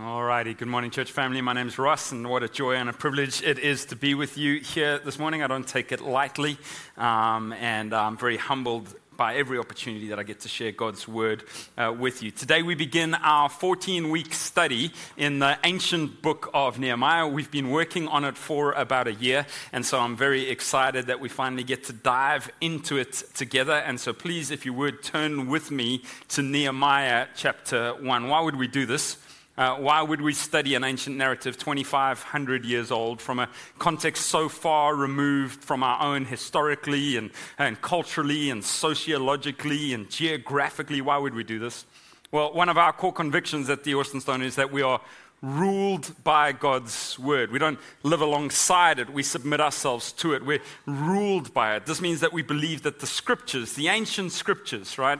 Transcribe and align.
All 0.00 0.22
righty. 0.22 0.54
Good 0.54 0.68
morning, 0.68 0.92
church 0.92 1.10
family. 1.10 1.40
My 1.40 1.54
name 1.54 1.66
is 1.66 1.76
Ross, 1.76 2.12
and 2.12 2.30
what 2.30 2.44
a 2.44 2.48
joy 2.48 2.74
and 2.74 2.88
a 2.88 2.92
privilege 2.92 3.42
it 3.42 3.58
is 3.58 3.86
to 3.86 3.96
be 3.96 4.14
with 4.14 4.38
you 4.38 4.60
here 4.60 5.00
this 5.00 5.18
morning. 5.18 5.42
I 5.42 5.48
don't 5.48 5.66
take 5.66 5.90
it 5.90 6.00
lightly, 6.00 6.56
um, 6.96 7.52
and 7.54 7.92
I'm 7.92 8.16
very 8.16 8.36
humbled 8.36 8.94
by 9.16 9.34
every 9.34 9.58
opportunity 9.58 10.10
that 10.10 10.18
I 10.20 10.22
get 10.22 10.38
to 10.40 10.48
share 10.48 10.70
God's 10.70 11.08
word 11.08 11.42
uh, 11.76 11.92
with 11.98 12.22
you. 12.22 12.30
Today, 12.30 12.62
we 12.62 12.76
begin 12.76 13.14
our 13.14 13.48
14 13.48 14.10
week 14.10 14.34
study 14.34 14.92
in 15.16 15.40
the 15.40 15.58
ancient 15.64 16.22
book 16.22 16.48
of 16.54 16.78
Nehemiah. 16.78 17.26
We've 17.26 17.50
been 17.50 17.70
working 17.70 18.06
on 18.06 18.24
it 18.24 18.36
for 18.36 18.74
about 18.74 19.08
a 19.08 19.14
year, 19.14 19.46
and 19.72 19.84
so 19.84 19.98
I'm 19.98 20.16
very 20.16 20.48
excited 20.48 21.06
that 21.06 21.18
we 21.18 21.28
finally 21.28 21.64
get 21.64 21.82
to 21.84 21.92
dive 21.92 22.52
into 22.60 22.98
it 22.98 23.24
together. 23.34 23.74
And 23.74 23.98
so, 23.98 24.12
please, 24.12 24.52
if 24.52 24.64
you 24.64 24.72
would, 24.74 25.02
turn 25.02 25.48
with 25.48 25.72
me 25.72 26.04
to 26.28 26.42
Nehemiah 26.42 27.26
chapter 27.34 27.94
1. 27.94 28.28
Why 28.28 28.40
would 28.40 28.54
we 28.54 28.68
do 28.68 28.86
this? 28.86 29.16
Uh, 29.58 29.74
why 29.74 30.00
would 30.00 30.20
we 30.20 30.32
study 30.32 30.76
an 30.76 30.84
ancient 30.84 31.16
narrative 31.16 31.58
2,500 31.58 32.64
years 32.64 32.92
old 32.92 33.20
from 33.20 33.40
a 33.40 33.48
context 33.80 34.26
so 34.26 34.48
far 34.48 34.94
removed 34.94 35.64
from 35.64 35.82
our 35.82 36.00
own 36.00 36.24
historically 36.24 37.16
and, 37.16 37.32
and 37.58 37.82
culturally 37.82 38.50
and 38.50 38.64
sociologically 38.64 39.92
and 39.92 40.08
geographically? 40.10 41.00
Why 41.00 41.18
would 41.18 41.34
we 41.34 41.42
do 41.42 41.58
this? 41.58 41.86
Well, 42.30 42.52
one 42.54 42.68
of 42.68 42.78
our 42.78 42.92
core 42.92 43.12
convictions 43.12 43.68
at 43.68 43.82
the 43.82 43.94
Austin 43.96 44.20
Stone 44.20 44.42
is 44.42 44.54
that 44.54 44.70
we 44.70 44.82
are 44.82 45.00
ruled 45.42 46.14
by 46.22 46.52
God's 46.52 47.18
word. 47.18 47.50
We 47.50 47.58
don't 47.58 47.80
live 48.04 48.20
alongside 48.20 49.00
it, 49.00 49.10
we 49.10 49.24
submit 49.24 49.60
ourselves 49.60 50.12
to 50.12 50.34
it. 50.34 50.46
We're 50.46 50.62
ruled 50.86 51.52
by 51.52 51.74
it. 51.74 51.84
This 51.84 52.00
means 52.00 52.20
that 52.20 52.32
we 52.32 52.42
believe 52.42 52.82
that 52.82 53.00
the 53.00 53.08
scriptures, 53.08 53.72
the 53.72 53.88
ancient 53.88 54.30
scriptures, 54.30 54.98
right, 54.98 55.18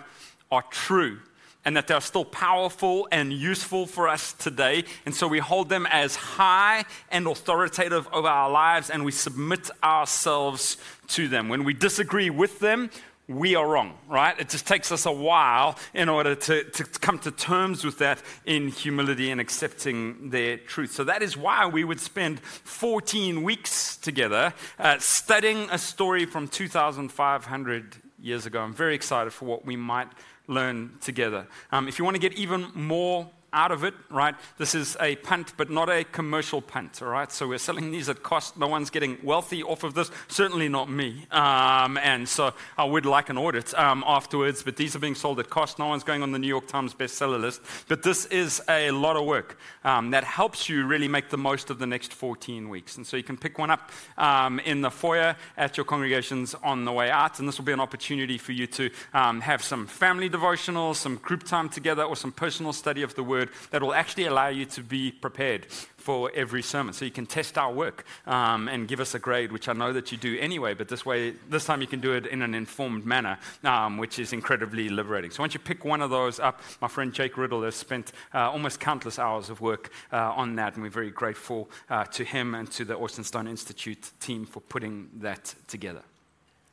are 0.52 0.62
true 0.70 1.18
and 1.64 1.76
that 1.76 1.86
they're 1.86 2.00
still 2.00 2.24
powerful 2.24 3.08
and 3.12 3.32
useful 3.32 3.86
for 3.86 4.08
us 4.08 4.32
today. 4.32 4.84
And 5.04 5.14
so 5.14 5.28
we 5.28 5.38
hold 5.38 5.68
them 5.68 5.86
as 5.90 6.16
high 6.16 6.84
and 7.10 7.26
authoritative 7.26 8.08
over 8.12 8.28
our 8.28 8.50
lives 8.50 8.90
and 8.90 9.04
we 9.04 9.12
submit 9.12 9.70
ourselves 9.82 10.76
to 11.08 11.28
them. 11.28 11.48
When 11.48 11.64
we 11.64 11.74
disagree 11.74 12.30
with 12.30 12.58
them, 12.60 12.90
we 13.28 13.54
are 13.54 13.68
wrong, 13.68 13.98
right? 14.08 14.38
It 14.40 14.48
just 14.48 14.66
takes 14.66 14.90
us 14.90 15.04
a 15.04 15.12
while 15.12 15.76
in 15.92 16.08
order 16.08 16.34
to, 16.34 16.64
to 16.64 16.84
come 16.84 17.18
to 17.20 17.30
terms 17.30 17.84
with 17.84 17.98
that 17.98 18.22
in 18.46 18.68
humility 18.68 19.30
and 19.30 19.38
accepting 19.38 20.30
their 20.30 20.56
truth. 20.56 20.92
So 20.92 21.04
that 21.04 21.22
is 21.22 21.36
why 21.36 21.66
we 21.66 21.84
would 21.84 22.00
spend 22.00 22.40
14 22.40 23.42
weeks 23.42 23.98
together 23.98 24.54
uh, 24.78 24.98
studying 24.98 25.68
a 25.70 25.76
story 25.76 26.24
from 26.24 26.48
2,500 26.48 27.96
years 28.18 28.46
ago. 28.46 28.60
I'm 28.60 28.74
very 28.74 28.94
excited 28.94 29.32
for 29.32 29.44
what 29.44 29.66
we 29.66 29.76
might 29.76 30.08
learn 30.48 30.98
together. 31.00 31.46
Um, 31.70 31.86
if 31.86 31.98
you 31.98 32.04
want 32.04 32.16
to 32.16 32.20
get 32.20 32.32
even 32.32 32.72
more 32.74 33.30
out 33.52 33.72
of 33.72 33.84
it, 33.84 33.94
right? 34.10 34.34
This 34.58 34.74
is 34.74 34.96
a 35.00 35.16
punt, 35.16 35.54
but 35.56 35.70
not 35.70 35.88
a 35.88 36.04
commercial 36.04 36.60
punt, 36.60 37.00
all 37.02 37.08
right? 37.08 37.30
So 37.32 37.48
we're 37.48 37.58
selling 37.58 37.90
these 37.90 38.08
at 38.08 38.22
cost. 38.22 38.56
No 38.58 38.66
one's 38.66 38.90
getting 38.90 39.18
wealthy 39.22 39.62
off 39.62 39.84
of 39.84 39.94
this, 39.94 40.10
certainly 40.28 40.68
not 40.68 40.90
me. 40.90 41.26
Um, 41.30 41.96
and 41.98 42.28
so 42.28 42.52
I 42.76 42.84
would 42.84 43.06
like 43.06 43.30
an 43.30 43.38
audit 43.38 43.72
um, 43.74 44.04
afterwards, 44.06 44.62
but 44.62 44.76
these 44.76 44.94
are 44.94 44.98
being 44.98 45.14
sold 45.14 45.40
at 45.40 45.50
cost. 45.50 45.78
No 45.78 45.86
one's 45.86 46.04
going 46.04 46.22
on 46.22 46.32
the 46.32 46.38
New 46.38 46.48
York 46.48 46.68
Times 46.68 46.94
bestseller 46.94 47.40
list. 47.40 47.62
But 47.88 48.02
this 48.02 48.26
is 48.26 48.62
a 48.68 48.90
lot 48.90 49.16
of 49.16 49.24
work 49.24 49.58
um, 49.84 50.10
that 50.10 50.24
helps 50.24 50.68
you 50.68 50.86
really 50.86 51.08
make 51.08 51.30
the 51.30 51.38
most 51.38 51.70
of 51.70 51.78
the 51.78 51.86
next 51.86 52.12
14 52.12 52.68
weeks. 52.68 52.96
And 52.96 53.06
so 53.06 53.16
you 53.16 53.22
can 53.22 53.36
pick 53.36 53.58
one 53.58 53.70
up 53.70 53.90
um, 54.16 54.60
in 54.60 54.82
the 54.82 54.90
foyer 54.90 55.36
at 55.56 55.76
your 55.76 55.84
congregations 55.84 56.54
on 56.62 56.84
the 56.84 56.92
way 56.92 57.10
out. 57.10 57.38
And 57.38 57.48
this 57.48 57.58
will 57.58 57.64
be 57.64 57.72
an 57.72 57.80
opportunity 57.80 58.38
for 58.38 58.52
you 58.52 58.66
to 58.68 58.90
um, 59.14 59.40
have 59.40 59.62
some 59.62 59.86
family 59.86 60.28
devotionals, 60.28 60.96
some 60.96 61.16
group 61.16 61.44
time 61.44 61.68
together, 61.68 62.02
or 62.02 62.16
some 62.16 62.32
personal 62.32 62.72
study 62.72 63.02
of 63.02 63.14
the 63.14 63.22
Word 63.22 63.47
word 63.48 63.70
that 63.70 63.82
will 63.82 63.94
actually 63.94 64.26
allow 64.26 64.48
you 64.48 64.64
to 64.66 64.82
be 64.82 65.10
prepared 65.10 65.66
for 65.96 66.30
every 66.34 66.62
sermon. 66.62 66.94
So 66.94 67.04
you 67.04 67.10
can 67.10 67.26
test 67.26 67.58
our 67.58 67.72
work 67.72 68.04
um, 68.26 68.68
and 68.68 68.88
give 68.88 69.00
us 69.00 69.14
a 69.14 69.18
grade, 69.18 69.52
which 69.52 69.68
I 69.68 69.72
know 69.72 69.92
that 69.92 70.10
you 70.10 70.18
do 70.18 70.38
anyway, 70.38 70.74
but 70.74 70.88
this 70.88 71.04
way, 71.04 71.32
this 71.50 71.66
time 71.66 71.80
you 71.80 71.86
can 71.86 72.00
do 72.00 72.14
it 72.14 72.26
in 72.26 72.42
an 72.42 72.54
informed 72.54 73.04
manner, 73.04 73.38
um, 73.64 73.98
which 73.98 74.18
is 74.18 74.32
incredibly 74.32 74.88
liberating. 74.88 75.30
So 75.30 75.42
once 75.42 75.54
you 75.54 75.60
pick 75.60 75.84
one 75.84 76.00
of 76.00 76.10
those 76.10 76.40
up, 76.40 76.60
my 76.80 76.88
friend 76.88 77.12
Jake 77.12 77.36
Riddle 77.36 77.62
has 77.62 77.74
spent 77.74 78.12
uh, 78.32 78.50
almost 78.50 78.80
countless 78.80 79.18
hours 79.18 79.50
of 79.50 79.60
work 79.60 79.90
uh, 80.12 80.16
on 80.16 80.56
that, 80.56 80.74
and 80.74 80.82
we're 80.82 80.90
very 80.90 81.10
grateful 81.10 81.68
uh, 81.90 82.04
to 82.04 82.24
him 82.24 82.54
and 82.54 82.70
to 82.72 82.84
the 82.84 82.96
Austin 82.96 83.24
Stone 83.24 83.48
Institute 83.48 84.10
team 84.20 84.46
for 84.46 84.60
putting 84.60 85.10
that 85.20 85.54
together. 85.66 86.02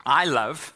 I 0.05 0.25
love 0.25 0.73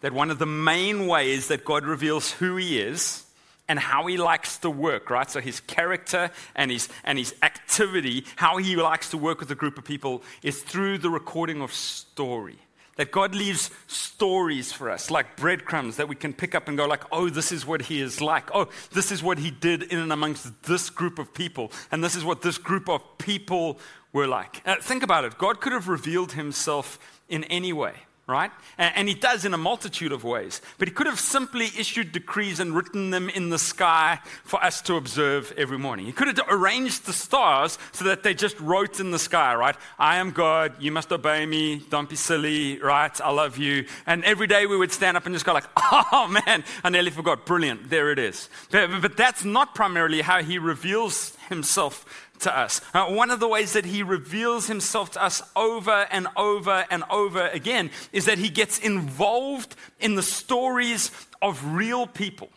that 0.00 0.12
one 0.12 0.30
of 0.30 0.38
the 0.38 0.46
main 0.46 1.06
ways 1.06 1.48
that 1.48 1.64
God 1.64 1.84
reveals 1.84 2.32
who 2.32 2.56
He 2.56 2.80
is 2.80 3.24
and 3.68 3.78
how 3.78 4.06
he 4.06 4.16
likes 4.16 4.58
to 4.58 4.70
work, 4.70 5.10
right? 5.10 5.30
So 5.30 5.40
his 5.40 5.60
character 5.60 6.30
and 6.56 6.70
his, 6.70 6.88
and 7.04 7.18
his 7.18 7.34
activity, 7.42 8.24
how 8.36 8.56
he 8.56 8.76
likes 8.76 9.10
to 9.10 9.18
work 9.18 9.40
with 9.40 9.50
a 9.50 9.54
group 9.54 9.78
of 9.78 9.84
people 9.84 10.22
is 10.42 10.62
through 10.62 10.98
the 10.98 11.10
recording 11.10 11.60
of 11.60 11.72
story. 11.72 12.58
That 12.96 13.12
God 13.12 13.32
leaves 13.32 13.70
stories 13.86 14.72
for 14.72 14.90
us, 14.90 15.08
like 15.08 15.36
breadcrumbs 15.36 15.98
that 15.98 16.08
we 16.08 16.16
can 16.16 16.32
pick 16.32 16.56
up 16.56 16.66
and 16.66 16.76
go 16.76 16.84
like, 16.84 17.04
oh, 17.12 17.28
this 17.28 17.52
is 17.52 17.64
what 17.64 17.82
he 17.82 18.00
is 18.00 18.20
like. 18.20 18.50
Oh, 18.52 18.68
this 18.90 19.12
is 19.12 19.22
what 19.22 19.38
he 19.38 19.52
did 19.52 19.84
in 19.84 20.00
and 20.00 20.12
amongst 20.12 20.64
this 20.64 20.90
group 20.90 21.20
of 21.20 21.32
people. 21.32 21.70
And 21.92 22.02
this 22.02 22.16
is 22.16 22.24
what 22.24 22.42
this 22.42 22.58
group 22.58 22.88
of 22.88 23.02
people 23.18 23.78
were 24.12 24.26
like. 24.26 24.62
Uh, 24.66 24.76
think 24.80 25.04
about 25.04 25.24
it. 25.24 25.38
God 25.38 25.60
could 25.60 25.72
have 25.72 25.86
revealed 25.86 26.32
himself 26.32 26.98
in 27.28 27.44
any 27.44 27.72
way 27.72 27.94
right? 28.28 28.50
And, 28.76 29.08
he 29.08 29.14
does 29.14 29.46
in 29.46 29.54
a 29.54 29.58
multitude 29.58 30.12
of 30.12 30.22
ways. 30.22 30.60
But 30.76 30.86
he 30.86 30.92
could 30.92 31.06
have 31.06 31.18
simply 31.18 31.64
issued 31.78 32.12
decrees 32.12 32.60
and 32.60 32.76
written 32.76 33.08
them 33.10 33.30
in 33.30 33.48
the 33.48 33.58
sky 33.58 34.20
for 34.44 34.62
us 34.62 34.82
to 34.82 34.96
observe 34.96 35.50
every 35.56 35.78
morning. 35.78 36.04
He 36.04 36.12
could 36.12 36.28
have 36.28 36.38
arranged 36.50 37.06
the 37.06 37.14
stars 37.14 37.78
so 37.92 38.04
that 38.04 38.22
they 38.22 38.34
just 38.34 38.60
wrote 38.60 39.00
in 39.00 39.12
the 39.12 39.18
sky, 39.18 39.54
right? 39.54 39.74
I 39.98 40.16
am 40.18 40.32
God, 40.32 40.74
you 40.78 40.92
must 40.92 41.10
obey 41.10 41.46
me, 41.46 41.82
don't 41.88 42.10
be 42.10 42.16
silly, 42.16 42.78
right? 42.80 43.18
I 43.18 43.30
love 43.30 43.56
you. 43.56 43.86
And 44.04 44.22
every 44.24 44.46
day 44.46 44.66
we 44.66 44.76
would 44.76 44.92
stand 44.92 45.16
up 45.16 45.24
and 45.24 45.34
just 45.34 45.46
go 45.46 45.54
like, 45.54 45.64
oh 45.78 46.28
man, 46.46 46.64
I 46.84 46.90
nearly 46.90 47.10
forgot. 47.10 47.46
Brilliant, 47.46 47.88
there 47.88 48.12
it 48.12 48.18
is. 48.18 48.50
But, 48.70 49.00
but 49.00 49.16
that's 49.16 49.42
not 49.42 49.74
primarily 49.74 50.20
how 50.20 50.42
he 50.42 50.58
reveals 50.58 51.34
himself 51.48 52.28
to 52.40 52.56
us. 52.56 52.80
Uh, 52.94 53.06
one 53.06 53.30
of 53.30 53.40
the 53.40 53.48
ways 53.48 53.72
that 53.72 53.84
he 53.84 54.02
reveals 54.02 54.66
himself 54.68 55.12
to 55.12 55.22
us 55.22 55.42
over 55.56 56.06
and 56.10 56.28
over 56.36 56.86
and 56.90 57.02
over 57.10 57.48
again 57.48 57.90
is 58.12 58.26
that 58.26 58.38
he 58.38 58.48
gets 58.48 58.78
involved 58.78 59.74
in 60.00 60.14
the 60.14 60.22
stories 60.22 61.10
of 61.42 61.74
real 61.74 62.06
people. 62.06 62.48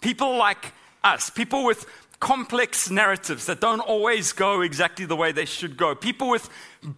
People 0.00 0.36
like 0.36 0.72
us, 1.02 1.30
people 1.30 1.64
with 1.64 1.86
complex 2.20 2.90
narratives 2.90 3.46
that 3.46 3.60
don't 3.60 3.80
always 3.80 4.32
go 4.32 4.60
exactly 4.60 5.04
the 5.04 5.16
way 5.16 5.32
they 5.32 5.44
should 5.44 5.76
go, 5.76 5.94
people 5.94 6.30
with 6.30 6.48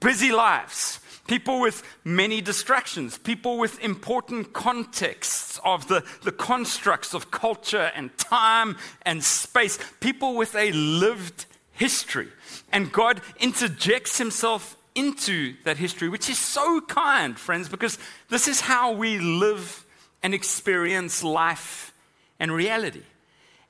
busy 0.01 0.31
lives. 0.31 1.01
People 1.27 1.61
with 1.61 1.83
many 2.05 2.41
distractions, 2.41 3.19
people 3.19 3.59
with 3.59 3.81
important 3.81 4.53
contexts 4.53 5.61
of 5.65 5.89
the, 5.89 6.05
the 6.23 6.33
constructs 6.33 7.15
of 7.15 7.31
culture 7.31 7.91
and 7.95 8.17
time 8.17 8.77
and 9.03 9.23
space, 9.25 9.79
people 10.01 10.37
with 10.37 10.55
a 10.55 10.73
lived 10.73 11.47
history. 11.73 12.29
And 12.73 12.93
God 12.93 13.21
interjects 13.41 14.19
himself 14.19 14.77
into 14.95 15.55
that 15.65 15.77
history, 15.77 16.09
which 16.09 16.31
is 16.31 16.39
so 16.39 16.81
kind, 16.81 17.39
friends, 17.39 17.69
because 17.69 17.99
this 18.31 18.49
is 18.49 18.61
how 18.63 18.93
we 18.93 19.19
live 19.19 19.85
and 20.23 20.33
experience 20.33 21.23
life 21.23 21.93
and 22.41 22.51
reality 22.51 23.03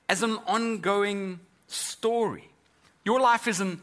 as 0.08 0.22
an 0.22 0.38
ongoing 0.46 1.40
story. 1.66 2.48
Your 3.04 3.20
life 3.20 3.48
is 3.48 3.60
an 3.60 3.82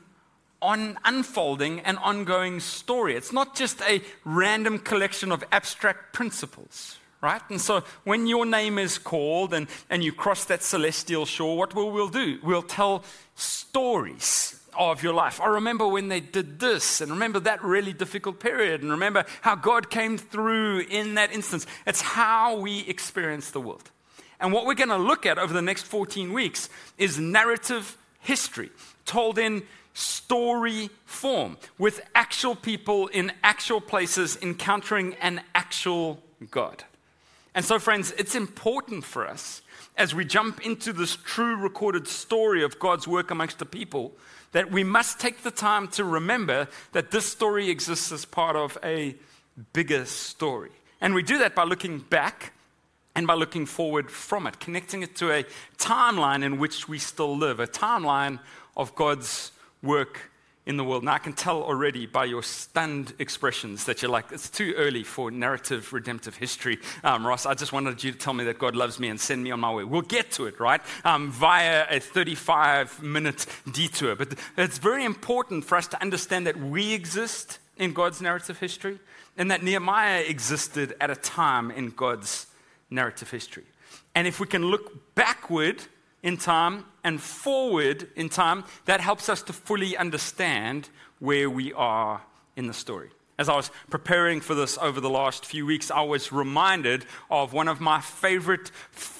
on 0.64 0.98
unfolding 1.04 1.82
and 1.82 1.98
ongoing 2.00 2.60
story. 2.60 3.16
It's 3.16 3.34
not 3.34 3.56
just 3.56 3.82
a 3.82 4.02
random 4.24 4.80
collection 4.80 5.32
of 5.32 5.44
abstract 5.52 6.14
principles, 6.14 6.98
right? 7.22 7.42
And 7.50 7.62
so 7.62 7.84
when 8.06 8.26
your 8.26 8.46
name 8.46 8.80
is 8.80 8.98
called 8.98 9.54
and, 9.54 9.68
and 9.90 10.04
you 10.04 10.14
cross 10.14 10.46
that 10.46 10.64
celestial 10.64 11.26
shore, 11.26 11.58
what 11.58 11.76
will 11.76 11.92
we'll 11.92 12.08
do? 12.08 12.40
We'll 12.42 12.64
tell 12.64 13.04
stories 13.36 14.60
of 14.78 15.04
your 15.04 15.14
life. 15.14 15.40
I 15.42 15.48
remember 15.48 15.88
when 15.88 16.08
they 16.08 16.20
did 16.20 16.60
this, 16.60 17.02
and 17.02 17.12
remember 17.12 17.40
that 17.42 17.64
really 17.64 17.94
difficult 17.94 18.40
period, 18.40 18.82
and 18.82 18.90
remember 18.90 19.26
how 19.42 19.56
God 19.56 19.90
came 19.90 20.18
through 20.18 20.80
in 20.90 21.16
that 21.16 21.32
instance. 21.32 21.68
It's 21.86 22.02
how 22.02 22.58
we 22.58 22.80
experience 22.88 23.52
the 23.52 23.62
world. 23.62 23.92
And 24.40 24.52
what 24.52 24.66
we're 24.66 24.74
going 24.74 24.90
to 24.90 24.98
look 24.98 25.26
at 25.26 25.38
over 25.38 25.54
the 25.54 25.62
next 25.62 25.84
14 25.84 26.34
weeks 26.34 26.70
is 26.98 27.20
narrative 27.20 27.98
history 28.20 28.70
told 29.06 29.38
in 29.38 29.64
story 29.94 30.90
form 31.06 31.58
with 31.78 32.02
actual 32.16 32.56
people 32.56 33.08
in 33.08 33.32
actual 33.44 33.82
places 33.82 34.38
encountering 34.42 35.16
an 35.22 35.42
actual 35.54 36.22
God. 36.52 36.84
And 37.56 37.64
so, 37.64 37.78
friends, 37.80 38.12
it's 38.18 38.36
important 38.36 39.04
for 39.04 39.28
us 39.28 39.62
as 39.96 40.16
we 40.16 40.26
jump 40.26 40.66
into 40.66 40.92
this 40.92 41.16
true 41.16 41.56
recorded 41.56 42.08
story 42.08 42.64
of 42.64 42.80
God's 42.80 43.08
work 43.08 43.30
amongst 43.30 43.60
the 43.60 43.66
people 43.66 44.14
that 44.54 44.72
we 44.72 44.84
must 44.84 45.20
take 45.20 45.44
the 45.44 45.52
time 45.52 45.88
to 45.90 46.04
remember 46.04 46.68
that 46.94 47.12
this 47.12 47.26
story 47.26 47.70
exists 47.70 48.12
as 48.12 48.26
part 48.26 48.56
of 48.56 48.78
a 48.84 49.16
bigger 49.74 50.06
story. 50.06 50.72
And 51.02 51.14
we 51.14 51.22
do 51.22 51.38
that 51.40 51.54
by 51.54 51.64
looking 51.64 52.00
back 52.00 52.54
and 53.16 53.28
by 53.28 53.36
looking 53.36 53.66
forward 53.66 54.10
from 54.10 54.48
it, 54.48 54.60
connecting 54.60 55.04
it 55.04 55.16
to 55.18 55.32
a 55.32 55.44
timeline 55.78 56.44
in 56.44 56.58
which 56.58 56.88
we 56.88 56.98
still 56.98 57.38
live, 57.38 57.60
a 57.60 57.68
timeline 57.68 58.40
of 58.76 58.96
God's 58.96 59.52
work 59.84 60.32
in 60.66 60.78
the 60.78 60.84
world. 60.84 61.04
Now, 61.04 61.14
I 61.14 61.20
can 61.20 61.34
tell 61.34 61.62
already 61.62 62.06
by 62.06 62.26
your 62.26 62.42
stunned 62.42 63.14
expressions 63.20 63.84
that 63.86 64.02
you're 64.02 64.12
like, 64.12 64.32
it's 64.32 64.50
too 64.50 64.74
early 64.78 65.04
for 65.04 65.30
narrative 65.30 65.92
redemptive 65.92 66.38
history. 66.38 66.80
Um, 67.04 67.28
Ross, 67.28 67.46
I 67.46 67.54
just 67.54 67.74
wanted 67.74 68.02
you 68.02 68.14
to 68.14 68.18
tell 68.18 68.34
me 68.34 68.46
that 68.46 68.60
God 68.60 68.76
loves 68.76 69.00
me 69.00 69.10
and 69.10 69.20
send 69.20 69.44
me 69.44 69.52
on 69.52 69.60
my 69.60 69.74
way. 69.74 69.84
We'll 69.84 70.02
get 70.02 70.32
to 70.32 70.46
it, 70.46 70.60
right? 70.60 70.82
Um, 71.04 71.32
via 71.32 71.86
a 71.90 72.00
35 72.00 73.04
minute 73.04 73.46
detour. 73.72 74.16
But 74.16 74.36
it's 74.58 74.78
very 74.78 75.04
important 75.04 75.66
for 75.66 75.78
us 75.78 75.88
to 75.88 76.02
understand 76.02 76.48
that 76.48 76.58
we 76.58 76.94
exist 76.94 77.60
in 77.78 77.92
God's 77.92 78.22
narrative 78.22 78.60
history 78.60 79.00
and 79.38 79.52
that 79.52 79.64
Nehemiah 79.64 80.22
existed 80.22 80.96
at 81.02 81.10
a 81.10 81.16
time 81.16 81.72
in 81.72 81.90
God's 81.90 82.48
narrative 82.90 83.32
history. 83.32 83.66
And 84.16 84.28
if 84.28 84.40
we 84.40 84.48
can 84.48 84.64
look 84.64 85.16
backward 85.16 85.84
in 86.22 86.38
time 86.38 86.86
and 87.04 87.22
forward 87.22 88.08
in 88.16 88.30
time, 88.30 88.64
that 88.86 89.02
helps 89.02 89.30
us 89.30 89.42
to 89.44 89.54
fully 89.54 89.98
understand 89.98 90.90
where 91.20 91.50
we 91.50 91.74
are 91.74 92.22
in 92.56 92.68
the 92.68 92.74
story. 92.74 93.10
As 93.40 93.50
I 93.50 93.56
was 93.56 93.72
preparing 93.90 94.42
for 94.42 94.54
this 94.54 94.78
over 94.78 95.02
the 95.02 95.10
last 95.10 95.46
few 95.46 95.66
weeks, 95.66 95.90
I 95.90 96.02
was 96.02 96.32
reminded 96.32 97.06
of 97.32 97.52
one 97.52 97.68
of 97.68 97.82
my 97.82 98.00
favorite 98.00 98.70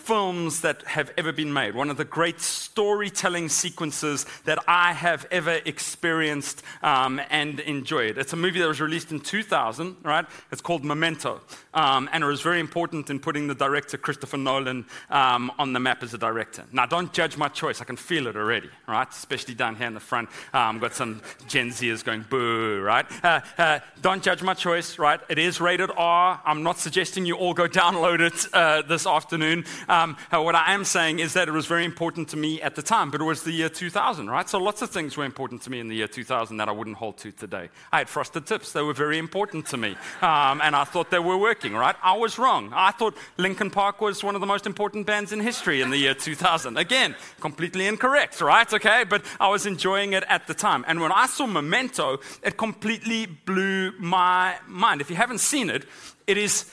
films 0.04 0.60
that 0.62 0.84
have 0.84 1.12
ever 1.18 1.32
been 1.32 1.54
made, 1.54 1.74
one 1.74 1.90
of 1.90 1.96
the 1.96 2.04
great 2.04 2.42
storytelling 2.42 3.48
sequences 3.48 4.26
that 4.44 4.60
I 4.68 4.92
have 4.92 5.26
ever 5.32 5.62
experienced 5.66 6.62
um, 6.82 7.22
and 7.30 7.62
enjoyed. 7.62 8.18
It's 8.18 8.34
a 8.34 8.36
movie 8.36 8.60
that 8.60 8.68
was 8.68 8.82
released 8.82 9.12
in 9.12 9.22
2000, 9.22 9.96
right? 10.04 10.26
It's 10.52 10.62
called 10.62 10.84
Memento. 10.84 11.40
Um, 11.74 12.10
and 12.12 12.22
it 12.22 12.28
was 12.28 12.42
very 12.42 12.60
important 12.60 13.10
in 13.10 13.20
putting 13.20 13.48
the 13.48 13.56
director, 13.56 13.98
Christopher 13.98 14.38
Nolan, 14.38 14.86
um, 15.10 15.52
on 15.58 15.72
the 15.72 15.80
map 15.80 16.04
as 16.04 16.14
a 16.14 16.18
director. 16.18 16.66
Now, 16.74 16.86
don't 16.86 17.14
judge 17.14 17.38
my 17.38 17.48
choice. 17.48 17.80
I 17.80 17.86
can 17.86 17.96
feel 17.96 18.28
it 18.28 18.36
already, 18.36 18.70
right? 18.88 19.10
Especially 19.10 19.54
down 19.54 19.78
here 19.78 19.88
in 19.88 19.94
the 19.94 20.02
front. 20.02 20.30
Um, 20.54 20.80
got 20.80 20.96
some 20.96 21.22
Gen 21.48 21.70
Zers 21.70 22.04
going, 22.04 22.26
boo, 22.30 22.82
right? 22.82 23.06
Uh, 23.24 23.40
uh, 23.58 23.80
don't 24.02 24.22
judge 24.22 24.44
my 24.44 24.54
choice, 24.54 25.00
right? 25.00 25.22
It 25.30 25.40
is 25.40 25.62
rated 25.62 25.92
R. 25.96 26.42
I'm 26.46 26.62
not 26.62 26.78
suggesting 26.78 27.26
you 27.26 27.36
all 27.36 27.54
go 27.54 27.68
download 27.84 28.20
it 28.20 28.54
uh, 28.54 28.82
this 28.82 29.08
afternoon. 29.08 29.64
Um, 29.94 30.18
what 30.32 30.56
I 30.56 30.74
am 30.74 30.86
saying 30.86 31.20
is 31.20 31.34
that 31.34 31.48
it 31.48 31.52
was 31.52 31.68
very 31.68 31.86
important 31.86 32.30
to 32.30 32.38
me 32.38 32.60
at 32.64 32.74
the 32.74 32.82
time, 32.82 33.12
but 33.12 33.22
it 33.22 33.26
was 33.26 33.44
the 33.44 33.52
year 33.52 33.70
2000, 33.70 34.28
right? 34.28 34.50
So 34.50 34.58
lots 34.58 34.82
of 34.82 34.90
things 34.90 35.16
were 35.16 35.24
important 35.24 35.62
to 35.64 35.70
me 35.70 35.80
in 35.80 35.88
the 35.88 35.96
year 35.96 36.08
2000 36.08 36.58
that 36.58 36.68
I 36.68 36.72
wouldn't 36.72 36.98
hold 36.98 37.18
to 37.20 37.32
today. 37.32 37.70
I 37.92 38.00
had 38.00 38.10
frosted 38.10 38.48
tips, 38.48 38.72
they 38.72 38.82
were 38.82 38.96
very 38.96 39.20
important 39.20 39.68
to 39.68 39.78
me, 39.78 39.92
um, 40.24 40.62
and 40.62 40.76
I 40.76 40.84
thought 40.84 41.12
they 41.12 41.20
were 41.20 41.38
working, 41.38 41.74
right? 41.74 41.96
I 42.02 42.18
was 42.18 42.40
wrong. 42.40 42.72
I 42.74 42.90
thought 42.90 43.16
Linkin 43.38 43.70
Park 43.70 44.02
was 44.02 44.24
one 44.24 44.34
of 44.34 44.42
the 44.42 44.48
most 44.48 44.66
important 44.66 45.06
bands 45.06 45.32
in 45.32 45.40
history 45.40 45.82
in 45.82 45.92
the 45.92 45.98
year 45.98 46.16
2000. 46.16 46.76
Again, 46.76 47.16
completely 47.40 47.86
incorrect, 47.86 48.42
right? 48.42 48.74
Okay, 48.74 49.04
but 49.08 49.24
I 49.40 49.50
was 49.50 49.68
enjoying 49.68 50.14
it 50.14 50.24
at 50.28 50.48
the 50.48 50.56
time. 50.56 50.84
And 50.88 51.02
when 51.02 51.12
I 51.12 51.28
saw 51.28 51.46
Memento, 51.46 52.20
it 52.42 52.58
completely 52.58 53.28
blew 53.28 53.92
my 54.00 54.56
mind. 54.68 55.02
If 55.02 55.12
you 55.12 55.18
haven't 55.18 55.42
seen 55.42 55.70
it, 55.70 55.86
it 56.26 56.38
is 56.38 56.72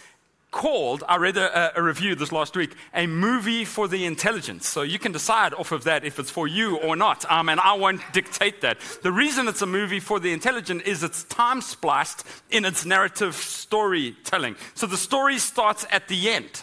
called, 0.50 1.05
I 1.08 1.17
read 1.17 1.37
a, 1.37 1.79
a, 1.79 1.82
review 1.82 2.14
this 2.14 2.32
last 2.32 2.56
week, 2.56 2.75
a 2.94 3.06
movie 3.06 3.64
for 3.64 3.88
the 3.88 4.05
intelligence. 4.05 4.67
So 4.67 4.82
you 4.82 4.99
can 4.99 5.12
decide 5.12 5.55
off 5.55 5.73
of 5.73 5.85
that 5.85 6.05
if 6.05 6.19
it's 6.19 6.31
for 6.31 6.49
you 6.49 6.76
or 6.79 6.97
not. 6.97 7.31
Um, 7.31 7.49
and 7.49 7.61
I 7.61 7.75
won't 7.75 8.00
dictate 8.12 8.61
that. 8.62 8.79
The 9.02 9.12
reason 9.12 9.49
it's 9.49 9.62
a 9.62 9.67
movie 9.67 10.00
for 10.00 10.19
the 10.19 10.32
intelligent 10.32 10.82
is 10.82 11.02
it's 11.02 11.25
time 11.25 11.61
spliced 11.61 12.26
in 12.50 12.64
its 12.64 12.85
narrative 12.85 13.35
storytelling. 13.35 14.56
So 14.75 14.87
the 14.87 14.97
story 14.97 15.38
starts 15.38 15.87
at 15.91 16.08
the 16.08 16.31
end. 16.31 16.62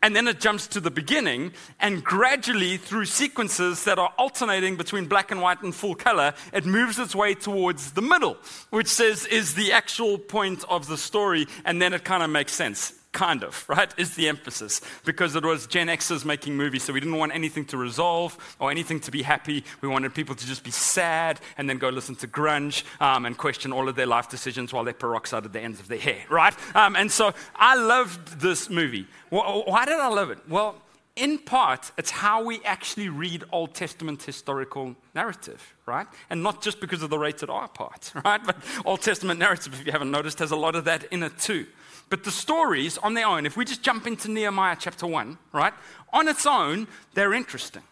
And 0.00 0.14
then 0.14 0.28
it 0.28 0.38
jumps 0.38 0.68
to 0.68 0.80
the 0.80 0.92
beginning, 0.92 1.54
and 1.80 2.04
gradually, 2.04 2.76
through 2.76 3.06
sequences 3.06 3.82
that 3.82 3.98
are 3.98 4.12
alternating 4.16 4.76
between 4.76 5.06
black 5.06 5.32
and 5.32 5.42
white 5.42 5.60
and 5.62 5.74
full 5.74 5.96
color, 5.96 6.34
it 6.52 6.64
moves 6.64 7.00
its 7.00 7.16
way 7.16 7.34
towards 7.34 7.90
the 7.90 8.00
middle, 8.00 8.36
which 8.70 8.86
says 8.86 9.26
is 9.26 9.54
the 9.56 9.72
actual 9.72 10.16
point 10.16 10.62
of 10.68 10.86
the 10.86 10.96
story, 10.96 11.48
and 11.64 11.82
then 11.82 11.92
it 11.92 12.04
kind 12.04 12.22
of 12.22 12.30
makes 12.30 12.52
sense 12.52 12.97
kind 13.12 13.42
of, 13.42 13.64
right, 13.68 13.92
is 13.96 14.14
the 14.14 14.28
emphasis. 14.28 14.80
Because 15.04 15.34
it 15.36 15.44
was 15.44 15.66
Gen 15.66 15.88
Xers 15.88 16.24
making 16.24 16.56
movies, 16.56 16.82
so 16.82 16.92
we 16.92 17.00
didn't 17.00 17.16
want 17.16 17.34
anything 17.34 17.64
to 17.66 17.76
resolve 17.76 18.36
or 18.58 18.70
anything 18.70 19.00
to 19.00 19.10
be 19.10 19.22
happy. 19.22 19.64
We 19.80 19.88
wanted 19.88 20.14
people 20.14 20.34
to 20.34 20.46
just 20.46 20.64
be 20.64 20.70
sad 20.70 21.40
and 21.56 21.68
then 21.68 21.78
go 21.78 21.88
listen 21.88 22.16
to 22.16 22.28
grunge 22.28 22.84
um, 23.00 23.26
and 23.26 23.36
question 23.36 23.72
all 23.72 23.88
of 23.88 23.96
their 23.96 24.06
life 24.06 24.28
decisions 24.28 24.72
while 24.72 24.84
they 24.84 24.92
peroxided 24.92 25.52
the 25.52 25.60
ends 25.60 25.80
of 25.80 25.88
their 25.88 25.98
hair, 25.98 26.22
right? 26.30 26.54
Um, 26.74 26.96
and 26.96 27.10
so 27.10 27.32
I 27.56 27.76
loved 27.76 28.40
this 28.40 28.70
movie. 28.70 29.06
Why 29.30 29.84
did 29.84 30.00
I 30.00 30.08
love 30.08 30.30
it? 30.30 30.38
Well, 30.48 30.76
in 31.18 31.38
part, 31.38 31.90
it's 31.98 32.12
how 32.12 32.44
we 32.44 32.60
actually 32.64 33.08
read 33.08 33.42
Old 33.50 33.74
Testament 33.74 34.22
historical 34.22 34.94
narrative, 35.16 35.74
right? 35.84 36.06
And 36.30 36.44
not 36.44 36.62
just 36.62 36.80
because 36.80 37.02
of 37.02 37.10
the 37.10 37.18
rated 37.18 37.50
R 37.50 37.66
part, 37.66 38.12
right? 38.24 38.40
But 38.44 38.56
Old 38.84 39.02
Testament 39.02 39.40
narrative, 39.40 39.74
if 39.74 39.84
you 39.84 39.92
haven't 39.92 40.12
noticed, 40.12 40.38
has 40.38 40.52
a 40.52 40.56
lot 40.56 40.76
of 40.76 40.84
that 40.84 41.04
in 41.10 41.24
it 41.24 41.36
too. 41.38 41.66
But 42.10 42.24
the 42.24 42.30
stories 42.30 42.98
on 42.98 43.14
their 43.14 43.26
own, 43.26 43.44
if 43.44 43.56
we 43.56 43.64
just 43.64 43.82
jump 43.82 44.06
into 44.06 44.30
Nehemiah 44.30 44.76
chapter 44.78 45.06
1, 45.06 45.38
right, 45.52 45.74
on 46.12 46.28
its 46.28 46.46
own, 46.46 46.88
they're 47.14 47.34
interesting. 47.34 47.82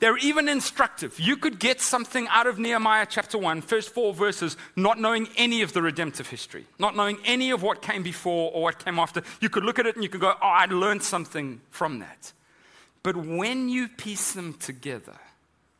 They're 0.00 0.16
even 0.18 0.48
instructive. 0.48 1.18
You 1.18 1.36
could 1.36 1.58
get 1.58 1.80
something 1.80 2.28
out 2.28 2.46
of 2.46 2.58
Nehemiah 2.58 3.06
chapter 3.08 3.36
1, 3.36 3.62
first 3.62 3.90
four 3.90 4.14
verses, 4.14 4.56
not 4.76 5.00
knowing 5.00 5.28
any 5.36 5.62
of 5.62 5.72
the 5.72 5.82
redemptive 5.82 6.28
history, 6.28 6.66
not 6.78 6.94
knowing 6.94 7.18
any 7.24 7.50
of 7.50 7.62
what 7.62 7.82
came 7.82 8.04
before 8.04 8.52
or 8.52 8.62
what 8.62 8.84
came 8.84 9.00
after. 9.00 9.22
You 9.40 9.48
could 9.48 9.64
look 9.64 9.80
at 9.80 9.86
it 9.86 9.96
and 9.96 10.04
you 10.04 10.08
could 10.08 10.20
go, 10.20 10.34
oh, 10.40 10.46
I 10.46 10.66
learned 10.66 11.02
something 11.02 11.60
from 11.70 11.98
that. 11.98 12.32
But 13.02 13.16
when 13.16 13.68
you 13.68 13.88
piece 13.88 14.32
them 14.32 14.54
together, 14.54 15.16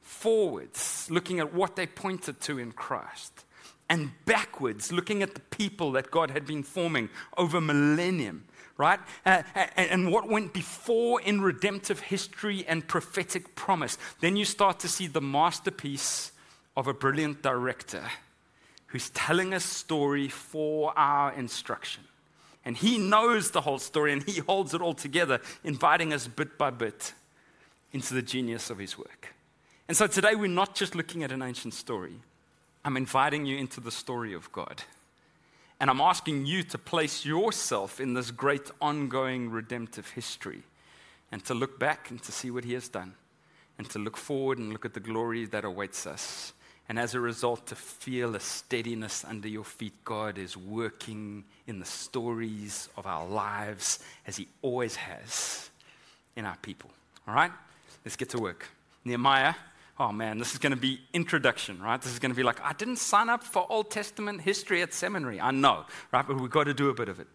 forwards, 0.02 1.06
looking 1.10 1.38
at 1.38 1.54
what 1.54 1.76
they 1.76 1.86
pointed 1.86 2.40
to 2.40 2.58
in 2.58 2.72
Christ, 2.72 3.44
and 3.88 4.10
backwards, 4.24 4.92
looking 4.92 5.22
at 5.22 5.34
the 5.34 5.40
people 5.40 5.92
that 5.92 6.10
God 6.10 6.30
had 6.30 6.46
been 6.46 6.62
forming 6.62 7.08
over 7.36 7.60
millennium, 7.60 8.44
right? 8.76 9.00
Uh, 9.24 9.42
and 9.76 10.12
what 10.12 10.28
went 10.28 10.52
before 10.52 11.20
in 11.20 11.40
redemptive 11.40 12.00
history 12.00 12.64
and 12.68 12.86
prophetic 12.86 13.54
promise. 13.54 13.96
Then 14.20 14.36
you 14.36 14.44
start 14.44 14.78
to 14.80 14.88
see 14.88 15.06
the 15.06 15.20
masterpiece 15.20 16.32
of 16.76 16.86
a 16.86 16.94
brilliant 16.94 17.42
director 17.42 18.04
who's 18.88 19.10
telling 19.10 19.52
a 19.52 19.60
story 19.60 20.28
for 20.28 20.96
our 20.98 21.32
instruction. 21.32 22.04
And 22.64 22.76
he 22.76 22.98
knows 22.98 23.50
the 23.50 23.62
whole 23.62 23.78
story 23.78 24.12
and 24.12 24.22
he 24.22 24.40
holds 24.40 24.74
it 24.74 24.80
all 24.80 24.94
together, 24.94 25.40
inviting 25.64 26.12
us 26.12 26.26
bit 26.26 26.58
by 26.58 26.70
bit 26.70 27.14
into 27.92 28.14
the 28.14 28.22
genius 28.22 28.70
of 28.70 28.78
his 28.78 28.98
work. 28.98 29.34
And 29.88 29.96
so 29.96 30.06
today 30.06 30.34
we're 30.34 30.48
not 30.48 30.74
just 30.74 30.94
looking 30.94 31.22
at 31.22 31.32
an 31.32 31.42
ancient 31.42 31.72
story, 31.72 32.20
I'm 32.84 32.96
inviting 32.96 33.46
you 33.46 33.56
into 33.56 33.80
the 33.80 33.90
story 33.90 34.32
of 34.32 34.50
God. 34.52 34.82
And 35.80 35.90
I'm 35.90 36.00
asking 36.00 36.46
you 36.46 36.62
to 36.64 36.78
place 36.78 37.24
yourself 37.24 38.00
in 38.00 38.14
this 38.14 38.30
great 38.30 38.70
ongoing 38.80 39.50
redemptive 39.50 40.10
history 40.10 40.62
and 41.30 41.44
to 41.44 41.54
look 41.54 41.78
back 41.78 42.10
and 42.10 42.22
to 42.22 42.32
see 42.32 42.50
what 42.50 42.64
He 42.64 42.72
has 42.74 42.88
done 42.88 43.14
and 43.78 43.88
to 43.90 43.98
look 43.98 44.16
forward 44.16 44.58
and 44.58 44.72
look 44.72 44.84
at 44.84 44.94
the 44.94 45.00
glory 45.00 45.44
that 45.46 45.64
awaits 45.64 46.06
us. 46.06 46.52
And 46.88 46.98
as 46.98 47.14
a 47.14 47.20
result, 47.20 47.66
to 47.66 47.76
feel 47.76 48.34
a 48.34 48.40
steadiness 48.40 49.24
under 49.24 49.46
your 49.46 49.64
feet. 49.64 49.92
God 50.04 50.38
is 50.38 50.56
working 50.56 51.44
in 51.66 51.78
the 51.78 51.84
stories 51.84 52.88
of 52.96 53.06
our 53.06 53.26
lives 53.26 54.00
as 54.26 54.36
He 54.36 54.48
always 54.62 54.96
has 54.96 55.70
in 56.34 56.46
our 56.46 56.56
people. 56.62 56.90
All 57.26 57.34
right? 57.34 57.52
Let's 58.04 58.16
get 58.16 58.30
to 58.30 58.38
work. 58.38 58.66
Nehemiah 59.04 59.54
oh 59.98 60.12
man, 60.12 60.38
this 60.38 60.52
is 60.52 60.58
going 60.58 60.72
to 60.72 60.78
be 60.78 61.00
introduction, 61.12 61.80
right? 61.82 62.00
This 62.00 62.12
is 62.12 62.18
going 62.18 62.30
to 62.30 62.36
be 62.36 62.42
like, 62.42 62.60
I 62.62 62.72
didn't 62.72 62.96
sign 62.96 63.28
up 63.28 63.42
for 63.42 63.66
Old 63.68 63.90
Testament 63.90 64.42
history 64.42 64.82
at 64.82 64.94
seminary. 64.94 65.40
I 65.40 65.50
know, 65.50 65.84
right? 66.12 66.26
But 66.26 66.40
we've 66.40 66.50
got 66.50 66.64
to 66.64 66.74
do 66.74 66.88
a 66.88 66.94
bit 66.94 67.08
of 67.08 67.20
it. 67.20 67.26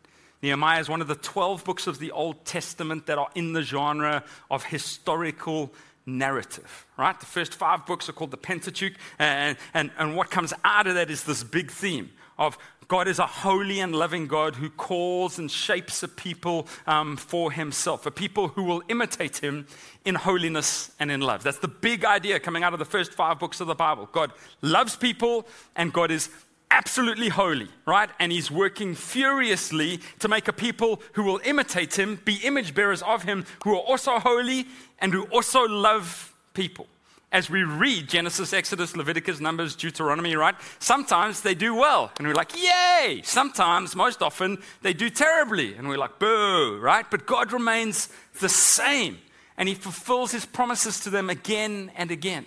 Nehemiah 0.41 0.79
is 0.79 0.89
one 0.89 1.01
of 1.01 1.07
the 1.07 1.15
12 1.15 1.63
books 1.63 1.87
of 1.87 1.99
the 1.99 2.11
Old 2.11 2.43
Testament 2.45 3.05
that 3.05 3.17
are 3.17 3.29
in 3.33 3.53
the 3.53 3.61
genre 3.61 4.23
of 4.51 4.65
historical 4.65 5.73
narrative, 6.05 6.85
right? 6.97 7.17
The 7.17 7.25
first 7.25 7.53
five 7.55 7.85
books 7.85 8.09
are 8.09 8.13
called 8.13 8.31
the 8.31 8.37
Pentateuch, 8.37 8.93
and, 9.19 9.57
and, 9.73 9.91
and 9.97 10.17
what 10.17 10.29
comes 10.29 10.53
out 10.63 10.87
of 10.87 10.95
that 10.95 11.09
is 11.09 11.23
this 11.23 11.43
big 11.43 11.71
theme 11.71 12.11
of 12.43 12.57
God 12.87 13.07
is 13.07 13.19
a 13.19 13.25
holy 13.25 13.79
and 13.79 13.95
loving 13.95 14.27
God 14.27 14.55
who 14.55 14.69
calls 14.69 15.39
and 15.39 15.49
shapes 15.49 16.03
a 16.03 16.07
people 16.07 16.67
um, 16.85 17.15
for 17.15 17.51
himself, 17.51 18.05
a 18.05 18.11
people 18.11 18.49
who 18.49 18.63
will 18.63 18.83
imitate 18.89 19.37
him 19.37 19.67
in 20.05 20.15
holiness 20.15 20.91
and 20.99 21.09
in 21.09 21.21
love. 21.21 21.43
That's 21.43 21.59
the 21.59 21.67
big 21.67 22.05
idea 22.05 22.39
coming 22.39 22.63
out 22.63 22.73
of 22.73 22.79
the 22.79 22.85
first 22.85 23.13
five 23.13 23.39
books 23.39 23.61
of 23.61 23.67
the 23.67 23.75
Bible. 23.75 24.09
God 24.11 24.31
loves 24.61 24.95
people 24.95 25.47
and 25.75 25.93
God 25.93 26.11
is 26.11 26.29
absolutely 26.71 27.29
holy, 27.29 27.69
right? 27.85 28.09
And 28.19 28.31
he's 28.31 28.51
working 28.51 28.95
furiously 28.95 29.99
to 30.19 30.27
make 30.27 30.47
a 30.47 30.53
people 30.53 31.01
who 31.13 31.23
will 31.23 31.39
imitate 31.45 31.97
him, 31.97 32.19
be 32.25 32.35
image 32.43 32.75
bearers 32.75 33.01
of 33.03 33.23
him, 33.23 33.45
who 33.63 33.73
are 33.73 33.81
also 33.81 34.19
holy 34.19 34.67
and 34.99 35.13
who 35.13 35.23
also 35.25 35.67
love 35.67 36.33
people 36.53 36.87
as 37.33 37.49
we 37.49 37.63
read 37.63 38.07
Genesis, 38.07 38.53
Exodus, 38.53 38.95
Leviticus, 38.95 39.39
Numbers, 39.39 39.75
Deuteronomy, 39.75 40.35
right? 40.35 40.53
Sometimes 40.77 41.41
they 41.41 41.55
do 41.55 41.73
well, 41.73 42.11
and 42.17 42.27
we're 42.27 42.35
like, 42.35 42.55
yay! 42.55 43.21
Sometimes, 43.23 43.95
most 43.95 44.21
often, 44.21 44.59
they 44.83 44.93
do 44.93 45.09
terribly, 45.09 45.73
and 45.73 45.89
we're 45.89 45.97
like, 45.97 46.19
boo, 46.19 46.77
right? 46.79 47.09
But 47.09 47.25
God 47.25 47.51
remains 47.51 48.07
the 48.39 48.49
same, 48.49 49.17
and 49.57 49.67
He 49.67 49.73
fulfills 49.73 50.31
His 50.31 50.45
promises 50.45 50.99
to 51.01 51.09
them 51.09 51.31
again 51.31 51.91
and 51.95 52.11
again. 52.11 52.45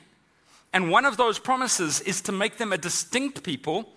And 0.73 0.91
one 0.91 1.05
of 1.05 1.17
those 1.17 1.41
promises 1.41 2.01
is 2.01 2.21
to 2.23 2.33
make 2.33 2.59
them 2.59 2.73
a 2.73 2.79
distinct 2.79 3.43
people 3.43 3.89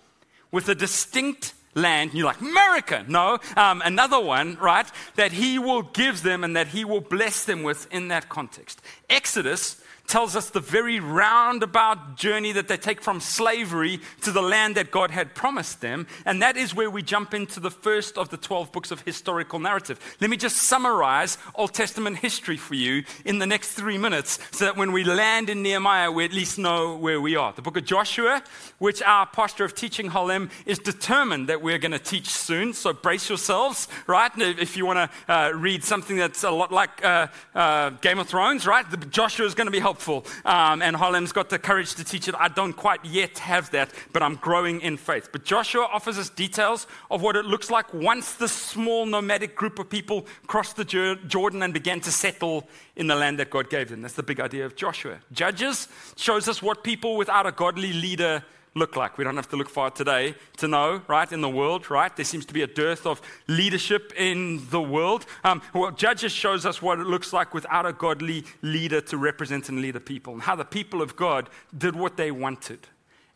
with 0.50 0.68
a 0.68 0.74
distinct 0.74 1.54
land. 1.74 2.10
And 2.10 2.18
you're 2.18 2.26
like, 2.26 2.40
America. 2.40 3.04
No, 3.06 3.38
um, 3.56 3.80
another 3.84 4.18
one, 4.18 4.56
right? 4.56 4.86
That 5.14 5.32
he 5.32 5.58
will 5.58 5.82
give 5.82 6.22
them 6.22 6.42
and 6.42 6.56
that 6.56 6.68
he 6.68 6.84
will 6.84 7.00
bless 7.00 7.44
them 7.44 7.62
with 7.62 7.92
in 7.92 8.08
that 8.08 8.28
context. 8.28 8.80
Exodus 9.08 9.80
tells 10.10 10.34
us 10.34 10.50
the 10.50 10.60
very 10.60 10.98
roundabout 10.98 12.16
journey 12.16 12.50
that 12.50 12.66
they 12.66 12.76
take 12.76 13.00
from 13.00 13.20
slavery 13.20 14.00
to 14.22 14.32
the 14.32 14.42
land 14.42 14.74
that 14.74 14.90
God 14.90 15.12
had 15.12 15.36
promised 15.36 15.80
them. 15.80 16.08
And 16.26 16.42
that 16.42 16.56
is 16.56 16.74
where 16.74 16.90
we 16.90 17.00
jump 17.00 17.32
into 17.32 17.60
the 17.60 17.70
first 17.70 18.18
of 18.18 18.28
the 18.28 18.36
12 18.36 18.72
books 18.72 18.90
of 18.90 19.00
historical 19.02 19.60
narrative. 19.60 20.00
Let 20.20 20.28
me 20.28 20.36
just 20.36 20.56
summarize 20.56 21.38
Old 21.54 21.74
Testament 21.74 22.18
history 22.18 22.56
for 22.56 22.74
you 22.74 23.04
in 23.24 23.38
the 23.38 23.46
next 23.46 23.74
three 23.74 23.98
minutes 23.98 24.40
so 24.50 24.64
that 24.64 24.76
when 24.76 24.90
we 24.90 25.04
land 25.04 25.48
in 25.48 25.62
Nehemiah, 25.62 26.10
we 26.10 26.24
at 26.24 26.32
least 26.32 26.58
know 26.58 26.96
where 26.96 27.20
we 27.20 27.36
are. 27.36 27.52
The 27.52 27.62
book 27.62 27.76
of 27.76 27.84
Joshua, 27.84 28.42
which 28.78 29.00
our 29.02 29.26
pastor 29.26 29.64
of 29.64 29.76
teaching, 29.76 30.10
Halim, 30.10 30.50
is 30.66 30.80
determined 30.80 31.48
that 31.48 31.62
we're 31.62 31.78
going 31.78 31.92
to 31.92 32.00
teach 32.00 32.28
soon. 32.28 32.74
So 32.74 32.92
brace 32.92 33.28
yourselves, 33.28 33.86
right? 34.08 34.32
If 34.36 34.76
you 34.76 34.86
want 34.86 35.10
to 35.26 35.32
uh, 35.32 35.52
read 35.54 35.84
something 35.84 36.16
that's 36.16 36.42
a 36.42 36.50
lot 36.50 36.72
like 36.72 37.04
uh, 37.04 37.28
uh, 37.54 37.90
Game 37.90 38.18
of 38.18 38.28
Thrones, 38.28 38.66
right? 38.66 38.90
The, 38.90 38.96
Joshua 38.96 39.46
is 39.46 39.54
going 39.54 39.68
to 39.68 39.70
be 39.70 39.78
helpful 39.78 39.99
Um, 40.44 40.82
and 40.82 40.96
Halim's 40.96 41.32
got 41.32 41.50
the 41.50 41.58
courage 41.58 41.94
to 41.94 42.04
teach 42.04 42.28
it. 42.28 42.34
I 42.38 42.48
don't 42.48 42.72
quite 42.72 43.04
yet 43.04 43.38
have 43.38 43.70
that, 43.70 43.90
but 44.12 44.22
I'm 44.22 44.36
growing 44.36 44.80
in 44.80 44.96
faith. 44.96 45.28
But 45.32 45.44
Joshua 45.44 45.88
offers 45.92 46.18
us 46.18 46.30
details 46.30 46.86
of 47.10 47.22
what 47.22 47.36
it 47.36 47.44
looks 47.44 47.70
like 47.70 47.92
once 47.92 48.34
this 48.34 48.52
small 48.52 49.06
nomadic 49.06 49.54
group 49.54 49.78
of 49.78 49.88
people 49.88 50.26
crossed 50.46 50.76
the 50.76 50.84
Jordan 50.84 51.62
and 51.62 51.74
began 51.74 52.00
to 52.00 52.10
settle 52.10 52.68
in 52.96 53.06
the 53.06 53.14
land 53.14 53.38
that 53.38 53.50
God 53.50 53.70
gave 53.70 53.88
them. 53.88 54.02
That's 54.02 54.14
the 54.14 54.22
big 54.22 54.40
idea 54.40 54.66
of 54.66 54.76
Joshua. 54.76 55.18
Judges 55.32 55.88
shows 56.16 56.48
us 56.48 56.62
what 56.62 56.84
people 56.84 57.16
without 57.16 57.46
a 57.46 57.52
godly 57.52 57.92
leader 57.92 58.44
look 58.74 58.96
like. 58.96 59.18
We 59.18 59.24
don't 59.24 59.36
have 59.36 59.48
to 59.48 59.56
look 59.56 59.68
far 59.68 59.90
today 59.90 60.34
to 60.58 60.68
know, 60.68 61.02
right, 61.08 61.30
in 61.30 61.40
the 61.40 61.48
world, 61.48 61.90
right? 61.90 62.14
There 62.14 62.24
seems 62.24 62.46
to 62.46 62.54
be 62.54 62.62
a 62.62 62.66
dearth 62.66 63.06
of 63.06 63.20
leadership 63.48 64.12
in 64.16 64.68
the 64.70 64.80
world. 64.80 65.26
Um, 65.42 65.62
well, 65.74 65.90
Judges 65.90 66.32
shows 66.32 66.64
us 66.64 66.80
what 66.80 67.00
it 67.00 67.06
looks 67.06 67.32
like 67.32 67.52
without 67.52 67.86
a 67.86 67.92
godly 67.92 68.44
leader 68.62 69.00
to 69.02 69.16
represent 69.16 69.68
and 69.68 69.80
lead 69.80 69.96
a 69.96 70.00
people, 70.00 70.34
and 70.34 70.42
how 70.42 70.54
the 70.54 70.64
people 70.64 71.02
of 71.02 71.16
God 71.16 71.50
did 71.76 71.96
what 71.96 72.16
they 72.16 72.30
wanted 72.30 72.86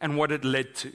and 0.00 0.16
what 0.16 0.30
it 0.30 0.44
led 0.44 0.74
to. 0.76 0.92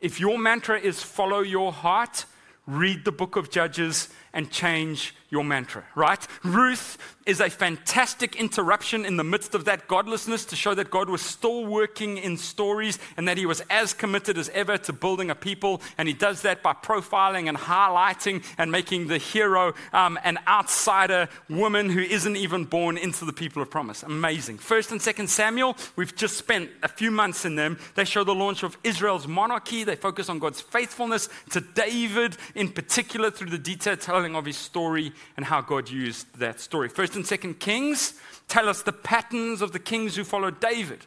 If 0.00 0.20
your 0.20 0.38
mantra 0.38 0.78
is 0.78 1.02
follow 1.02 1.40
your 1.40 1.72
heart, 1.72 2.24
read 2.66 3.04
the 3.04 3.12
book 3.12 3.36
of 3.36 3.50
Judges 3.50 4.08
and 4.32 4.50
change 4.50 5.14
your 5.32 5.44
mantra, 5.44 5.82
right? 5.94 6.26
Ruth 6.44 6.98
is 7.24 7.40
a 7.40 7.48
fantastic 7.48 8.36
interruption 8.36 9.06
in 9.06 9.16
the 9.16 9.24
midst 9.24 9.54
of 9.54 9.64
that 9.64 9.88
godlessness 9.88 10.44
to 10.44 10.56
show 10.56 10.74
that 10.74 10.90
God 10.90 11.08
was 11.08 11.22
still 11.22 11.64
working 11.64 12.18
in 12.18 12.36
stories 12.36 12.98
and 13.16 13.26
that 13.28 13.38
he 13.38 13.46
was 13.46 13.62
as 13.70 13.94
committed 13.94 14.36
as 14.36 14.50
ever 14.50 14.76
to 14.76 14.92
building 14.92 15.30
a 15.30 15.34
people. 15.34 15.80
And 15.96 16.06
he 16.06 16.14
does 16.14 16.42
that 16.42 16.62
by 16.62 16.74
profiling 16.74 17.48
and 17.48 17.56
highlighting 17.56 18.44
and 18.58 18.70
making 18.70 19.06
the 19.06 19.18
hero 19.18 19.72
um, 19.94 20.18
an 20.22 20.38
outsider 20.46 21.28
woman 21.48 21.88
who 21.88 22.00
isn't 22.00 22.36
even 22.36 22.64
born 22.64 22.98
into 22.98 23.24
the 23.24 23.32
people 23.32 23.62
of 23.62 23.70
promise. 23.70 24.02
Amazing. 24.02 24.58
First 24.58 24.92
and 24.92 25.00
second 25.00 25.28
Samuel, 25.28 25.76
we've 25.96 26.14
just 26.14 26.36
spent 26.36 26.68
a 26.82 26.88
few 26.88 27.10
months 27.10 27.46
in 27.46 27.54
them. 27.54 27.78
They 27.94 28.04
show 28.04 28.24
the 28.24 28.34
launch 28.34 28.64
of 28.64 28.76
Israel's 28.84 29.26
monarchy. 29.26 29.84
They 29.84 29.96
focus 29.96 30.28
on 30.28 30.40
God's 30.40 30.60
faithfulness 30.60 31.30
to 31.50 31.60
David 31.60 32.36
in 32.54 32.68
particular 32.68 33.30
through 33.30 33.50
the 33.50 33.58
detailed 33.58 34.00
of 34.36 34.44
his 34.44 34.56
story 34.56 35.12
and 35.36 35.46
how 35.46 35.60
God 35.60 35.90
used 35.90 36.38
that 36.38 36.60
story. 36.60 36.88
First 36.88 37.16
and 37.16 37.26
second 37.26 37.58
Kings 37.60 38.14
tell 38.48 38.68
us 38.68 38.82
the 38.82 38.92
patterns 38.92 39.62
of 39.62 39.72
the 39.72 39.78
kings 39.78 40.16
who 40.16 40.24
followed 40.24 40.60
David 40.60 41.06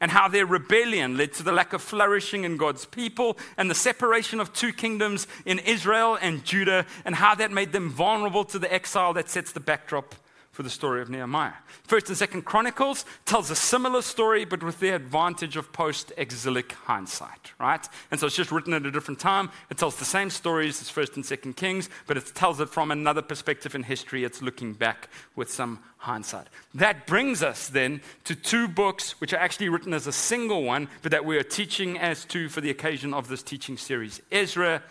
and 0.00 0.10
how 0.10 0.28
their 0.28 0.46
rebellion 0.46 1.16
led 1.16 1.32
to 1.34 1.42
the 1.42 1.52
lack 1.52 1.72
of 1.72 1.80
flourishing 1.80 2.44
in 2.44 2.56
God's 2.56 2.84
people 2.84 3.38
and 3.56 3.70
the 3.70 3.74
separation 3.74 4.40
of 4.40 4.52
two 4.52 4.72
kingdoms 4.72 5.26
in 5.46 5.58
Israel 5.60 6.18
and 6.20 6.44
Judah 6.44 6.84
and 7.04 7.14
how 7.14 7.34
that 7.34 7.50
made 7.50 7.72
them 7.72 7.90
vulnerable 7.90 8.44
to 8.44 8.58
the 8.58 8.72
exile 8.72 9.14
that 9.14 9.30
sets 9.30 9.52
the 9.52 9.60
backdrop 9.60 10.14
for 10.54 10.62
the 10.62 10.70
story 10.70 11.02
of 11.02 11.10
Nehemiah. 11.10 11.52
First 11.82 12.08
and 12.08 12.16
Second 12.16 12.42
Chronicles 12.42 13.04
tells 13.26 13.50
a 13.50 13.56
similar 13.56 14.02
story, 14.02 14.44
but 14.44 14.62
with 14.62 14.78
the 14.78 14.90
advantage 14.90 15.56
of 15.56 15.72
post-exilic 15.72 16.72
hindsight, 16.72 17.52
right? 17.58 17.86
And 18.12 18.20
so 18.20 18.28
it's 18.28 18.36
just 18.36 18.52
written 18.52 18.72
at 18.72 18.86
a 18.86 18.90
different 18.92 19.18
time. 19.18 19.50
It 19.68 19.78
tells 19.78 19.96
the 19.96 20.04
same 20.04 20.30
stories 20.30 20.80
as 20.80 20.88
First 20.88 21.16
and 21.16 21.26
Second 21.26 21.56
Kings, 21.56 21.90
but 22.06 22.16
it 22.16 22.32
tells 22.36 22.60
it 22.60 22.68
from 22.68 22.92
another 22.92 23.20
perspective 23.20 23.74
in 23.74 23.82
history. 23.82 24.22
It's 24.22 24.42
looking 24.42 24.74
back 24.74 25.08
with 25.34 25.50
some 25.50 25.80
hindsight. 25.96 26.46
That 26.72 27.04
brings 27.04 27.42
us 27.42 27.68
then 27.68 28.00
to 28.22 28.36
two 28.36 28.68
books 28.68 29.20
which 29.20 29.32
are 29.32 29.40
actually 29.40 29.70
written 29.70 29.92
as 29.92 30.06
a 30.06 30.12
single 30.12 30.62
one, 30.62 30.88
but 31.02 31.10
that 31.10 31.24
we 31.24 31.36
are 31.36 31.42
teaching 31.42 31.98
as 31.98 32.24
two 32.24 32.48
for 32.48 32.60
the 32.60 32.70
occasion 32.70 33.12
of 33.12 33.26
this 33.26 33.42
teaching 33.42 33.76
series 33.76 34.22
Ezra 34.30 34.84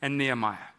and 0.00 0.16
Nehemiah 0.16 0.69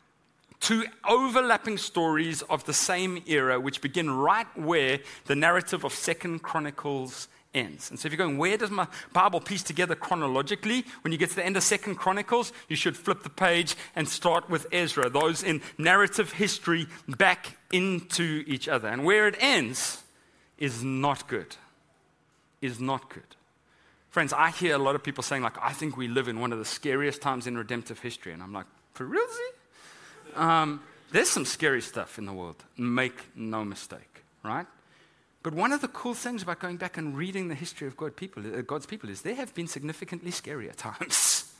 two 0.61 0.85
overlapping 1.07 1.77
stories 1.77 2.43
of 2.43 2.63
the 2.65 2.73
same 2.73 3.21
era, 3.27 3.59
which 3.59 3.81
begin 3.81 4.09
right 4.09 4.47
where 4.55 4.99
the 5.25 5.35
narrative 5.35 5.83
of 5.83 5.93
Second 5.93 6.43
Chronicles 6.43 7.27
ends. 7.53 7.89
And 7.89 7.99
so 7.99 8.07
if 8.07 8.13
you're 8.13 8.17
going, 8.17 8.37
where 8.37 8.55
does 8.55 8.71
my 8.71 8.87
Bible 9.11 9.41
piece 9.41 9.63
together 9.63 9.95
chronologically? 9.95 10.85
When 11.01 11.11
you 11.11 11.17
get 11.17 11.31
to 11.31 11.35
the 11.35 11.45
end 11.45 11.57
of 11.57 11.63
Second 11.63 11.95
Chronicles, 11.95 12.53
you 12.69 12.75
should 12.75 12.95
flip 12.95 13.23
the 13.23 13.29
page 13.29 13.75
and 13.95 14.07
start 14.07 14.49
with 14.49 14.67
Ezra, 14.71 15.09
those 15.09 15.43
in 15.43 15.61
narrative 15.77 16.31
history 16.33 16.87
back 17.09 17.57
into 17.73 18.43
each 18.47 18.69
other. 18.69 18.87
And 18.87 19.03
where 19.03 19.27
it 19.27 19.35
ends 19.39 20.03
is 20.57 20.83
not 20.83 21.27
good. 21.27 21.57
Is 22.61 22.79
not 22.79 23.09
good. 23.09 23.23
Friends, 24.09 24.31
I 24.31 24.51
hear 24.51 24.75
a 24.75 24.77
lot 24.77 24.93
of 24.93 25.03
people 25.03 25.23
saying, 25.23 25.41
like, 25.41 25.57
I 25.61 25.73
think 25.73 25.97
we 25.97 26.07
live 26.07 26.27
in 26.27 26.39
one 26.39 26.53
of 26.53 26.59
the 26.59 26.65
scariest 26.65 27.21
times 27.21 27.47
in 27.47 27.57
redemptive 27.57 27.99
history. 27.99 28.33
And 28.33 28.43
I'm 28.43 28.53
like, 28.53 28.67
for 28.93 29.05
real? 29.05 29.21
Um, 30.35 30.81
there's 31.11 31.29
some 31.29 31.45
scary 31.45 31.81
stuff 31.81 32.17
in 32.17 32.25
the 32.25 32.33
world, 32.33 32.63
make 32.77 33.15
no 33.35 33.65
mistake, 33.65 34.23
right? 34.43 34.65
But 35.43 35.53
one 35.53 35.71
of 35.73 35.81
the 35.81 35.87
cool 35.87 36.13
things 36.13 36.43
about 36.43 36.59
going 36.59 36.77
back 36.77 36.97
and 36.97 37.17
reading 37.17 37.47
the 37.47 37.55
history 37.55 37.87
of 37.87 37.97
God 37.97 38.15
people, 38.15 38.43
uh, 38.45 38.61
God's 38.61 38.85
people 38.85 39.09
is 39.09 39.21
there 39.21 39.35
have 39.35 39.53
been 39.55 39.67
significantly 39.67 40.31
scarier 40.31 40.75
times. 40.75 41.47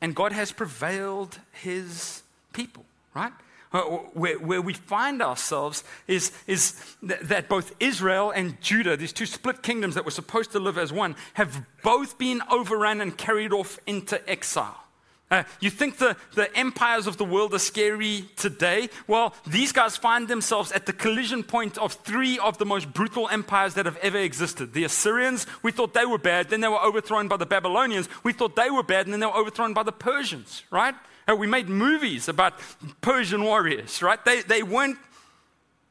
And 0.00 0.14
God 0.14 0.30
has 0.30 0.52
prevailed 0.52 1.40
his 1.50 2.22
people, 2.52 2.84
right? 3.14 3.32
Uh, 3.72 3.80
where, 4.14 4.38
where, 4.38 4.62
we 4.62 4.72
find 4.72 5.20
ourselves 5.20 5.84
is, 6.06 6.32
is 6.46 6.80
th- 7.06 7.20
that 7.22 7.48
both 7.48 7.74
Israel 7.80 8.30
and 8.30 8.58
Judah, 8.62 8.96
these 8.96 9.12
two 9.12 9.26
split 9.26 9.62
kingdoms 9.62 9.94
that 9.94 10.04
were 10.04 10.10
supposed 10.10 10.52
to 10.52 10.58
live 10.58 10.78
as 10.78 10.92
one, 10.92 11.16
have 11.34 11.66
both 11.82 12.16
been 12.16 12.40
overrun 12.50 13.00
and 13.00 13.18
carried 13.18 13.52
off 13.52 13.78
into 13.86 14.26
exile. 14.30 14.84
Uh, 15.30 15.42
you 15.60 15.68
think 15.68 15.98
the, 15.98 16.16
the 16.34 16.54
empires 16.56 17.06
of 17.06 17.18
the 17.18 17.24
world 17.24 17.52
are 17.52 17.58
scary 17.58 18.24
today? 18.36 18.88
Well, 19.06 19.34
these 19.46 19.72
guys 19.72 19.96
find 19.96 20.26
themselves 20.26 20.72
at 20.72 20.86
the 20.86 20.92
collision 20.92 21.42
point 21.42 21.76
of 21.76 21.92
three 21.92 22.38
of 22.38 22.56
the 22.56 22.64
most 22.64 22.92
brutal 22.94 23.28
empires 23.28 23.74
that 23.74 23.84
have 23.84 23.98
ever 23.98 24.18
existed. 24.18 24.72
The 24.72 24.84
Assyrians, 24.84 25.46
we 25.62 25.70
thought 25.70 25.92
they 25.92 26.06
were 26.06 26.18
bad, 26.18 26.48
then 26.48 26.62
they 26.62 26.68
were 26.68 26.82
overthrown 26.82 27.28
by 27.28 27.36
the 27.36 27.46
Babylonians. 27.46 28.08
We 28.22 28.32
thought 28.32 28.56
they 28.56 28.70
were 28.70 28.82
bad, 28.82 29.06
and 29.06 29.12
then 29.12 29.20
they 29.20 29.26
were 29.26 29.36
overthrown 29.36 29.74
by 29.74 29.82
the 29.82 29.92
Persians, 29.92 30.62
right? 30.70 30.94
Uh, 31.28 31.36
we 31.36 31.46
made 31.46 31.68
movies 31.68 32.28
about 32.28 32.54
Persian 33.02 33.44
warriors, 33.44 34.00
right? 34.00 34.24
They, 34.24 34.40
they 34.40 34.62
weren't 34.62 34.98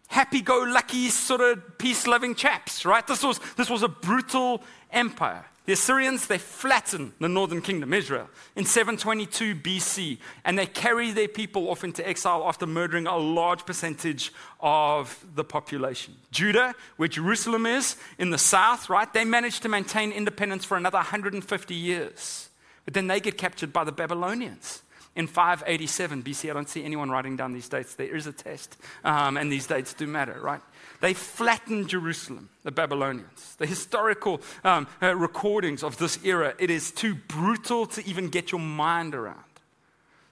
happy 0.08 0.41
go 0.41 0.63
lucky, 0.63 1.10
sort 1.10 1.41
of 1.41 1.77
peace 1.77 2.08
loving 2.08 2.34
chaps, 2.34 2.86
right? 2.86 3.06
This 3.06 3.24
was, 3.24 3.39
this 3.56 3.70
was 3.70 3.84
a 3.84 3.88
brutal 3.88 4.63
empire. 4.91 5.46
The 5.68 5.74
Assyrians, 5.74 6.28
they 6.28 6.38
flatten 6.38 7.12
the 7.20 7.28
northern 7.28 7.62
kingdom, 7.62 7.92
Israel, 7.92 8.30
in 8.56 8.64
722 8.64 9.54
BC, 9.54 10.18
and 10.46 10.58
they 10.58 10.66
carry 10.66 11.12
their 11.12 11.28
people 11.28 11.70
off 11.70 11.84
into 11.84 12.08
exile 12.08 12.48
after 12.48 12.66
murdering 12.66 13.06
a 13.06 13.18
large 13.18 13.66
percentage 13.66 14.32
of 14.62 15.26
the 15.36 15.44
population. 15.44 16.16
Judah, 16.32 16.74
where 16.96 17.10
Jerusalem 17.10 17.66
is, 17.66 17.98
in 18.18 18.30
the 18.30 18.38
south, 18.38 18.90
right, 18.90 19.12
they 19.14 19.26
manage 19.26 19.60
to 19.60 19.68
maintain 19.68 20.14
independence 20.14 20.64
for 20.64 20.78
another 20.78 21.00
150 21.00 21.76
years. 21.76 22.48
But 22.86 22.94
then 22.94 23.08
they 23.08 23.20
get 23.20 23.38
captured 23.38 23.74
by 23.74 23.84
the 23.84 23.92
Babylonians 23.92 24.84
in 25.18 25.28
587 25.28 26.24
BC. 26.24 26.50
I 26.50 26.54
don't 26.54 26.70
see 26.70 26.86
anyone 26.86 27.10
writing 27.10 27.36
down 27.36 27.52
these 27.52 27.68
dates. 27.68 27.96
There 27.96 28.16
is 28.16 28.26
a 28.26 28.32
test, 28.32 28.78
um, 29.04 29.36
and 29.36 29.52
these 29.52 29.68
dates 29.68 29.94
do 29.94 30.08
matter, 30.08 30.40
right? 30.40 30.62
They 31.00 31.13
flattened 31.13 31.89
Jerusalem, 31.89 32.50
the 32.63 32.72
Babylonians. 32.72 33.56
The 33.58 33.68
historical 33.68 34.42
um, 34.63 34.88
uh, 35.01 35.16
recordings 35.16 35.84
of 35.84 35.98
this 35.98 36.20
era, 36.24 36.56
it 36.58 36.70
is 36.70 36.92
too 36.92 37.16
brutal 37.16 37.86
to 37.88 38.08
even 38.08 38.30
get 38.30 38.51
your 38.51 38.62
mind 38.62 39.13
around. 39.13 39.44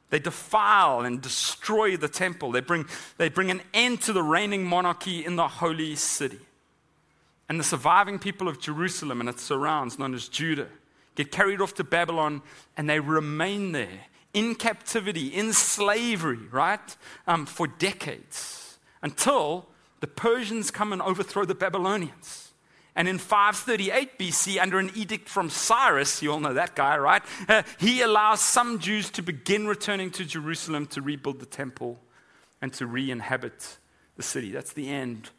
They 0.10 0.20
defile 0.20 1.02
and 1.02 1.22
destroy 1.22 1.98
the 1.98 2.08
temple. 2.08 2.52
They 2.52 2.62
bring, 2.62 2.86
they 3.18 3.30
bring 3.30 3.52
an 3.52 3.62
end 3.74 4.02
to 4.04 4.14
the 4.14 4.24
reigning 4.24 4.64
monarchy 4.64 5.26
in 5.26 5.36
the 5.36 5.48
holy 5.48 5.96
city. 5.96 6.40
And 7.48 7.60
the 7.60 7.64
surviving 7.64 8.18
people 8.18 8.48
of 8.48 8.60
Jerusalem 8.60 9.20
and 9.20 9.30
its 9.30 9.44
surrounds, 9.44 10.00
known 10.00 10.14
as 10.14 10.28
Judah, 10.28 10.70
get 11.16 11.32
carried 11.32 11.62
off 11.62 11.76
to 11.76 11.84
Babylon 11.84 12.42
and 12.76 12.90
they 12.90 13.00
remain 13.00 13.72
there 13.72 14.02
in 14.34 14.56
captivity, 14.56 15.28
in 15.28 15.54
slavery, 15.54 16.40
right, 16.52 16.98
um, 17.26 17.46
for 17.46 17.68
decades 17.68 18.78
until 19.02 19.68
the 20.00 20.08
Persians 20.08 20.72
come 20.72 20.94
and 20.94 21.02
overthrow 21.02 21.46
the 21.46 21.56
Babylonians 21.56 22.46
And 22.98 23.10
in 23.10 23.18
538 23.18 24.18
BC, 24.18 24.62
under 24.62 24.80
an 24.80 24.90
edict 24.96 25.28
from 25.28 25.50
Cyrus, 25.50 26.22
you 26.22 26.32
all 26.32 26.40
know 26.40 26.54
that 26.54 26.76
guy, 26.76 26.98
right? 26.98 27.22
Uh, 27.48 27.64
he 27.78 28.02
allows 28.02 28.40
some 28.40 28.80
Jews 28.80 29.10
to 29.12 29.22
begin 29.22 29.68
returning 29.68 30.12
to 30.12 30.24
Jerusalem 30.24 30.88
to 30.88 31.02
rebuild 31.02 31.42
the 31.42 31.46
temple 31.46 32.00
and 32.62 32.72
to 32.74 32.88
re 32.88 33.12
inhabit 33.12 33.78
the 34.16 34.24
city. 34.24 34.50
That's 34.52 34.72
the 34.72 34.90
end 34.90 35.30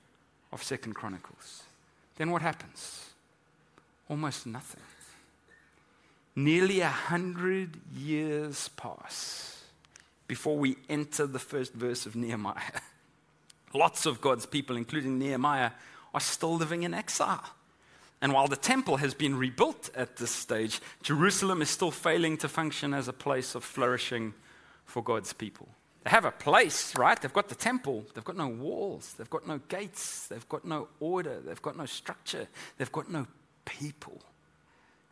of 0.52 0.62
Second 0.62 0.94
Chronicles. 0.94 1.62
Then 2.16 2.30
what 2.30 2.42
happens? 2.42 3.10
Almost 4.08 4.46
nothing. 4.46 4.82
Nearly 6.34 6.80
a 6.80 6.88
hundred 6.88 7.80
years 7.94 8.68
pass 8.76 9.64
before 10.28 10.58
we 10.58 10.76
enter 10.90 11.26
the 11.26 11.38
first 11.38 11.72
verse 11.72 12.04
of 12.04 12.14
Nehemiah. 12.14 12.54
Lots 13.76 14.06
of 14.06 14.20
God's 14.20 14.46
people, 14.46 14.76
including 14.76 15.18
Nehemiah, 15.18 15.72
are 16.14 16.20
still 16.20 16.56
living 16.56 16.82
in 16.82 16.94
exile. 16.94 17.44
And 18.22 18.32
while 18.32 18.48
the 18.48 18.56
temple 18.56 18.96
has 18.96 19.12
been 19.12 19.36
rebuilt 19.36 19.90
at 19.94 20.16
this 20.16 20.30
stage, 20.30 20.80
Jerusalem 21.02 21.60
is 21.60 21.68
still 21.68 21.90
failing 21.90 22.38
to 22.38 22.48
function 22.48 22.94
as 22.94 23.08
a 23.08 23.12
place 23.12 23.54
of 23.54 23.62
flourishing 23.62 24.32
for 24.86 25.02
God's 25.02 25.32
people. 25.32 25.68
They 26.04 26.10
have 26.10 26.24
a 26.24 26.30
place, 26.30 26.96
right? 26.96 27.20
They've 27.20 27.32
got 27.32 27.48
the 27.48 27.54
temple. 27.54 28.04
They've 28.14 28.24
got 28.24 28.36
no 28.36 28.48
walls. 28.48 29.14
They've 29.18 29.28
got 29.28 29.46
no 29.46 29.58
gates. 29.68 30.28
They've 30.28 30.48
got 30.48 30.64
no 30.64 30.88
order. 31.00 31.40
They've 31.44 31.60
got 31.60 31.76
no 31.76 31.84
structure. 31.84 32.46
They've 32.78 32.92
got 32.92 33.10
no 33.10 33.26
people. 33.64 34.22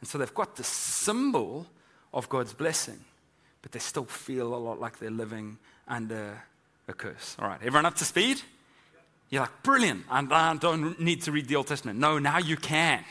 And 0.00 0.08
so 0.08 0.16
they've 0.18 0.34
got 0.34 0.56
the 0.56 0.64
symbol 0.64 1.66
of 2.12 2.28
God's 2.28 2.54
blessing, 2.54 3.00
but 3.60 3.72
they 3.72 3.80
still 3.80 4.04
feel 4.04 4.54
a 4.54 4.56
lot 4.56 4.80
like 4.80 4.98
they're 4.98 5.10
living 5.10 5.58
under 5.88 6.42
a 6.86 6.92
curse. 6.92 7.36
All 7.38 7.48
right, 7.48 7.58
everyone 7.60 7.86
up 7.86 7.96
to 7.96 8.04
speed? 8.04 8.40
You're 9.30 9.42
like, 9.42 9.62
brilliant. 9.62 10.04
I 10.10 10.56
don't 10.56 11.00
need 11.00 11.22
to 11.22 11.32
read 11.32 11.48
the 11.48 11.56
Old 11.56 11.66
Testament. 11.66 11.98
No, 11.98 12.18
now 12.18 12.38
you 12.38 12.56
can. 12.56 13.04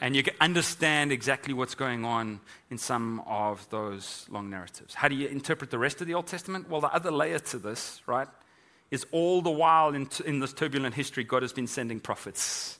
And 0.00 0.16
you 0.16 0.22
can 0.22 0.34
understand 0.40 1.12
exactly 1.12 1.52
what's 1.52 1.74
going 1.74 2.06
on 2.06 2.40
in 2.70 2.78
some 2.78 3.20
of 3.26 3.68
those 3.68 4.26
long 4.30 4.48
narratives. 4.48 4.94
How 4.94 5.08
do 5.08 5.14
you 5.14 5.28
interpret 5.28 5.70
the 5.70 5.78
rest 5.78 6.00
of 6.00 6.06
the 6.06 6.14
Old 6.14 6.26
Testament? 6.26 6.70
Well, 6.70 6.80
the 6.80 6.92
other 6.94 7.10
layer 7.10 7.38
to 7.38 7.58
this, 7.58 8.00
right, 8.06 8.28
is 8.90 9.04
all 9.12 9.42
the 9.42 9.50
while 9.50 9.94
in, 9.94 10.06
t- 10.06 10.24
in 10.26 10.40
this 10.40 10.54
turbulent 10.54 10.94
history, 10.94 11.22
God 11.22 11.42
has 11.42 11.52
been 11.52 11.66
sending 11.66 12.00
prophets 12.00 12.78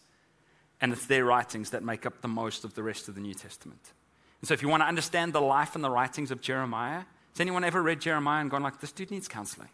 and 0.81 0.93
it's 0.93 1.07
their 1.07 1.25
writings 1.25 1.71
that 1.71 1.83
make 1.83 2.07
up 2.07 2.21
the 2.23 2.29
most 2.29 2.65
of 2.65 2.75
the 2.75 2.83
rest 2.83 3.09
of 3.09 3.15
the 3.15 3.21
New 3.21 3.35
Testament. 3.35 3.93
And 4.41 4.49
so, 4.49 4.55
if 4.55 4.63
you 4.63 4.69
want 4.69 4.83
to 4.83 4.87
understand 4.87 5.33
the 5.33 5.41
life 5.41 5.75
and 5.75 5.85
the 5.85 5.91
writings 5.91 6.31
of 6.31 6.41
Jeremiah, 6.41 7.03
has 7.33 7.41
anyone 7.41 7.65
ever 7.65 7.83
read 7.83 8.01
Jeremiah 8.01 8.41
and 8.41 8.51
gone 8.51 8.63
like, 8.63 8.81
this 8.81 8.93
dude 8.93 9.11
needs 9.11 9.29
counseling? 9.29 9.69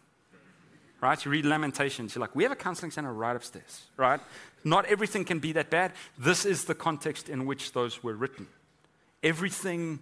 Right? 0.99 1.23
You 1.23 1.29
read 1.29 1.45
Lamentations, 1.45 2.15
you're 2.15 2.21
like, 2.21 2.35
we 2.35 2.41
have 2.43 2.51
a 2.51 2.55
counseling 2.55 2.89
center 2.89 3.13
right 3.13 3.35
upstairs, 3.35 3.85
right? 3.97 4.19
Not 4.63 4.85
everything 4.85 5.25
can 5.25 5.37
be 5.37 5.51
that 5.51 5.69
bad. 5.69 5.93
This 6.17 6.43
is 6.43 6.65
the 6.65 6.73
context 6.73 7.29
in 7.29 7.45
which 7.45 7.73
those 7.73 8.03
were 8.03 8.15
written. 8.15 8.47
Everything 9.21 9.99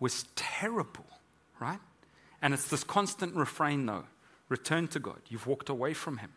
was 0.00 0.24
terrible, 0.34 1.04
right? 1.60 1.80
And 2.40 2.54
it's 2.54 2.68
this 2.68 2.82
constant 2.82 3.34
refrain, 3.34 3.84
though 3.84 4.04
return 4.52 4.86
to 4.86 5.00
God. 5.00 5.18
You've 5.28 5.46
walked 5.46 5.70
away 5.70 5.94
from 5.94 6.18
Him, 6.18 6.30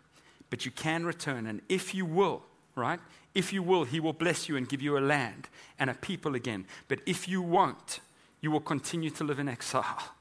but 0.49 0.65
you 0.65 0.71
can 0.71 1.05
return. 1.05 1.45
And 1.45 1.61
if 1.67 1.93
you 1.93 2.05
will, 2.05 2.43
right? 2.75 2.99
If 3.35 3.51
you 3.51 3.61
will, 3.61 3.83
he 3.83 3.99
will 3.99 4.13
bless 4.13 4.47
you 4.47 4.55
and 4.55 4.67
give 4.67 4.81
you 4.81 4.97
a 4.97 4.99
land 4.99 5.49
and 5.77 5.89
a 5.89 5.93
people 5.93 6.33
again. 6.33 6.65
But 6.87 6.99
if 7.05 7.27
you 7.27 7.41
won't, 7.41 7.99
you 8.41 8.49
will 8.49 8.61
continue 8.61 9.09
to 9.11 9.23
live 9.23 9.39
in 9.39 9.49
exile. 9.49 10.15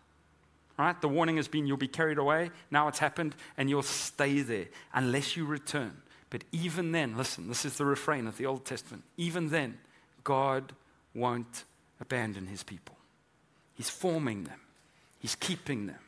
Right? 0.78 1.00
The 1.00 1.08
warning 1.08 1.36
has 1.36 1.46
been 1.46 1.66
you'll 1.66 1.76
be 1.76 1.88
carried 1.88 2.18
away. 2.18 2.50
Now 2.70 2.88
it's 2.88 2.98
happened, 2.98 3.36
and 3.56 3.70
you'll 3.70 3.82
stay 3.82 4.40
there 4.40 4.66
unless 4.92 5.36
you 5.36 5.44
return. 5.44 5.96
But 6.30 6.42
even 6.50 6.90
then, 6.90 7.16
listen, 7.16 7.48
this 7.48 7.64
is 7.64 7.76
the 7.76 7.84
refrain 7.84 8.26
of 8.26 8.38
the 8.38 8.46
Old 8.46 8.64
Testament. 8.64 9.04
Even 9.16 9.50
then, 9.50 9.78
God 10.24 10.72
won't 11.14 11.64
abandon 12.00 12.46
his 12.46 12.64
people. 12.64 12.96
He's 13.74 13.90
forming 13.90 14.44
them, 14.44 14.60
he's 15.20 15.36
keeping 15.36 15.86
them, 15.86 15.98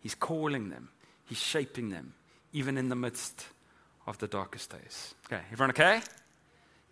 he's 0.00 0.14
calling 0.14 0.70
them, 0.70 0.88
he's 1.24 1.38
shaping 1.38 1.90
them, 1.90 2.14
even 2.52 2.78
in 2.78 2.88
the 2.88 2.96
midst 2.96 3.46
of 4.06 4.18
the 4.18 4.28
darkest 4.28 4.70
days. 4.70 5.14
Okay, 5.26 5.42
everyone 5.52 5.70
okay? 5.70 6.00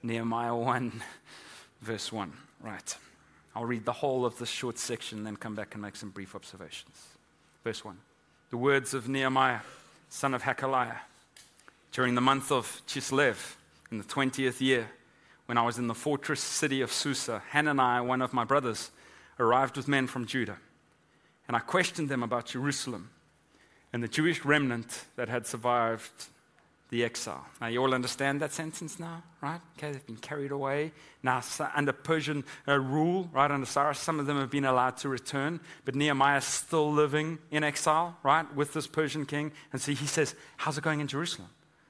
Nehemiah 0.03 0.55
1, 0.55 0.93
verse 1.81 2.13
1. 2.13 2.33
Right. 2.61 2.97
I'll 3.55 3.65
read 3.65 3.85
the 3.85 3.93
whole 3.93 4.25
of 4.25 4.39
this 4.39 4.49
short 4.49 4.79
section, 4.79 5.25
then 5.25 5.37
come 5.37 5.55
back 5.55 5.75
and 5.75 5.83
make 5.83 5.97
some 5.97 6.11
brief 6.11 6.35
observations. 6.35 7.14
Verse 7.65 7.83
1. 7.83 7.97
The 8.51 8.59
words 8.59 8.93
of 8.93 9.09
Nehemiah, 9.09 9.61
son 10.11 10.35
of 10.35 10.43
Hakaliah, 10.43 10.99
during 11.93 12.15
the 12.15 12.21
month 12.21 12.53
of 12.53 12.83
Chislev, 12.87 13.57
in 13.91 13.97
the 13.97 14.05
20th 14.05 14.61
year, 14.61 14.91
when 15.47 15.57
I 15.57 15.63
was 15.63 15.79
in 15.79 15.87
the 15.87 15.95
fortress 15.95 16.41
city 16.41 16.83
of 16.83 16.93
Susa, 16.93 17.43
Hananiah, 17.51 18.05
one 18.05 18.21
of 18.21 18.35
my 18.35 18.45
brothers, 18.45 18.91
arrived 19.41 19.79
with 19.79 19.89
men 19.89 20.07
from 20.07 20.27
Judah. 20.27 20.59
And 21.49 21.57
I 21.57 21.61
questioned 21.61 22.11
them 22.11 22.23
about 22.23 22.47
Jerusalem 22.47 23.09
and 23.95 24.03
the 24.03 24.09
Jewish 24.09 24.45
remnant 24.45 25.07
that 25.17 25.31
had 25.31 25.47
survived 25.47 26.27
the 26.95 27.03
exile. 27.03 27.45
Now, 27.61 27.67
you 27.67 27.81
all 27.83 27.93
understand 27.93 28.41
that 28.41 28.53
sentence 28.53 29.01
now, 29.01 29.21
right? 29.43 29.61
Okay, 29.77 29.91
they've 29.91 30.07
been 30.07 30.17
carried 30.17 30.53
away. 30.53 30.93
Now, 31.25 31.43
under 31.75 31.93
Persian 31.93 32.45
uh, 32.69 32.79
rule, 32.79 33.29
right, 33.33 33.51
under 33.51 33.67
Cyrus, 33.67 33.99
some 33.99 34.21
of 34.21 34.27
them 34.27 34.39
have 34.39 34.51
been 34.51 34.65
allowed 34.65 34.97
to 34.99 35.09
return, 35.09 35.59
but 35.85 35.97
Nehemiah 35.97 36.39
is 36.39 36.45
still 36.45 36.93
living 36.93 37.41
in 37.51 37.65
exile, 37.65 38.17
right, 38.23 38.47
with 38.55 38.75
this 38.75 38.87
Persian 38.87 39.27
king. 39.27 39.51
And 39.73 39.83
so 39.83 39.91
he 39.91 40.07
says, 40.07 40.37
How's 40.57 40.79
it 40.79 40.85
going 40.85 41.01
in 41.01 41.09
Jerusalem? 41.09 41.49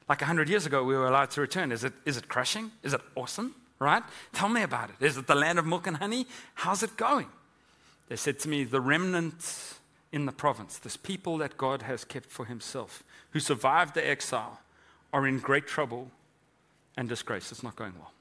Like 0.09 0.23
100 0.23 0.49
years 0.49 0.65
ago, 0.65 0.83
we 0.83 0.95
were 0.95 1.07
allowed 1.07 1.31
to 1.33 1.43
return. 1.43 1.71
Is 1.71 1.85
it, 1.85 1.93
is 2.07 2.17
it 2.17 2.29
crushing? 2.29 2.71
Is 2.83 2.95
it 2.95 3.03
awesome? 3.15 3.55
Right? 3.79 4.03
Tell 4.33 4.49
me 4.49 4.63
about 4.63 4.89
it. 4.89 5.05
Is 5.05 5.19
it 5.19 5.27
the 5.27 5.35
land 5.35 5.59
of 5.59 5.67
milk 5.67 5.87
and 5.87 5.99
honey? 5.99 6.27
How's 6.55 6.83
it 6.83 6.97
going? 6.97 7.27
They 8.09 8.17
said 8.17 8.39
to 8.39 8.49
me, 8.49 8.65
The 8.65 8.81
remnant 8.81 9.75
in 10.13 10.25
the 10.25 10.33
province, 10.33 10.79
this 10.79 10.97
people 10.97 11.37
that 11.39 11.59
God 11.59 11.83
has 11.83 12.07
kept 12.07 12.31
for 12.31 12.47
himself, 12.47 13.03
who 13.33 13.41
survived 13.41 13.93
the 13.93 14.09
exile, 14.09 14.61
are 15.15 15.27
in 15.29 15.39
great 15.39 15.67
trouble 15.67 16.11
and 16.97 17.09
disgrace. 17.09 17.53
It's 17.53 17.63
not 17.63 17.77
going 17.77 17.95
well. 17.97 18.13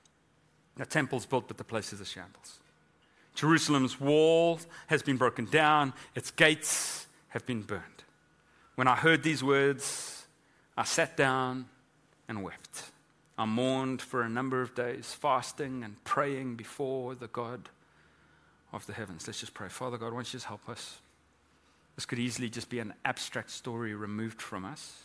The 0.77 0.85
temple's 0.85 1.25
built, 1.25 1.47
but 1.47 1.57
the 1.57 1.63
place 1.63 1.91
is 1.91 1.99
a 1.99 2.05
shambles. 2.05 2.59
Jerusalem's 3.33 3.99
wall 3.99 4.59
has 4.87 5.01
been 5.01 5.17
broken 5.17 5.45
down, 5.45 5.93
its 6.13 6.29
gates 6.29 7.07
have 7.29 7.45
been 7.47 7.63
burned. 7.63 8.03
When 8.75 8.87
I 8.87 8.95
heard 8.95 9.23
these 9.23 9.43
words, 9.43 10.27
I 10.77 10.83
sat 10.83 11.17
down 11.17 11.65
and 12.27 12.43
wept. 12.43 12.91
I 13.39 13.45
mourned 13.45 13.99
for 14.01 14.21
a 14.21 14.29
number 14.29 14.61
of 14.61 14.75
days, 14.75 15.15
fasting 15.19 15.83
and 15.83 16.01
praying 16.03 16.55
before 16.55 17.15
the 17.15 17.27
God 17.27 17.69
of 18.71 18.85
the 18.85 18.93
heavens. 18.93 19.25
Let's 19.25 19.39
just 19.39 19.55
pray. 19.55 19.69
Father 19.69 19.97
God, 19.97 20.11
why 20.11 20.17
don't 20.17 20.27
you 20.27 20.33
just 20.33 20.45
help 20.45 20.69
us? 20.69 20.99
This 21.95 22.05
could 22.05 22.19
easily 22.19 22.49
just 22.49 22.69
be 22.69 22.77
an 22.77 22.93
abstract 23.03 23.49
story 23.49 23.95
removed 23.95 24.41
from 24.43 24.63
us. 24.63 25.01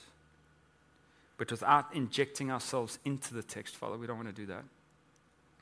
But 1.38 1.50
without 1.52 1.94
injecting 1.94 2.50
ourselves 2.50 2.98
into 3.04 3.32
the 3.32 3.42
text, 3.42 3.76
Father, 3.76 3.96
we 3.96 4.06
don't 4.06 4.16
want 4.16 4.28
to 4.28 4.34
do 4.34 4.46
that. 4.46 4.64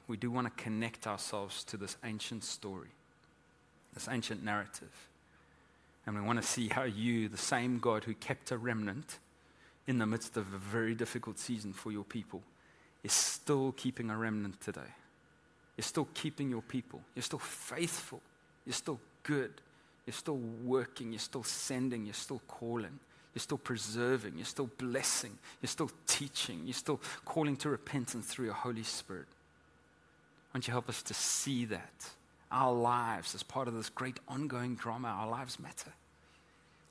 We 0.08 0.16
do 0.16 0.30
want 0.30 0.46
to 0.46 0.62
connect 0.62 1.06
ourselves 1.06 1.62
to 1.64 1.76
this 1.76 1.96
ancient 2.02 2.44
story, 2.44 2.88
this 3.94 4.08
ancient 4.08 4.42
narrative. 4.42 4.92
And 6.06 6.16
we 6.16 6.22
want 6.22 6.40
to 6.40 6.46
see 6.46 6.68
how 6.68 6.84
you, 6.84 7.28
the 7.28 7.36
same 7.36 7.78
God 7.78 8.04
who 8.04 8.14
kept 8.14 8.50
a 8.52 8.58
remnant 8.58 9.18
in 9.86 9.98
the 9.98 10.06
midst 10.06 10.36
of 10.36 10.52
a 10.54 10.58
very 10.58 10.94
difficult 10.94 11.38
season 11.38 11.72
for 11.72 11.92
your 11.92 12.04
people, 12.04 12.42
is 13.04 13.12
still 13.12 13.72
keeping 13.72 14.10
a 14.10 14.16
remnant 14.16 14.60
today. 14.60 14.80
You're 15.76 15.82
still 15.82 16.08
keeping 16.14 16.48
your 16.48 16.62
people. 16.62 17.02
You're 17.14 17.22
still 17.22 17.38
faithful. 17.38 18.22
You're 18.64 18.72
still 18.72 18.98
good. 19.24 19.60
You're 20.06 20.14
still 20.14 20.38
working. 20.64 21.12
You're 21.12 21.18
still 21.18 21.42
sending. 21.42 22.06
You're 22.06 22.14
still 22.14 22.40
calling. 22.48 22.98
You're 23.36 23.42
still 23.42 23.58
preserving. 23.58 24.32
You're 24.36 24.46
still 24.46 24.70
blessing. 24.78 25.36
You're 25.60 25.68
still 25.68 25.90
teaching. 26.06 26.62
You're 26.64 26.72
still 26.72 27.02
calling 27.26 27.54
to 27.58 27.68
repentance 27.68 28.24
through 28.24 28.46
your 28.46 28.54
Holy 28.54 28.82
Spirit. 28.82 29.26
Why 29.28 30.54
don't 30.54 30.66
you 30.66 30.72
help 30.72 30.88
us 30.88 31.02
to 31.02 31.12
see 31.12 31.66
that? 31.66 32.08
Our 32.50 32.72
lives, 32.72 33.34
as 33.34 33.42
part 33.42 33.68
of 33.68 33.74
this 33.74 33.90
great 33.90 34.18
ongoing 34.26 34.74
drama, 34.74 35.08
our 35.08 35.28
lives 35.28 35.60
matter. 35.60 35.92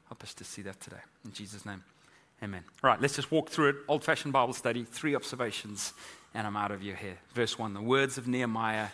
Help 0.08 0.22
us 0.22 0.36
to 0.36 0.44
see 0.44 0.62
that 0.62 0.80
today. 0.80 1.02
In 1.24 1.34
Jesus' 1.34 1.66
name, 1.66 1.84
amen. 2.44 2.64
All 2.84 2.92
right, 2.92 3.02
let's 3.02 3.16
just 3.16 3.32
walk 3.32 3.50
through 3.50 3.70
it. 3.70 3.76
Old 3.88 4.04
fashioned 4.04 4.32
Bible 4.32 4.54
study, 4.54 4.84
three 4.84 5.16
observations, 5.16 5.94
and 6.36 6.46
I'm 6.46 6.56
out 6.56 6.70
of 6.70 6.84
your 6.84 6.96
hair. 6.96 7.18
Verse 7.34 7.58
1 7.58 7.74
the 7.74 7.82
words 7.82 8.20
of 8.20 8.28
Nehemiah, 8.28 8.90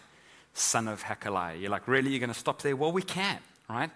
son 0.54 0.88
of 0.88 1.04
Hakaliah. 1.04 1.60
You're 1.60 1.70
like, 1.70 1.90
really? 1.90 2.12
You're 2.12 2.22
going 2.22 2.32
to 2.32 2.40
stop 2.40 2.62
there? 2.62 2.78
Well, 2.78 2.94
we 2.94 3.02
can, 3.02 3.40
right? 3.70 3.92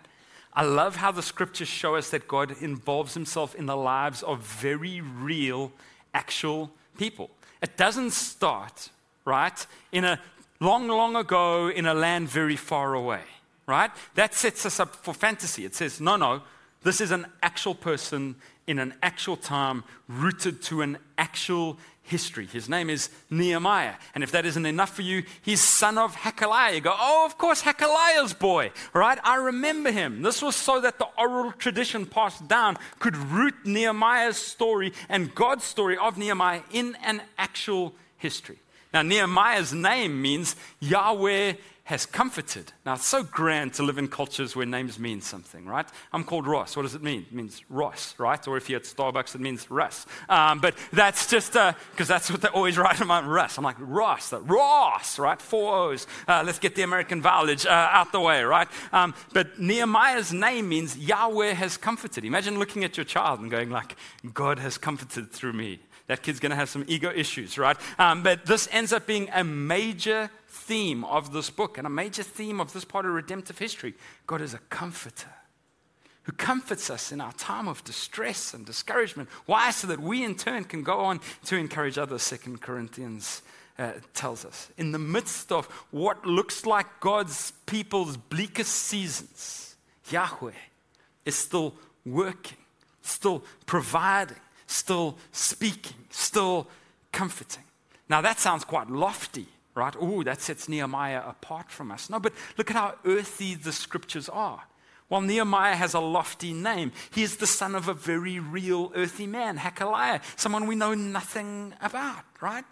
I 0.56 0.64
love 0.64 0.96
how 0.96 1.12
the 1.12 1.22
scriptures 1.22 1.68
show 1.68 1.96
us 1.96 2.10
that 2.12 2.28
God 2.28 2.56
involves 2.62 3.14
himself 3.14 3.56
in 3.56 3.66
the 3.66 3.76
lives 3.76 4.24
of 4.24 4.40
very 4.40 5.02
real, 5.02 5.74
actual 6.14 6.72
people. 6.98 7.30
It 7.62 7.76
doesn't 7.76 8.12
start, 8.12 8.90
right, 9.26 9.66
in 9.92 10.06
a 10.06 10.20
long, 10.62 10.88
long 10.88 11.18
ago 11.18 11.68
in 11.68 11.86
a 11.86 11.94
land 11.94 12.30
very 12.30 12.56
far 12.56 12.94
away, 12.94 13.22
right? 13.68 13.92
That 14.14 14.34
sets 14.34 14.66
us 14.66 14.80
up 14.80 14.96
for 14.96 15.14
fantasy. 15.14 15.66
It 15.66 15.76
says, 15.76 16.00
no, 16.00 16.16
no, 16.16 16.42
this 16.84 17.02
is 17.02 17.12
an 17.12 17.26
actual 17.44 17.76
person 17.76 18.36
in 18.68 18.80
an 18.80 18.94
actual 19.04 19.36
time, 19.36 19.84
rooted 20.08 20.62
to 20.64 20.82
an 20.82 20.98
actual 21.18 21.78
history. 22.06 22.46
His 22.46 22.70
name 22.70 22.90
is 22.90 23.10
Nehemiah. 23.30 23.96
And 24.14 24.24
if 24.24 24.32
that 24.32 24.46
isn't 24.46 24.66
enough 24.66 24.96
for 24.96 25.02
you, 25.02 25.24
he's 25.42 25.62
son 25.62 25.98
of 25.98 26.16
Hakaliah. 26.16 26.76
You 26.76 26.82
go, 26.82 26.96
oh, 26.98 27.26
of 27.26 27.38
course, 27.38 27.62
Hakaliah's 27.62 28.34
boy, 28.34 28.72
right? 28.94 29.18
I 29.24 29.36
remember 29.36 29.92
him. 29.92 30.22
This 30.22 30.42
was 30.42 30.56
so 30.56 30.80
that 30.82 31.00
the 31.00 31.08
oral 31.18 31.52
tradition 31.52 32.06
passed 32.06 32.48
down 32.48 32.78
could 33.00 33.18
root 33.18 33.56
Nehemiah's 33.66 34.38
story 34.38 34.94
and 35.10 35.34
God's 35.34 35.64
story 35.64 35.98
of 35.98 36.18
Nehemiah 36.18 36.62
in 36.72 36.96
an 37.04 37.22
actual 37.38 37.94
history. 38.18 38.58
Now, 38.94 39.02
Nehemiah's 39.02 39.74
name 39.74 40.22
means 40.22 40.56
Yahweh 40.80 41.54
has 41.86 42.08
comforted. 42.08 42.74
Now, 42.84 42.96
it's 42.96 43.06
so 43.06 43.22
grand 43.22 43.76
to 43.76 43.84
live 43.84 44.00
in 44.00 44.08
cultures 44.08 44.56
where 44.56 44.66
names 44.66 44.98
mean 44.98 45.22
something, 45.22 45.66
right? 45.68 45.86
I'm 46.12 46.24
called 46.24 46.48
Ross. 46.48 46.76
What 46.76 46.82
does 46.82 46.96
it 46.96 47.04
mean? 47.04 47.28
It 47.30 47.34
means 47.34 47.62
Ross, 47.70 48.16
right? 48.18 48.46
Or 48.48 48.58
if 48.58 48.72
you're 48.72 48.80
at 48.80 48.86
Starbucks, 48.86 49.36
it 49.36 49.42
means 49.42 49.70
Russ. 49.70 50.08
Um, 50.28 50.60
but 50.60 50.76
that's 50.92 51.30
just 51.30 51.54
because 51.54 52.10
uh, 52.10 52.14
that's 52.14 52.32
what 52.32 52.42
they 52.42 52.48
always 52.48 52.78
write 52.80 53.02
about 53.02 53.28
Russ. 53.28 53.60
I'm 53.60 53.64
like, 53.64 53.76
Ross, 53.80 54.34
Ross, 54.34 55.20
right? 55.20 55.40
Four 55.40 55.78
O's. 55.78 56.08
Uh, 56.28 56.42
let's 56.44 56.58
get 56.58 56.74
the 56.74 56.82
American 56.82 57.22
vowelage 57.22 57.68
uh, 57.68 57.70
out 57.70 58.12
the 58.12 58.20
way, 58.20 58.44
right? 58.44 58.68
Um, 58.92 59.14
but 59.32 59.60
Nehemiah's 59.60 60.34
name 60.34 60.68
means 60.68 60.98
Yahweh 60.98 61.54
has 61.54 61.78
comforted. 61.78 62.26
Imagine 62.26 62.58
looking 62.58 62.84
at 62.84 62.98
your 62.98 63.06
child 63.06 63.42
and 63.42 63.52
going 63.52 63.70
like, 63.70 63.96
God 64.34 64.58
has 64.58 64.80
comforted 64.80 65.32
through 65.32 65.54
me. 65.54 65.80
That 66.08 66.22
kid's 66.22 66.40
going 66.40 66.52
to 66.52 66.56
have 66.56 66.70
some 66.70 66.86
ego 66.88 67.12
issues, 67.14 67.58
right? 67.58 67.78
Um, 67.98 68.22
but 68.22 68.46
this 68.46 68.68
ends 68.72 68.94
up 68.94 69.08
being 69.08 69.30
a 69.34 69.44
major 69.44 70.30
theme 70.48 71.04
of 71.06 71.34
this 71.34 71.50
book 71.50 71.78
and 71.78 71.88
a 71.88 71.90
major 71.90 72.24
theme 72.24 72.60
of 72.60 72.74
this 72.74 72.86
part 72.86 73.06
of 73.06 73.12
redemptive 73.12 73.58
history. 73.58 73.96
God 74.28 74.42
is 74.42 74.54
a 74.54 74.60
comforter 74.70 75.32
who 76.24 76.32
comforts 76.32 76.90
us 76.90 77.12
in 77.12 77.22
our 77.22 77.34
time 77.34 77.68
of 77.68 77.84
distress 77.84 78.54
and 78.54 78.66
discouragement. 78.66 79.30
Why? 79.46 79.70
So 79.72 79.88
that 79.88 80.00
we 80.00 80.24
in 80.24 80.36
turn 80.36 80.64
can 80.64 80.82
go 80.82 81.00
on 81.00 81.22
to 81.46 81.56
encourage 81.56 81.98
others, 81.98 82.24
Second 82.24 82.62
Corinthians 82.62 83.44
uh, 83.78 83.92
tells 84.14 84.44
us. 84.44 84.70
In 84.78 84.92
the 84.92 85.00
midst 85.00 85.52
of 85.52 85.68
what 85.92 86.26
looks 86.26 86.66
like 86.66 86.88
God's 87.00 87.52
people's 87.68 88.18
bleakest 88.18 88.74
seasons, 88.74 89.76
Yahweh 90.10 90.52
is 91.26 91.36
still 91.36 91.76
working, 92.06 92.58
still 93.02 93.44
providing, 93.68 94.38
still 94.68 95.18
speaking, 95.32 95.98
still 96.10 96.68
comforting. 97.12 97.64
Now 98.10 98.22
that 98.22 98.40
sounds 98.40 98.64
quite 98.64 98.90
lofty 98.90 99.48
right? 99.76 99.94
Oh, 100.00 100.24
that 100.24 100.42
sets 100.42 100.68
Nehemiah 100.70 101.22
apart 101.28 101.70
from 101.70 101.92
us. 101.92 102.10
No, 102.10 102.20
but 102.20 102.34
look 102.58 102.72
at 102.72 102.78
how 102.78 102.96
earthy 103.06 103.56
the 103.56 103.74
scriptures 103.74 104.30
are. 104.30 104.64
While 105.08 105.22
Nehemiah 105.22 105.76
has 105.76 105.94
a 105.94 106.00
lofty 106.00 106.52
name, 106.52 106.92
he 107.12 107.22
is 107.22 107.38
the 107.38 107.46
son 107.46 107.76
of 107.76 107.88
a 107.88 107.94
very 107.94 108.40
real 108.40 108.92
earthy 108.96 109.28
man, 109.28 109.60
Hakaliah, 109.60 110.22
someone 110.36 110.66
we 110.66 110.76
know 110.76 110.96
nothing 110.96 111.74
about, 111.82 112.24
right? 112.42 112.66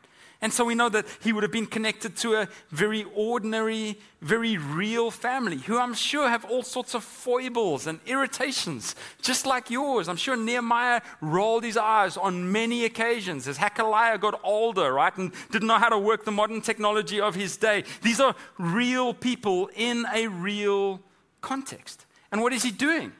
And 0.43 0.51
so 0.51 0.65
we 0.65 0.75
know 0.75 0.89
that 0.89 1.05
he 1.21 1.31
would 1.31 1.43
have 1.43 1.53
been 1.53 1.65
connected 1.65 2.17
to 2.17 2.35
a 2.35 2.49
very 2.69 3.05
ordinary, 3.15 3.97
very 4.19 4.57
real 4.57 5.09
family 5.09 5.55
who 5.55 5.79
I'm 5.79 5.93
sure 5.93 6.27
have 6.27 6.43
all 6.43 6.63
sorts 6.63 6.93
of 6.93 7.05
foibles 7.05 7.87
and 7.87 8.01
irritations, 8.05 8.93
just 9.21 9.45
like 9.45 9.69
yours. 9.69 10.09
I'm 10.09 10.17
sure 10.17 10.35
Nehemiah 10.35 10.99
rolled 11.21 11.63
his 11.63 11.77
eyes 11.77 12.17
on 12.17 12.51
many 12.51 12.83
occasions 12.83 13.47
as 13.47 13.57
Hakaliah 13.57 14.19
got 14.19 14.37
older, 14.43 14.91
right, 14.91 15.15
and 15.15 15.31
didn't 15.49 15.69
know 15.69 15.79
how 15.79 15.87
to 15.87 15.97
work 15.97 16.25
the 16.25 16.31
modern 16.31 16.59
technology 16.59 17.21
of 17.21 17.35
his 17.35 17.55
day. 17.55 17.85
These 18.01 18.19
are 18.19 18.35
real 18.59 19.13
people 19.13 19.69
in 19.77 20.05
a 20.13 20.27
real 20.27 20.99
context. 21.39 22.05
And 22.33 22.41
what 22.41 22.51
is 22.51 22.63
he 22.63 22.71
doing? 22.71 23.13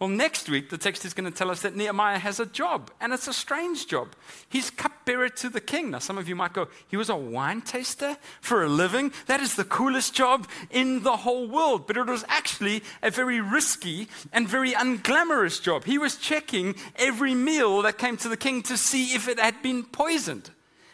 Well, 0.00 0.08
next 0.08 0.48
week, 0.48 0.70
the 0.70 0.76
text 0.76 1.04
is 1.04 1.14
going 1.14 1.30
to 1.30 1.36
tell 1.36 1.52
us 1.52 1.62
that 1.62 1.76
Nehemiah 1.76 2.18
has 2.18 2.40
a 2.40 2.46
job, 2.46 2.90
and 3.00 3.12
it's 3.12 3.28
a 3.28 3.32
strange 3.32 3.86
job. 3.86 4.08
He's 4.48 4.68
cupbearer 4.68 5.28
to 5.28 5.48
the 5.48 5.60
king. 5.60 5.92
Now, 5.92 6.00
some 6.00 6.18
of 6.18 6.28
you 6.28 6.34
might 6.34 6.52
go, 6.52 6.66
he 6.88 6.96
was 6.96 7.08
a 7.08 7.16
wine 7.16 7.62
taster 7.62 8.16
for 8.40 8.64
a 8.64 8.68
living? 8.68 9.12
That 9.26 9.40
is 9.40 9.54
the 9.54 9.64
coolest 9.64 10.12
job 10.12 10.48
in 10.70 11.04
the 11.04 11.18
whole 11.18 11.46
world. 11.46 11.86
But 11.86 11.96
it 11.96 12.06
was 12.06 12.24
actually 12.26 12.82
a 13.04 13.10
very 13.10 13.40
risky 13.40 14.08
and 14.32 14.48
very 14.48 14.72
unglamorous 14.72 15.62
job. 15.62 15.84
He 15.84 15.96
was 15.96 16.16
checking 16.16 16.74
every 16.96 17.34
meal 17.34 17.80
that 17.82 17.96
came 17.96 18.16
to 18.18 18.28
the 18.28 18.36
king 18.36 18.62
to 18.64 18.76
see 18.76 19.14
if 19.14 19.28
it 19.28 19.38
had 19.38 19.62
been 19.62 19.84
poisoned. 19.84 20.50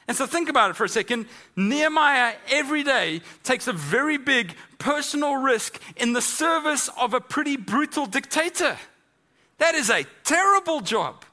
And 0.09 0.17
so 0.17 0.27
think 0.27 0.49
about 0.49 0.71
it 0.71 0.77
for 0.77 0.85
a 0.85 0.89
second. 0.89 1.27
Nehemiah 1.57 2.35
every 2.51 2.83
day 2.83 3.23
takes 3.45 3.67
a 3.67 3.73
very 3.73 4.19
big 4.19 4.57
personal 4.81 5.37
risk 5.37 5.81
in 5.97 6.13
the 6.13 6.23
service 6.23 6.91
of 6.99 7.15
a 7.15 7.21
pretty 7.21 7.57
brutal 7.57 8.07
dictator. 8.07 8.77
That 9.59 9.77
is 9.77 9.91
a 9.91 10.05
terrible 10.25 10.81
job. 10.81 11.25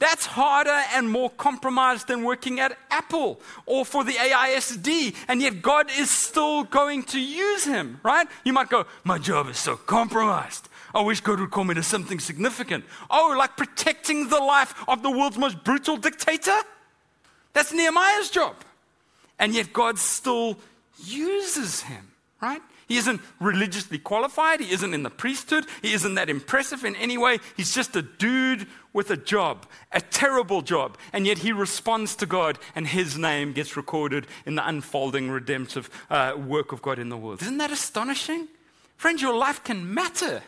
That's 0.00 0.26
harder 0.26 0.82
and 0.94 1.10
more 1.10 1.28
compromised 1.28 2.06
than 2.06 2.22
working 2.22 2.60
at 2.60 2.78
Apple 2.90 3.40
or 3.66 3.84
for 3.84 4.04
the 4.04 4.12
AISD, 4.12 5.14
and 5.26 5.42
yet 5.42 5.60
God 5.60 5.90
is 5.90 6.08
still 6.08 6.64
going 6.64 7.02
to 7.04 7.20
use 7.20 7.64
him, 7.64 8.00
right? 8.04 8.28
You 8.44 8.52
might 8.52 8.68
go, 8.68 8.86
My 9.02 9.18
job 9.18 9.48
is 9.48 9.58
so 9.58 9.76
compromised. 9.76 10.68
I 10.94 11.02
wish 11.02 11.20
God 11.20 11.40
would 11.40 11.50
call 11.50 11.64
me 11.64 11.74
to 11.74 11.82
something 11.82 12.20
significant. 12.20 12.84
Oh, 13.10 13.34
like 13.36 13.56
protecting 13.56 14.28
the 14.28 14.38
life 14.38 14.74
of 14.88 15.02
the 15.02 15.10
world's 15.10 15.36
most 15.36 15.62
brutal 15.64 15.96
dictator? 15.96 16.58
That's 17.52 17.72
Nehemiah's 17.72 18.30
job. 18.30 18.56
And 19.38 19.54
yet 19.54 19.72
God 19.72 19.98
still 19.98 20.58
uses 21.04 21.82
him, 21.82 22.12
right? 22.40 22.62
He 22.86 22.96
isn't 22.96 23.20
religiously 23.40 23.98
qualified. 23.98 24.60
He 24.60 24.72
isn't 24.72 24.94
in 24.94 25.02
the 25.02 25.10
priesthood. 25.10 25.66
He 25.82 25.92
isn't 25.92 26.14
that 26.14 26.30
impressive 26.30 26.84
in 26.84 26.96
any 26.96 27.18
way. 27.18 27.38
He's 27.56 27.74
just 27.74 27.94
a 27.96 28.02
dude 28.02 28.66
with 28.92 29.10
a 29.10 29.16
job, 29.16 29.66
a 29.92 30.00
terrible 30.00 30.62
job. 30.62 30.96
And 31.12 31.26
yet 31.26 31.38
he 31.38 31.52
responds 31.52 32.16
to 32.16 32.26
God, 32.26 32.58
and 32.74 32.86
his 32.86 33.18
name 33.18 33.52
gets 33.52 33.76
recorded 33.76 34.26
in 34.46 34.54
the 34.54 34.66
unfolding 34.66 35.30
redemptive 35.30 35.90
uh, 36.10 36.34
work 36.36 36.72
of 36.72 36.80
God 36.80 36.98
in 36.98 37.08
the 37.08 37.16
world. 37.16 37.42
Isn't 37.42 37.58
that 37.58 37.72
astonishing? 37.72 38.48
Friends, 38.96 39.20
your 39.20 39.36
life 39.36 39.62
can 39.62 39.92
matter. 39.92 40.42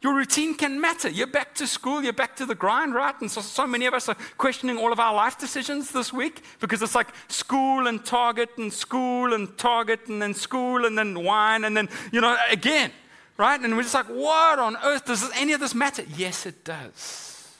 Your 0.00 0.14
routine 0.14 0.54
can 0.54 0.80
matter. 0.80 1.08
You're 1.08 1.26
back 1.26 1.56
to 1.56 1.66
school, 1.66 2.02
you're 2.04 2.12
back 2.12 2.36
to 2.36 2.46
the 2.46 2.54
grind, 2.54 2.94
right? 2.94 3.14
And 3.20 3.28
so, 3.28 3.40
so 3.40 3.66
many 3.66 3.86
of 3.86 3.94
us 3.94 4.08
are 4.08 4.16
questioning 4.36 4.78
all 4.78 4.92
of 4.92 5.00
our 5.00 5.12
life 5.12 5.38
decisions 5.38 5.90
this 5.90 6.12
week 6.12 6.42
because 6.60 6.80
it's 6.82 6.94
like 6.94 7.08
school 7.26 7.88
and 7.88 8.04
target 8.04 8.50
and 8.58 8.72
school 8.72 9.34
and 9.34 9.58
target 9.58 10.06
and 10.06 10.22
then 10.22 10.34
school 10.34 10.86
and 10.86 10.96
then 10.96 11.24
wine 11.24 11.64
and 11.64 11.76
then, 11.76 11.88
you 12.12 12.20
know, 12.20 12.36
again, 12.48 12.92
right? 13.36 13.60
And 13.60 13.76
we're 13.76 13.82
just 13.82 13.94
like, 13.94 14.06
what 14.06 14.60
on 14.60 14.76
earth 14.84 15.04
does 15.06 15.28
any 15.34 15.52
of 15.52 15.58
this 15.58 15.74
matter? 15.74 16.04
Yes, 16.16 16.46
it 16.46 16.64
does. 16.64 17.52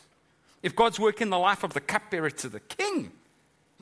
If 0.63 0.77
God's 0.77 1.01
work 1.01 1.21
in 1.21 1.31
the 1.31 1.39
life 1.39 1.65
of 1.65 1.73
the 1.75 1.81
cupbearer 1.81 2.31
to 2.31 2.49
the 2.49 2.61
king 2.61 3.11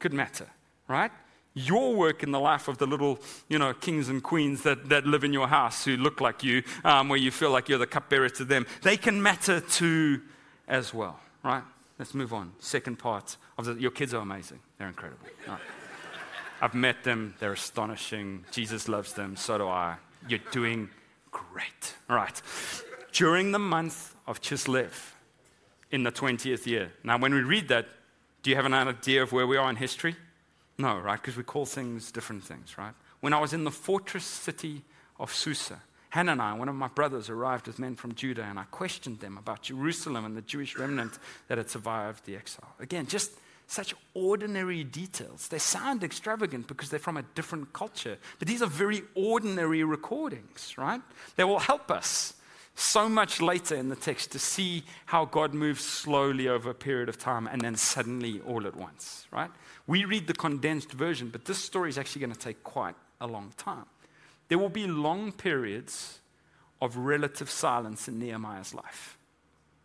could 0.01 0.14
matter, 0.14 0.47
right? 0.88 1.11
Your 1.57 1.95
work 1.95 2.23
in 2.23 2.33
the 2.33 2.38
life 2.38 2.69
of 2.69 2.77
the 2.77 2.87
little, 2.87 3.19
you 3.49 3.59
know, 3.59 3.73
kings 3.73 4.11
and 4.11 4.23
queens 4.23 4.62
that, 4.62 4.90
that 4.90 5.07
live 5.07 5.25
in 5.25 5.33
your 5.33 5.49
house 5.49 5.87
who 5.87 5.97
look 5.97 6.21
like 6.21 6.45
you, 6.45 6.62
um, 6.85 7.09
where 7.09 7.19
you 7.19 7.31
feel 7.31 7.51
like 7.51 7.66
you're 7.69 7.79
the 7.79 7.87
cupbearer 7.87 8.29
to 8.29 8.45
them, 8.45 8.66
they 8.83 8.97
can 8.97 9.23
matter 9.23 9.61
too 9.61 10.21
as 10.69 10.92
well, 10.92 11.19
right? 11.42 11.62
Let's 11.99 12.12
move 12.12 12.35
on. 12.35 12.53
Second 12.59 12.99
part 12.99 13.38
of 13.57 13.64
the, 13.64 13.73
your 13.75 13.90
kids 13.90 14.12
are 14.12 14.21
amazing. 14.21 14.61
They're 14.77 14.88
incredible. 14.88 15.27
Right. 15.49 15.59
I've 16.61 16.75
met 16.75 17.05
them. 17.05 17.35
They're 17.40 17.55
astonishing. 17.55 18.45
Jesus 18.51 18.87
loves 18.87 19.14
them. 19.14 19.35
So 19.35 19.57
do 19.57 19.66
I. 19.66 19.97
You're 20.29 20.40
doing 20.51 20.90
great. 21.31 21.95
All 22.11 22.16
right. 22.16 22.40
During 23.12 23.53
the 23.53 23.59
month 23.59 24.14
of 24.27 24.42
Chislev 24.42 24.92
in 25.90 26.03
the 26.03 26.12
20th 26.12 26.66
year. 26.66 26.92
Now, 27.03 27.16
when 27.16 27.33
we 27.33 27.40
read 27.40 27.69
that, 27.69 27.87
do 28.42 28.51
you 28.51 28.57
have 28.57 28.66
an 28.66 28.75
idea 28.75 29.23
of 29.23 29.33
where 29.33 29.47
we 29.47 29.57
are 29.57 29.71
in 29.71 29.77
history? 29.77 30.16
No, 30.79 30.99
right? 30.99 31.21
Because 31.21 31.37
we 31.37 31.43
call 31.43 31.67
things 31.67 32.12
different 32.12 32.45
things, 32.45 32.77
right? 32.77 32.93
When 33.21 33.33
I 33.33 33.41
was 33.41 33.53
in 33.53 33.65
the 33.65 33.71
fortress 33.71 34.25
city 34.25 34.83
of 35.19 35.33
Susa, 35.33 35.81
Hanani, 36.11 36.59
one 36.59 36.69
of 36.69 36.75
my 36.75 36.89
brothers, 36.89 37.29
arrived 37.29 37.67
with 37.67 37.79
men 37.79 37.97
from 37.97 38.15
Judah, 38.15 38.45
and 38.45 38.59
I 38.59 38.65
questioned 38.65 39.21
them 39.21 39.39
about 39.39 39.62
Jerusalem 39.62 40.25
and 40.25 40.37
the 40.37 40.43
Jewish 40.43 40.77
remnant 40.77 41.19
that 41.49 41.59
had 41.59 41.71
survived 41.71 42.25
the 42.25 42.37
exile. 42.37 42.75
Again, 42.79 43.07
just 43.07 43.33
such 43.67 43.95
ordinary 44.15 44.85
details. 44.85 45.49
They 45.49 45.59
sound 45.59 46.05
extravagant 46.05 46.69
because 46.69 46.89
they're 46.89 47.01
from 47.01 47.17
a 47.17 47.23
different 47.35 47.73
culture, 47.73 48.17
but 48.39 48.47
these 48.47 48.62
are 48.62 48.67
very 48.67 49.03
ordinary 49.15 49.83
recordings, 49.83 50.75
right? 50.79 51.01
They 51.35 51.45
will 51.45 51.59
help 51.59 51.91
us 51.91 52.35
so 52.77 53.09
much 53.09 53.41
later 53.41 53.75
in 53.75 53.89
the 53.89 53.97
text 53.97 54.33
to 54.33 54.39
see 54.39 54.85
how 55.07 55.25
God 55.25 55.55
moves 55.55 55.83
slowly 55.83 56.47
over 56.47 56.71
a 56.71 56.75
period 56.75 57.09
of 57.09 57.19
time 57.19 57.47
and 57.47 57.62
then 57.62 57.75
suddenly 57.75 58.41
all 58.47 58.67
at 58.67 58.77
once, 58.77 59.27
right? 59.33 59.51
We 59.87 60.05
read 60.05 60.27
the 60.27 60.35
condensed 60.35 60.93
version, 60.93 61.31
but 61.31 61.47
this 61.47 61.59
story 61.59 61.89
is 61.89 61.97
actually 61.97 62.21
going 62.21 62.35
to 62.35 62.39
take 62.39 62.62
quite 62.62 62.95
a 63.19 63.27
long 63.27 63.53
time. 63.57 63.87
There 64.49 64.59
will 64.59 64.69
be 64.69 64.87
long 64.87 65.33
periods 65.33 66.21
of 66.83 66.99
relative 66.99 67.51
silence 67.51 68.09
in 68.09 68.19
Nehemiah's 68.19 68.75
life. 68.75 69.17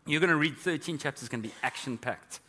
You're 0.05 0.19
going 0.19 0.29
to 0.29 0.35
read 0.35 0.57
13 0.57 0.97
chapters, 0.97 1.23
it's 1.23 1.29
going 1.29 1.43
to 1.43 1.47
be 1.47 1.55
action 1.63 1.97
packed. 1.97 2.41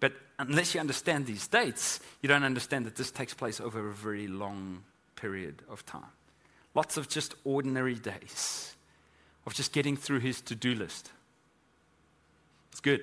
But 0.00 0.14
unless 0.38 0.74
you 0.74 0.80
understand 0.80 1.26
these 1.26 1.46
dates, 1.46 2.00
you 2.22 2.28
don't 2.28 2.44
understand 2.44 2.86
that 2.86 2.96
this 2.96 3.10
takes 3.10 3.34
place 3.34 3.60
over 3.60 3.86
a 3.86 3.92
very 3.92 4.28
long 4.28 4.82
period 5.14 5.60
of 5.68 5.84
time. 5.84 6.04
Lots 6.74 6.96
of 6.96 7.08
just 7.08 7.34
ordinary 7.44 7.96
days 7.96 8.74
of 9.46 9.54
just 9.54 9.72
getting 9.72 9.96
through 9.96 10.20
his 10.20 10.40
to 10.42 10.54
do 10.54 10.74
list. 10.74 11.10
It's 12.70 12.80
good. 12.80 13.00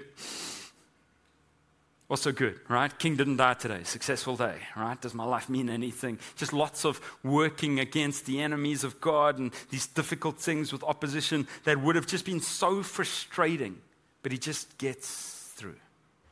Also 2.09 2.31
good, 2.31 2.59
right? 2.69 2.97
King 2.99 3.17
didn't 3.17 3.35
die 3.35 3.53
today. 3.55 3.83
Successful 3.83 4.37
day, 4.37 4.55
right? 4.77 4.99
Does 5.01 5.13
my 5.13 5.25
life 5.25 5.49
mean 5.49 5.69
anything? 5.69 6.19
Just 6.37 6.53
lots 6.53 6.85
of 6.85 7.01
working 7.21 7.81
against 7.81 8.25
the 8.25 8.41
enemies 8.41 8.85
of 8.85 9.01
God 9.01 9.39
and 9.39 9.51
these 9.71 9.87
difficult 9.87 10.39
things 10.39 10.71
with 10.71 10.83
opposition 10.83 11.47
that 11.65 11.81
would 11.81 11.97
have 11.97 12.07
just 12.07 12.23
been 12.23 12.39
so 12.39 12.81
frustrating. 12.81 13.77
But 14.23 14.31
he 14.31 14.37
just 14.37 14.77
gets 14.77 15.51
through. 15.55 15.75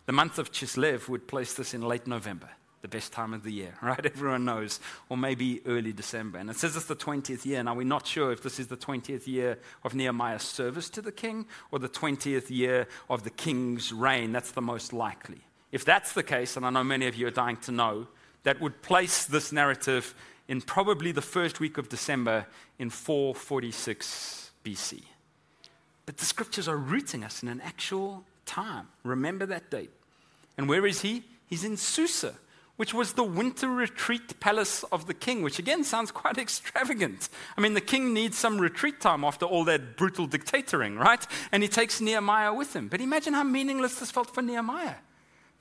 The 0.06 0.14
month 0.14 0.40
of 0.40 0.54
Chislev 0.54 1.10
would 1.10 1.28
place 1.28 1.54
this 1.56 1.74
in 1.74 1.82
late 1.82 2.08
November, 2.08 2.50
the 2.86 2.98
best 2.98 3.12
time 3.12 3.34
of 3.34 3.42
the 3.42 3.52
year, 3.52 3.74
right? 3.82 4.06
Everyone 4.06 4.46
knows. 4.46 4.80
Or 5.10 5.18
maybe 5.18 5.60
early 5.66 5.92
December. 5.92 6.38
And 6.38 6.52
it 6.52 6.56
says 6.56 6.76
it's 6.76 6.86
the 6.86 6.96
20th 6.96 7.44
year. 7.44 7.64
Now, 7.64 7.74
we're 7.74 7.84
not 7.84 8.06
sure 8.06 8.32
if 8.32 8.44
this 8.44 8.60
is 8.60 8.68
the 8.68 8.78
20th 8.78 9.26
year 9.26 9.58
of 9.84 9.96
Nehemiah's 9.96 10.44
service 10.44 10.88
to 10.92 11.02
the 11.02 11.12
king 11.12 11.48
or 11.72 11.80
the 11.80 11.90
20th 11.90 12.52
year 12.52 12.88
of 13.10 13.24
the 13.24 13.32
king's 13.32 13.92
reign. 13.92 14.32
That's 14.32 14.52
the 14.52 14.62
most 14.62 14.94
likely. 14.94 15.42
If 15.72 15.84
that's 15.84 16.14
the 16.14 16.22
case, 16.22 16.56
and 16.56 16.66
I 16.66 16.70
know 16.70 16.84
many 16.84 17.08
of 17.08 17.16
you 17.16 17.26
are 17.26 17.32
dying 17.32 17.58
to 17.58 17.72
know, 17.72 18.08
that 18.44 18.62
would 18.62 18.84
place 18.84 19.26
this 19.26 19.52
narrative 19.52 20.14
in 20.48 20.62
probably 20.62 21.12
the 21.12 21.24
first 21.24 21.60
week 21.60 21.80
of 21.80 21.90
December 21.90 22.46
in 22.78 22.92
446 22.92 24.52
BC. 24.64 25.02
But 26.06 26.18
the 26.18 26.26
scriptures 26.26 26.68
are 26.68 26.78
rooting 26.78 27.24
us 27.24 27.42
in 27.42 27.50
an 27.50 27.62
actual 27.62 28.24
time. 28.46 28.90
Remember 29.04 29.48
that 29.48 29.72
date. 29.72 29.90
And 30.56 30.70
where 30.70 30.86
is 30.86 31.02
he? 31.02 31.24
He's 31.48 31.64
in 31.64 31.78
Susa, 31.78 32.36
which 32.78 32.94
was 32.94 33.14
the 33.14 33.24
winter 33.24 33.70
retreat 33.70 34.40
palace 34.40 34.84
of 34.92 35.08
the 35.08 35.14
king, 35.14 35.42
which 35.42 35.60
again 35.60 35.84
sounds 35.84 36.12
quite 36.12 36.38
extravagant. 36.38 37.30
I 37.58 37.62
mean, 37.62 37.74
the 37.74 37.82
king 37.82 38.14
needs 38.14 38.38
some 38.38 38.60
retreat 38.60 39.00
time 39.00 39.24
after 39.24 39.46
all 39.46 39.64
that 39.66 39.96
brutal 39.96 40.28
dictatoring, 40.28 40.98
right? 40.98 41.26
And 41.52 41.64
he 41.64 41.70
takes 41.70 42.02
Nehemiah 42.02 42.54
with 42.54 42.76
him. 42.76 42.88
But 42.88 43.02
imagine 43.02 43.34
how 43.34 43.44
meaningless 43.44 44.00
this 44.00 44.12
felt 44.12 44.34
for 44.34 44.42
Nehemiah. 44.42 44.96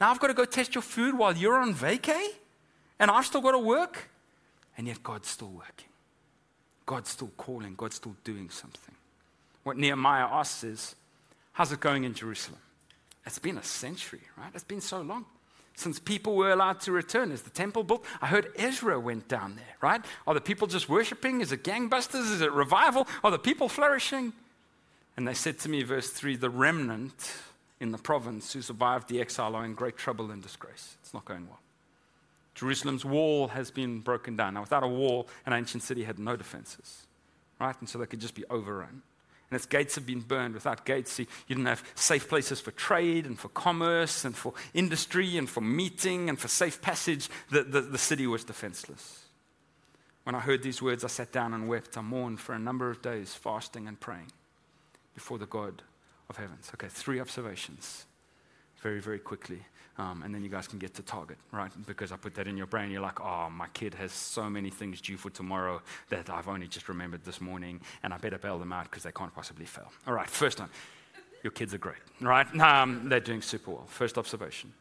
Now 0.00 0.10
I've 0.10 0.20
got 0.20 0.28
to 0.28 0.34
go 0.34 0.44
test 0.44 0.74
your 0.74 0.82
food 0.82 1.16
while 1.16 1.36
you're 1.36 1.58
on 1.58 1.74
vacay, 1.74 2.26
and 2.98 3.10
I've 3.10 3.26
still 3.26 3.40
got 3.40 3.52
to 3.52 3.58
work. 3.58 4.10
And 4.76 4.88
yet 4.88 5.02
God's 5.02 5.28
still 5.28 5.50
working. 5.50 5.88
God's 6.84 7.10
still 7.10 7.30
calling. 7.36 7.74
God's 7.76 7.96
still 7.96 8.16
doing 8.24 8.50
something. 8.50 8.94
What 9.62 9.78
Nehemiah 9.78 10.26
asks 10.26 10.64
is, 10.64 10.94
How's 11.52 11.70
it 11.70 11.78
going 11.78 12.02
in 12.02 12.14
Jerusalem? 12.14 12.58
It's 13.24 13.38
been 13.38 13.56
a 13.56 13.62
century, 13.62 14.20
right? 14.36 14.50
It's 14.52 14.64
been 14.64 14.80
so 14.80 15.00
long 15.00 15.24
since 15.74 15.98
people 15.98 16.36
were 16.36 16.50
allowed 16.50 16.80
to 16.80 16.92
return. 16.92 17.32
Is 17.32 17.42
the 17.42 17.50
temple 17.50 17.82
built? 17.82 18.04
I 18.22 18.26
heard 18.26 18.52
Ezra 18.56 18.98
went 18.98 19.28
down 19.28 19.56
there, 19.56 19.76
right? 19.80 20.04
Are 20.26 20.34
the 20.34 20.40
people 20.40 20.66
just 20.66 20.88
worshiping? 20.88 21.40
Is 21.40 21.52
it 21.52 21.64
gangbusters? 21.64 22.32
Is 22.32 22.40
it 22.40 22.52
revival? 22.52 23.08
Are 23.22 23.30
the 23.30 23.38
people 23.38 23.68
flourishing? 23.68 24.32
And 25.16 25.26
they 25.26 25.34
said 25.34 25.58
to 25.60 25.68
me, 25.68 25.82
verse 25.82 26.10
3 26.10 26.36
the 26.36 26.50
remnant 26.50 27.32
in 27.80 27.92
the 27.92 27.98
province 27.98 28.52
who 28.52 28.62
survived 28.62 29.08
the 29.08 29.20
exile 29.20 29.54
are 29.54 29.64
in 29.64 29.74
great 29.74 29.96
trouble 29.96 30.30
and 30.30 30.42
disgrace. 30.42 30.96
It's 31.02 31.12
not 31.12 31.24
going 31.24 31.46
well. 31.48 31.60
Jerusalem's 32.54 33.04
wall 33.04 33.48
has 33.48 33.70
been 33.70 34.00
broken 34.00 34.36
down. 34.36 34.54
Now, 34.54 34.60
without 34.60 34.84
a 34.84 34.88
wall, 34.88 35.26
an 35.44 35.52
ancient 35.52 35.82
city 35.82 36.04
had 36.04 36.20
no 36.20 36.36
defenses, 36.36 37.06
right? 37.60 37.74
And 37.80 37.88
so 37.88 37.98
they 37.98 38.06
could 38.06 38.20
just 38.20 38.34
be 38.34 38.44
overrun. 38.48 39.02
And 39.54 39.60
its 39.60 39.66
gates 39.66 39.94
have 39.94 40.04
been 40.04 40.18
burned. 40.18 40.54
Without 40.54 40.84
gates, 40.84 41.16
you 41.16 41.26
didn't 41.46 41.66
have 41.66 41.84
safe 41.94 42.28
places 42.28 42.60
for 42.60 42.72
trade 42.72 43.24
and 43.24 43.38
for 43.38 43.46
commerce 43.50 44.24
and 44.24 44.34
for 44.34 44.52
industry 44.74 45.38
and 45.38 45.48
for 45.48 45.60
meeting 45.60 46.28
and 46.28 46.36
for 46.36 46.48
safe 46.48 46.82
passage. 46.82 47.30
The, 47.52 47.62
the, 47.62 47.80
the 47.80 47.98
city 47.98 48.26
was 48.26 48.42
defenseless. 48.42 49.26
When 50.24 50.34
I 50.34 50.40
heard 50.40 50.64
these 50.64 50.82
words, 50.82 51.04
I 51.04 51.06
sat 51.06 51.30
down 51.30 51.54
and 51.54 51.68
wept. 51.68 51.96
I 51.96 52.00
mourned 52.00 52.40
for 52.40 52.52
a 52.52 52.58
number 52.58 52.90
of 52.90 53.00
days, 53.00 53.32
fasting 53.32 53.86
and 53.86 54.00
praying 54.00 54.32
before 55.14 55.38
the 55.38 55.46
God 55.46 55.82
of 56.28 56.36
heavens. 56.36 56.72
Okay, 56.74 56.88
three 56.88 57.20
observations 57.20 58.06
very, 58.82 58.98
very 58.98 59.20
quickly. 59.20 59.62
Um, 59.96 60.22
and 60.24 60.34
then 60.34 60.42
you 60.42 60.48
guys 60.48 60.66
can 60.66 60.80
get 60.80 60.92
to 60.94 61.02
target, 61.02 61.36
right? 61.52 61.70
Because 61.86 62.10
I 62.10 62.16
put 62.16 62.34
that 62.34 62.48
in 62.48 62.56
your 62.56 62.66
brain. 62.66 62.90
You're 62.90 63.00
like, 63.00 63.20
oh, 63.20 63.48
my 63.48 63.68
kid 63.68 63.94
has 63.94 64.10
so 64.10 64.50
many 64.50 64.68
things 64.68 65.00
due 65.00 65.16
for 65.16 65.30
tomorrow 65.30 65.80
that 66.08 66.28
I've 66.28 66.48
only 66.48 66.66
just 66.66 66.88
remembered 66.88 67.24
this 67.24 67.40
morning, 67.40 67.80
and 68.02 68.12
I 68.12 68.18
better 68.18 68.38
bail 68.38 68.58
them 68.58 68.72
out 68.72 68.84
because 68.90 69.04
they 69.04 69.12
can't 69.12 69.32
possibly 69.32 69.66
fail. 69.66 69.92
All 70.06 70.14
right, 70.14 70.28
first 70.28 70.58
one. 70.58 70.68
Your 71.44 71.52
kids 71.52 71.74
are 71.74 71.78
great, 71.78 72.02
right? 72.20 72.46
Um, 72.58 73.08
they're 73.08 73.20
doing 73.20 73.42
super 73.42 73.70
well. 73.70 73.86
First 73.86 74.18
observation 74.18 74.72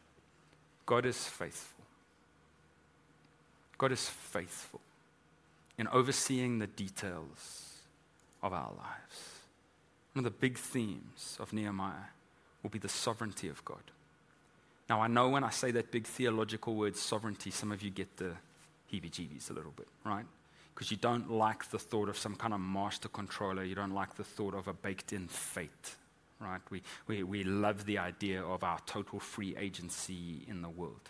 God 0.86 1.06
is 1.06 1.16
faithful. 1.16 1.84
God 3.78 3.92
is 3.92 4.08
faithful 4.08 4.80
in 5.78 5.88
overseeing 5.88 6.58
the 6.58 6.66
details 6.66 7.80
of 8.42 8.52
our 8.52 8.70
lives. 8.70 9.40
One 10.12 10.24
of 10.24 10.32
the 10.32 10.38
big 10.38 10.56
themes 10.56 11.36
of 11.40 11.52
Nehemiah 11.52 12.10
will 12.62 12.70
be 12.70 12.78
the 12.78 12.88
sovereignty 12.88 13.48
of 13.48 13.64
God. 13.64 13.82
Now, 14.88 15.00
I 15.00 15.06
know 15.06 15.28
when 15.28 15.44
I 15.44 15.50
say 15.50 15.70
that 15.72 15.90
big 15.90 16.06
theological 16.06 16.74
word, 16.74 16.96
sovereignty, 16.96 17.50
some 17.50 17.72
of 17.72 17.82
you 17.82 17.90
get 17.90 18.16
the 18.16 18.32
heebie 18.92 19.10
jeebies 19.10 19.50
a 19.50 19.54
little 19.54 19.72
bit, 19.72 19.88
right? 20.04 20.26
Because 20.74 20.90
you 20.90 20.96
don't 20.96 21.30
like 21.30 21.70
the 21.70 21.78
thought 21.78 22.08
of 22.08 22.18
some 22.18 22.34
kind 22.34 22.52
of 22.52 22.60
master 22.60 23.08
controller. 23.08 23.64
You 23.64 23.74
don't 23.74 23.94
like 23.94 24.14
the 24.16 24.24
thought 24.24 24.54
of 24.54 24.68
a 24.68 24.72
baked 24.72 25.12
in 25.12 25.28
fate, 25.28 25.94
right? 26.38 26.60
We, 26.70 26.82
we, 27.06 27.22
we 27.22 27.44
love 27.44 27.86
the 27.86 27.98
idea 27.98 28.42
of 28.42 28.62
our 28.62 28.78
total 28.84 29.20
free 29.20 29.56
agency 29.56 30.44
in 30.48 30.60
the 30.60 30.68
world. 30.68 31.08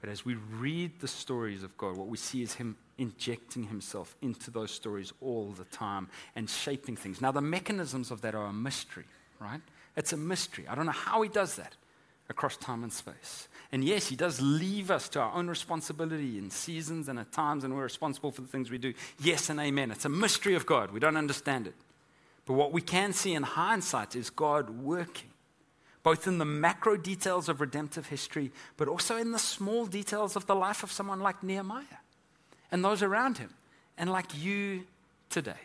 But 0.00 0.10
as 0.10 0.24
we 0.24 0.34
read 0.34 1.00
the 1.00 1.08
stories 1.08 1.62
of 1.62 1.76
God, 1.76 1.96
what 1.96 2.08
we 2.08 2.16
see 2.16 2.42
is 2.42 2.54
Him 2.54 2.76
injecting 2.98 3.64
Himself 3.64 4.14
into 4.20 4.50
those 4.50 4.70
stories 4.70 5.12
all 5.20 5.50
the 5.50 5.64
time 5.64 6.08
and 6.36 6.48
shaping 6.50 6.96
things. 6.96 7.20
Now, 7.20 7.32
the 7.32 7.40
mechanisms 7.40 8.10
of 8.10 8.22
that 8.22 8.34
are 8.34 8.46
a 8.46 8.52
mystery, 8.52 9.04
right? 9.38 9.60
It's 9.96 10.12
a 10.12 10.16
mystery. 10.16 10.66
I 10.68 10.74
don't 10.74 10.86
know 10.86 10.92
how 10.92 11.22
He 11.22 11.28
does 11.28 11.56
that 11.56 11.76
across 12.30 12.56
time 12.56 12.82
and 12.82 12.92
space. 12.92 13.48
And 13.72 13.84
yes, 13.84 14.06
He 14.06 14.16
does 14.16 14.40
leave 14.40 14.90
us 14.90 15.10
to 15.10 15.20
our 15.20 15.34
own 15.34 15.48
responsibility 15.48 16.38
in 16.38 16.48
seasons 16.50 17.08
and 17.08 17.18
at 17.18 17.32
times, 17.32 17.64
and 17.64 17.74
we're 17.74 17.82
responsible 17.82 18.30
for 18.30 18.40
the 18.40 18.48
things 18.48 18.70
we 18.70 18.78
do. 18.78 18.94
Yes 19.22 19.50
and 19.50 19.60
amen. 19.60 19.90
It's 19.90 20.06
a 20.06 20.08
mystery 20.08 20.54
of 20.54 20.64
God. 20.64 20.92
We 20.92 21.00
don't 21.00 21.18
understand 21.18 21.66
it. 21.66 21.74
But 22.46 22.54
what 22.54 22.72
we 22.72 22.80
can 22.80 23.12
see 23.12 23.34
in 23.34 23.42
hindsight 23.42 24.16
is 24.16 24.30
God 24.30 24.70
working 24.70 25.30
both 26.02 26.26
in 26.26 26.38
the 26.38 26.44
macro 26.44 26.96
details 26.96 27.48
of 27.48 27.60
redemptive 27.60 28.06
history, 28.06 28.50
but 28.76 28.88
also 28.88 29.16
in 29.16 29.32
the 29.32 29.38
small 29.38 29.86
details 29.86 30.36
of 30.36 30.46
the 30.46 30.54
life 30.54 30.82
of 30.82 30.90
someone 30.90 31.20
like 31.20 31.42
Nehemiah 31.42 32.00
and 32.72 32.84
those 32.84 33.02
around 33.02 33.38
him, 33.38 33.50
and 33.98 34.10
like 34.10 34.26
you 34.40 34.84
today. 35.28 35.58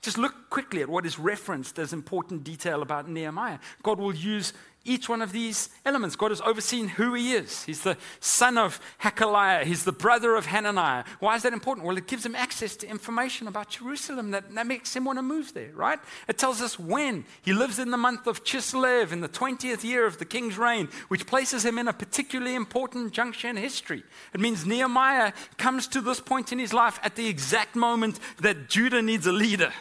Just 0.00 0.16
look 0.16 0.48
quickly 0.50 0.80
at 0.82 0.88
what 0.88 1.04
is 1.04 1.18
referenced 1.18 1.78
as 1.78 1.92
important 1.92 2.44
detail 2.44 2.80
about 2.80 3.08
Nehemiah. 3.08 3.58
God 3.82 3.98
will 3.98 4.14
use 4.14 4.52
each 4.84 5.08
one 5.08 5.22
of 5.22 5.32
these 5.32 5.68
elements. 5.84 6.16
God 6.16 6.30
has 6.30 6.40
overseen 6.40 6.88
who 6.88 7.14
he 7.14 7.34
is. 7.34 7.64
He's 7.64 7.82
the 7.82 7.96
son 8.20 8.56
of 8.56 8.80
Hakaliah, 9.02 9.64
he's 9.64 9.84
the 9.84 9.92
brother 9.92 10.34
of 10.34 10.46
Hananiah. 10.46 11.04
Why 11.20 11.36
is 11.36 11.42
that 11.42 11.52
important? 11.52 11.86
Well, 11.86 11.96
it 11.96 12.06
gives 12.06 12.24
him 12.24 12.34
access 12.34 12.76
to 12.76 12.88
information 12.88 13.48
about 13.48 13.70
Jerusalem 13.70 14.30
that, 14.30 14.54
that 14.54 14.66
makes 14.66 14.94
him 14.94 15.04
want 15.04 15.18
to 15.18 15.22
move 15.22 15.54
there, 15.54 15.72
right? 15.74 15.98
It 16.26 16.38
tells 16.38 16.60
us 16.62 16.78
when. 16.78 17.24
He 17.42 17.52
lives 17.52 17.78
in 17.78 17.90
the 17.90 17.96
month 17.96 18.26
of 18.26 18.44
Chislev 18.44 19.12
in 19.12 19.20
the 19.20 19.28
20th 19.28 19.84
year 19.84 20.06
of 20.06 20.18
the 20.18 20.24
king's 20.24 20.58
reign, 20.58 20.88
which 21.08 21.26
places 21.26 21.64
him 21.64 21.78
in 21.78 21.88
a 21.88 21.92
particularly 21.92 22.54
important 22.54 23.12
juncture 23.12 23.48
in 23.48 23.56
history. 23.56 24.02
It 24.32 24.40
means 24.40 24.66
Nehemiah 24.66 25.32
comes 25.56 25.86
to 25.88 26.00
this 26.00 26.20
point 26.20 26.52
in 26.52 26.58
his 26.58 26.72
life 26.72 26.98
at 27.02 27.16
the 27.16 27.28
exact 27.28 27.76
moment 27.76 28.18
that 28.40 28.68
Judah 28.68 29.02
needs 29.02 29.26
a 29.26 29.32
leader 29.32 29.72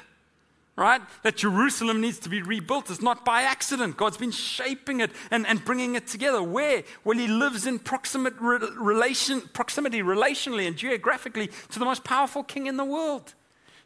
right? 0.78 1.02
That 1.24 1.36
Jerusalem 1.36 2.00
needs 2.00 2.20
to 2.20 2.30
be 2.30 2.42
rebuilt 2.42 2.90
is 2.90 3.02
not 3.02 3.26
by 3.26 3.42
accident. 3.42 3.98
God's 3.98 4.16
been 4.16 4.32
shaping 4.32 5.02
it 5.02 5.12
and, 5.32 5.46
and 5.46 5.66
bringing 5.66 5.96
it 5.96 6.08
together. 6.08 6.42
Where? 6.42 6.84
Well, 7.04 7.18
He 7.18 7.28
lives 7.28 7.66
in 7.66 7.80
proximate 7.80 8.36
re- 8.40 8.60
relation, 8.78 9.42
proximity 9.42 10.02
relationally 10.02 10.68
and 10.68 10.78
geographically 10.78 11.50
to 11.72 11.80
the 11.80 11.86
most 11.86 12.04
powerful 12.04 12.44
king 12.44 12.68
in 12.68 12.78
the 12.78 12.86
world. 12.86 13.34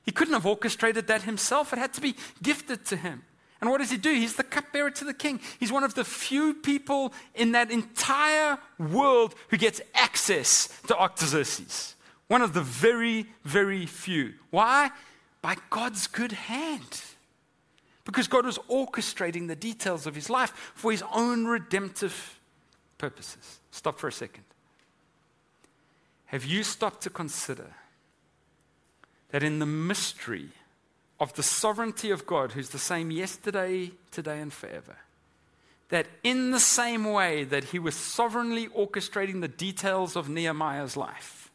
He 0.03 0.11
couldn't 0.11 0.33
have 0.33 0.45
orchestrated 0.45 1.07
that 1.07 1.23
himself, 1.23 1.73
it 1.73 1.79
had 1.79 1.93
to 1.93 2.01
be 2.01 2.15
gifted 2.43 2.85
to 2.87 2.97
him. 2.97 3.23
And 3.61 3.69
what 3.69 3.77
does 3.77 3.91
he 3.91 3.97
do? 3.97 4.11
He's 4.11 4.35
the 4.35 4.43
cupbearer 4.43 4.89
to 4.91 5.05
the 5.05 5.13
king. 5.13 5.39
He's 5.59 5.71
one 5.71 5.83
of 5.83 5.93
the 5.93 6.03
few 6.03 6.55
people 6.55 7.13
in 7.35 7.51
that 7.51 7.69
entire 7.69 8.57
world 8.79 9.35
who 9.49 9.57
gets 9.57 9.79
access 9.93 10.67
to 10.87 10.97
Artaxerxes. 10.97 11.95
One 12.27 12.41
of 12.41 12.53
the 12.53 12.61
very, 12.61 13.27
very 13.43 13.85
few. 13.85 14.33
Why? 14.49 14.89
By 15.41 15.55
God's 15.69 16.07
good 16.07 16.31
hand. 16.31 17.01
Because 18.03 18.27
God 18.27 18.45
was 18.45 18.57
orchestrating 18.69 19.47
the 19.47 19.55
details 19.55 20.07
of 20.07 20.15
his 20.15 20.29
life 20.29 20.51
for 20.75 20.91
his 20.91 21.03
own 21.13 21.45
redemptive 21.45 22.39
purposes. 22.97 23.59
Stop 23.71 23.99
for 23.99 24.07
a 24.07 24.11
second. 24.11 24.43
Have 26.25 26.45
you 26.45 26.63
stopped 26.63 27.01
to 27.03 27.09
consider 27.09 27.75
that 29.31 29.43
in 29.43 29.59
the 29.59 29.65
mystery 29.65 30.49
of 31.19 31.33
the 31.33 31.43
sovereignty 31.43 32.09
of 32.09 32.25
God, 32.25 32.53
who's 32.53 32.69
the 32.69 32.79
same 32.79 33.11
yesterday, 33.11 33.91
today, 34.11 34.39
and 34.39 34.51
forever, 34.51 34.97
that 35.89 36.07
in 36.23 36.51
the 36.51 36.59
same 36.59 37.05
way 37.05 37.43
that 37.43 37.65
he 37.65 37.79
was 37.79 37.95
sovereignly 37.95 38.67
orchestrating 38.69 39.41
the 39.41 39.47
details 39.47 40.15
of 40.15 40.29
Nehemiah's 40.29 40.97
life, 40.97 41.51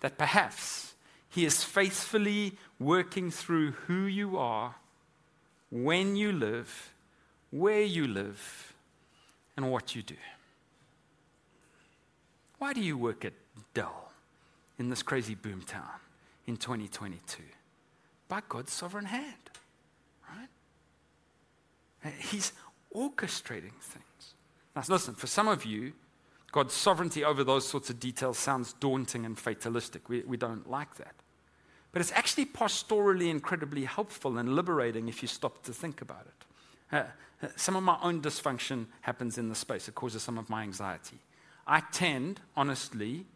that 0.00 0.18
perhaps 0.18 0.94
he 1.30 1.44
is 1.44 1.64
faithfully 1.64 2.52
working 2.78 3.30
through 3.30 3.72
who 3.72 4.04
you 4.04 4.38
are, 4.38 4.76
when 5.70 6.16
you 6.16 6.32
live, 6.32 6.92
where 7.50 7.82
you 7.82 8.06
live, 8.06 8.74
and 9.56 9.70
what 9.70 9.94
you 9.94 10.02
do. 10.02 10.14
Why 12.58 12.72
do 12.72 12.80
you 12.80 12.96
work 12.96 13.24
at 13.24 13.32
Dell 13.74 14.12
in 14.78 14.88
this 14.88 15.02
crazy 15.02 15.34
boomtown 15.34 16.00
in 16.46 16.56
2022? 16.56 17.42
By 18.28 18.42
God's 18.48 18.72
sovereign 18.72 19.06
hand, 19.06 19.50
right? 20.28 20.48
Uh, 22.04 22.10
he's 22.18 22.52
orchestrating 22.94 23.74
things. 23.80 24.34
Now, 24.76 24.82
listen, 24.88 25.14
for 25.14 25.26
some 25.26 25.48
of 25.48 25.64
you, 25.64 25.92
God's 26.52 26.74
sovereignty 26.74 27.24
over 27.24 27.44
those 27.44 27.66
sorts 27.66 27.90
of 27.90 28.00
details 28.00 28.38
sounds 28.38 28.72
daunting 28.74 29.26
and 29.26 29.38
fatalistic. 29.38 30.08
We, 30.08 30.20
we 30.20 30.36
don't 30.36 30.68
like 30.68 30.96
that. 30.96 31.14
But 31.92 32.00
it's 32.00 32.12
actually 32.12 32.46
pastorally 32.46 33.28
incredibly 33.30 33.84
helpful 33.84 34.38
and 34.38 34.54
liberating 34.54 35.08
if 35.08 35.22
you 35.22 35.28
stop 35.28 35.62
to 35.64 35.72
think 35.72 36.02
about 36.02 36.26
it. 36.26 36.44
Uh, 36.96 37.02
uh, 37.42 37.48
some 37.56 37.76
of 37.76 37.82
my 37.82 37.98
own 38.02 38.20
dysfunction 38.20 38.86
happens 39.02 39.38
in 39.38 39.48
the 39.48 39.54
space, 39.54 39.88
it 39.88 39.94
causes 39.94 40.22
some 40.22 40.38
of 40.38 40.50
my 40.50 40.62
anxiety. 40.62 41.18
I 41.66 41.80
tend, 41.92 42.40
honestly, 42.56 43.26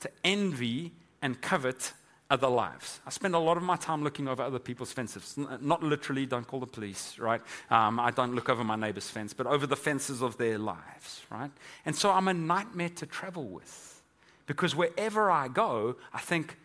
to 0.00 0.10
envy 0.24 0.92
and 1.20 1.40
covet 1.40 1.92
other 2.30 2.48
lives. 2.48 3.00
I 3.04 3.10
spend 3.10 3.34
a 3.34 3.38
lot 3.38 3.56
of 3.56 3.64
my 3.64 3.76
time 3.76 4.04
looking 4.04 4.28
over 4.28 4.42
other 4.42 4.60
people's 4.60 4.92
fences. 4.92 5.36
Not 5.36 5.82
literally, 5.82 6.26
don't 6.26 6.46
call 6.46 6.60
the 6.60 6.66
police, 6.66 7.18
right? 7.18 7.42
Um, 7.70 7.98
I 7.98 8.12
don't 8.12 8.34
look 8.34 8.48
over 8.48 8.62
my 8.62 8.76
neighbor's 8.76 9.10
fence, 9.10 9.34
but 9.34 9.46
over 9.48 9.66
the 9.66 9.76
fences 9.76 10.22
of 10.22 10.36
their 10.36 10.56
lives, 10.56 11.22
right? 11.28 11.50
And 11.84 11.96
so 11.96 12.12
I'm 12.12 12.28
a 12.28 12.34
nightmare 12.34 12.90
to 12.90 13.06
travel 13.06 13.44
with 13.44 14.02
because 14.46 14.76
wherever 14.76 15.30
I 15.30 15.48
go, 15.48 15.96
I 16.12 16.20
think, 16.20 16.56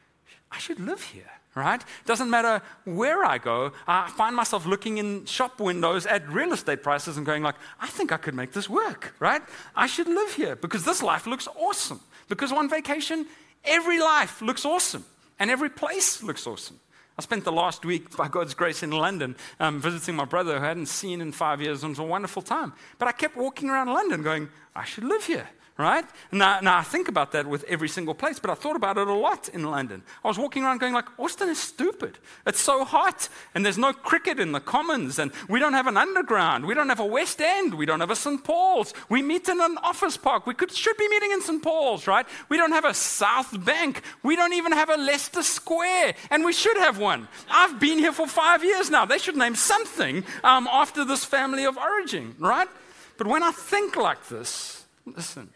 I 0.56 0.58
should 0.60 0.80
live 0.80 1.02
here, 1.04 1.30
right? 1.54 1.84
Doesn't 2.06 2.30
matter 2.30 2.62
where 2.86 3.26
I 3.26 3.38
go, 3.38 3.74
I 3.88 4.10
find 4.10 4.36
myself 4.36 4.66
looking 4.66 4.98
in 5.00 5.26
shop 5.26 5.60
windows 5.60 6.06
at 6.06 6.28
real 6.30 6.54
estate 6.54 6.82
prices 6.82 7.18
and 7.18 7.26
going 7.26 7.44
like, 7.44 7.56
I 7.82 7.88
think 7.88 8.14
I 8.14 8.18
could 8.18 8.36
make 8.36 8.54
this 8.54 8.70
work, 8.70 9.14
right? 9.20 9.42
I 9.76 9.88
should 9.88 10.08
live 10.08 10.34
here 10.34 10.56
because 10.56 10.86
this 10.86 11.04
life 11.04 11.28
looks 11.28 11.48
awesome. 11.58 12.00
Because 12.30 12.54
on 12.54 12.70
vacation, 12.70 13.26
every 13.66 14.00
life 14.00 14.42
looks 14.42 14.66
awesome. 14.66 15.06
And 15.38 15.52
every 15.52 15.70
place 15.70 16.24
looks 16.24 16.48
awesome. 16.48 16.80
I 17.18 17.22
spent 17.22 17.44
the 17.44 17.52
last 17.52 17.84
week, 17.84 18.16
by 18.16 18.30
God's 18.30 18.54
grace, 18.54 18.82
in 18.82 18.92
London 18.92 19.36
um, 19.60 19.82
visiting 19.82 20.16
my 20.16 20.26
brother 20.26 20.58
who 20.58 20.66
I 20.66 20.70
hadn't 20.70 20.88
seen 20.88 21.20
in 21.22 21.32
five 21.34 21.62
years. 21.62 21.84
And 21.84 21.90
it 21.90 22.00
was 22.00 22.00
a 22.00 22.04
wonderful 22.04 22.42
time. 22.42 22.74
But 22.98 23.10
I 23.10 23.12
kept 23.12 23.36
walking 23.36 23.70
around 23.70 23.88
London 23.88 24.22
going, 24.22 24.50
I 24.74 24.86
should 24.86 25.04
live 25.04 25.26
here 25.26 25.48
right? 25.78 26.06
Now, 26.32 26.62
now 26.62 26.78
I 26.78 26.84
think 26.84 27.10
about 27.10 27.34
that 27.34 27.46
with 27.46 27.66
every 27.66 27.90
single 27.90 28.14
place, 28.14 28.40
but 28.40 28.50
I 28.50 28.54
thought 28.54 28.78
about 28.78 28.98
it 28.98 29.08
a 29.08 29.14
lot 29.14 29.50
in 29.50 29.64
London. 29.64 30.04
I 30.24 30.28
was 30.30 30.38
walking 30.38 30.64
around 30.64 30.80
going 30.80 30.94
like, 30.94 31.08
Austin 31.20 31.50
is 31.50 31.60
stupid. 31.60 32.18
It's 32.48 32.62
so 32.62 32.86
hot, 32.86 33.28
and 33.54 33.66
there's 33.66 33.78
no 33.78 33.92
cricket 33.92 34.40
in 34.40 34.54
the 34.54 34.62
commons, 34.62 35.20
and 35.20 35.34
we 35.50 35.60
don't 35.60 35.74
have 35.74 35.88
an 35.88 35.98
underground, 35.98 36.66
we 36.66 36.74
don't 36.74 36.88
have 36.88 37.02
a 37.02 37.06
West 37.06 37.42
End, 37.42 37.74
we 37.74 37.86
don't 37.86 38.00
have 38.00 38.10
a 38.10 38.16
St. 38.16 38.42
Paul's. 38.44 38.94
We 39.10 39.22
meet 39.22 39.50
in 39.50 39.60
an 39.60 39.78
office 39.84 40.16
park. 40.16 40.48
We 40.48 40.54
could, 40.54 40.72
should 40.72 40.98
be 40.98 41.10
meeting 41.10 41.32
in 41.32 41.42
St. 41.42 41.62
Paul's, 41.62 42.08
right? 42.08 42.26
We 42.48 42.58
don't 42.58 42.72
have 42.72 42.86
a 42.86 42.94
South 42.94 43.64
Bank. 43.66 44.02
We 44.24 44.38
don't 44.38 44.54
even 44.54 44.72
have 44.72 44.90
a 44.90 44.98
Leicester 44.98 45.44
Square, 45.44 46.16
and 46.30 46.46
we 46.46 46.54
should 46.54 46.78
have 46.78 47.00
one. 47.00 47.28
I've 47.50 47.80
been 47.82 48.00
here 48.00 48.14
for 48.14 48.28
five 48.28 48.64
years 48.64 48.90
now. 48.90 49.06
They 49.06 49.18
should 49.18 49.36
name 49.36 49.56
something 49.56 50.24
um, 50.44 50.68
after 50.72 51.04
this 51.04 51.26
family 51.26 51.66
of 51.66 51.78
origin, 51.78 52.36
right? 52.40 52.70
But 53.18 53.28
when 53.28 53.44
I 53.44 53.52
think 53.52 53.96
like 53.96 54.28
this, 54.28 54.86
listen, 55.06 55.50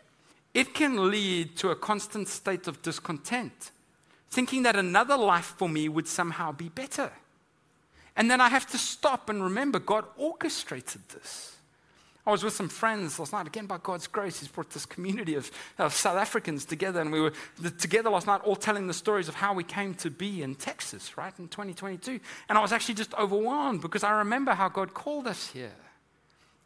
it 0.54 0.74
can 0.74 1.12
lead 1.12 1.56
to 1.58 1.70
a 1.70 1.76
constant 1.76 2.28
state 2.28 2.68
of 2.68 2.82
discontent, 2.82 3.72
thinking 4.30 4.64
that 4.64 4.76
another 4.76 5.18
life 5.18 5.54
for 5.58 5.70
me 5.70 5.88
would 5.88 6.08
somehow 6.08 6.52
be 6.52 6.70
better. 6.70 7.12
And 8.16 8.30
then 8.30 8.42
I 8.42 8.50
have 8.50 8.68
to 8.68 8.78
stop 8.78 9.30
and 9.30 9.44
remember 9.44 9.80
God 9.80 10.06
orchestrated 10.18 11.02
this. 11.10 11.56
I 12.28 12.32
was 12.32 12.44
with 12.44 12.54
some 12.54 12.70
friends 12.70 13.18
last 13.18 13.32
night. 13.32 13.48
Again, 13.48 13.66
by 13.66 13.78
God's 13.82 14.08
grace, 14.08 14.40
He's 14.40 14.50
brought 14.50 14.70
this 14.72 14.86
community 14.86 15.36
of, 15.36 15.50
of 15.78 15.94
South 15.94 16.18
Africans 16.18 16.66
together, 16.66 17.00
and 17.00 17.12
we 17.12 17.22
were 17.22 17.34
together 17.80 18.10
last 18.10 18.28
night, 18.28 18.42
all 18.44 18.56
telling 18.56 18.88
the 18.88 18.94
stories 18.94 19.30
of 19.30 19.36
how 19.36 19.54
we 19.54 19.64
came 19.64 19.94
to 19.96 20.12
be 20.12 20.44
in 20.44 20.56
Texas, 20.56 21.18
right, 21.18 21.34
in 21.40 21.48
2022. 21.48 22.20
And 22.50 22.58
I 22.58 22.62
was 22.62 22.72
actually 22.72 22.96
just 22.96 23.14
overwhelmed 23.16 23.82
because 23.82 24.04
I 24.04 24.12
remember 24.12 24.52
how 24.52 24.70
God 24.70 24.94
called 24.94 25.28
us 25.28 25.48
here 25.48 25.72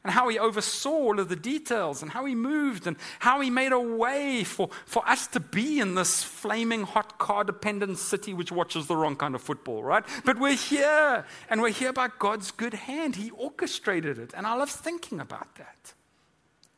and 0.04 0.12
how 0.12 0.28
he 0.28 0.38
oversaw 0.38 0.90
all 0.90 1.20
of 1.20 1.30
the 1.30 1.36
details 1.36 2.02
and 2.02 2.12
how 2.12 2.26
he 2.26 2.36
moved 2.36 2.88
and 2.88 2.98
how 3.20 3.40
he 3.40 3.50
made 3.50 3.72
a 3.72 3.80
way 3.80 4.44
for, 4.44 4.70
for 4.86 5.08
us 5.08 5.28
to 5.28 5.40
be 5.40 5.80
in 5.80 5.96
this 5.96 6.24
flaming 6.24 6.84
hot 6.84 7.18
car 7.18 7.44
dependent 7.46 7.98
city 7.98 8.34
which 8.34 8.52
watches 8.52 8.88
the 8.88 8.98
wrong 8.98 9.16
kind 9.16 9.34
of 9.34 9.42
football, 9.42 9.82
right? 9.82 10.04
But 10.26 10.40
we're 10.40 10.56
here 10.56 11.26
and 11.50 11.62
we're 11.62 11.70
here 11.70 11.94
by 11.94 12.10
God's 12.20 12.52
good 12.52 12.74
hand. 12.74 13.16
He 13.16 13.32
orchestrated 13.32 14.20
it. 14.20 14.34
And 14.36 14.46
I 14.46 14.56
love 14.56 14.70
thinking 14.70 15.22
about 15.22 15.56
that. 15.56 15.94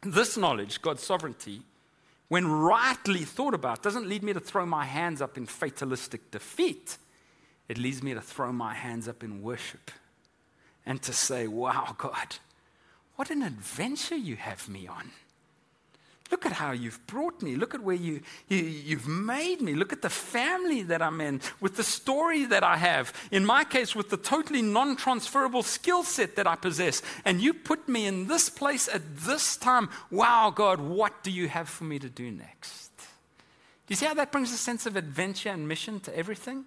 This 0.04 0.38
knowledge, 0.38 0.84
God's 0.84 1.02
sovereignty, 1.02 1.62
when 2.28 2.46
rightly 2.48 3.24
thought 3.24 3.56
about, 3.56 3.82
doesn't 3.82 4.08
lead 4.08 4.22
me 4.22 4.34
to 4.34 4.40
throw 4.40 4.68
my 4.68 4.86
hands 4.86 5.20
up 5.20 5.36
in 5.36 5.48
fatalistic 5.48 6.30
defeat. 6.30 6.98
It 7.68 7.80
leads 7.80 8.04
me 8.04 8.14
to 8.14 8.22
throw 8.22 8.52
my 8.52 8.76
hands 8.76 9.08
up 9.08 9.24
in 9.24 9.42
worship 9.42 9.90
and 10.86 11.02
to 11.02 11.12
say, 11.12 11.48
Wow, 11.48 11.96
God 11.98 12.38
what 13.16 13.30
an 13.30 13.42
adventure 13.42 14.16
you 14.16 14.36
have 14.36 14.68
me 14.68 14.88
on. 14.88 15.12
Look 16.32 16.46
at 16.46 16.54
how 16.54 16.72
you've 16.72 17.06
brought 17.06 17.44
me. 17.44 17.56
Look 17.56 17.76
at 17.76 17.82
where 17.82 17.96
you, 17.96 18.22
you, 18.50 18.98
have 18.98 19.08
made 19.08 19.62
me. 19.62 19.76
Look 19.76 19.94
at 19.94 20.02
the 20.02 20.10
family 20.10 20.82
that 20.82 21.02
I'm 21.02 21.22
in, 21.22 21.40
with 21.62 21.76
the 21.78 21.84
story 21.84 22.46
that 22.46 22.64
I 22.64 22.78
have. 22.78 23.14
In 23.32 23.46
my 23.46 23.64
case, 23.64 23.96
with 23.96 24.10
the 24.10 24.18
totally 24.18 24.64
non 24.64 24.96
transferable 24.96 25.62
skill 25.62 26.04
set 26.04 26.36
that 26.36 26.48
I 26.48 26.56
possess. 26.56 27.04
And 27.26 27.42
you 27.42 27.54
put 27.54 27.88
me 27.88 28.08
in 28.08 28.28
this 28.28 28.50
place 28.50 28.90
at 28.92 29.18
this 29.18 29.56
time. 29.56 29.90
Wow, 30.10 30.52
God, 30.54 30.80
what 30.80 31.24
do 31.24 31.30
you 31.30 31.48
have 31.48 31.70
for 31.70 31.84
me 31.84 32.00
to 32.00 32.10
do 32.10 32.32
next? 32.32 32.92
Do 32.98 33.92
you 33.92 33.96
see 33.96 34.08
how 34.08 34.16
that 34.16 34.32
brings 34.32 34.52
a 34.52 34.58
sense 34.58 34.88
of 34.88 34.96
adventure 34.96 35.50
and 35.50 35.68
mission 35.68 36.00
to 36.02 36.18
everything? 36.18 36.66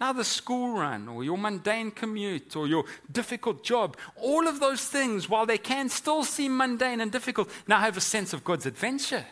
Now, 0.00 0.12
the 0.12 0.24
school 0.24 0.78
run, 0.78 1.08
or 1.08 1.24
your 1.24 1.36
mundane 1.36 1.90
commute, 1.90 2.54
or 2.54 2.68
your 2.68 2.84
difficult 3.10 3.64
job, 3.64 3.96
all 4.16 4.46
of 4.46 4.60
those 4.60 4.84
things, 4.84 5.28
while 5.28 5.44
they 5.44 5.58
can 5.58 5.88
still 5.88 6.22
seem 6.22 6.56
mundane 6.56 7.00
and 7.00 7.10
difficult, 7.10 7.50
now 7.66 7.80
have 7.80 7.96
a 7.96 8.00
sense 8.00 8.32
of 8.32 8.44
God's 8.44 8.66
adventure. 8.66 9.26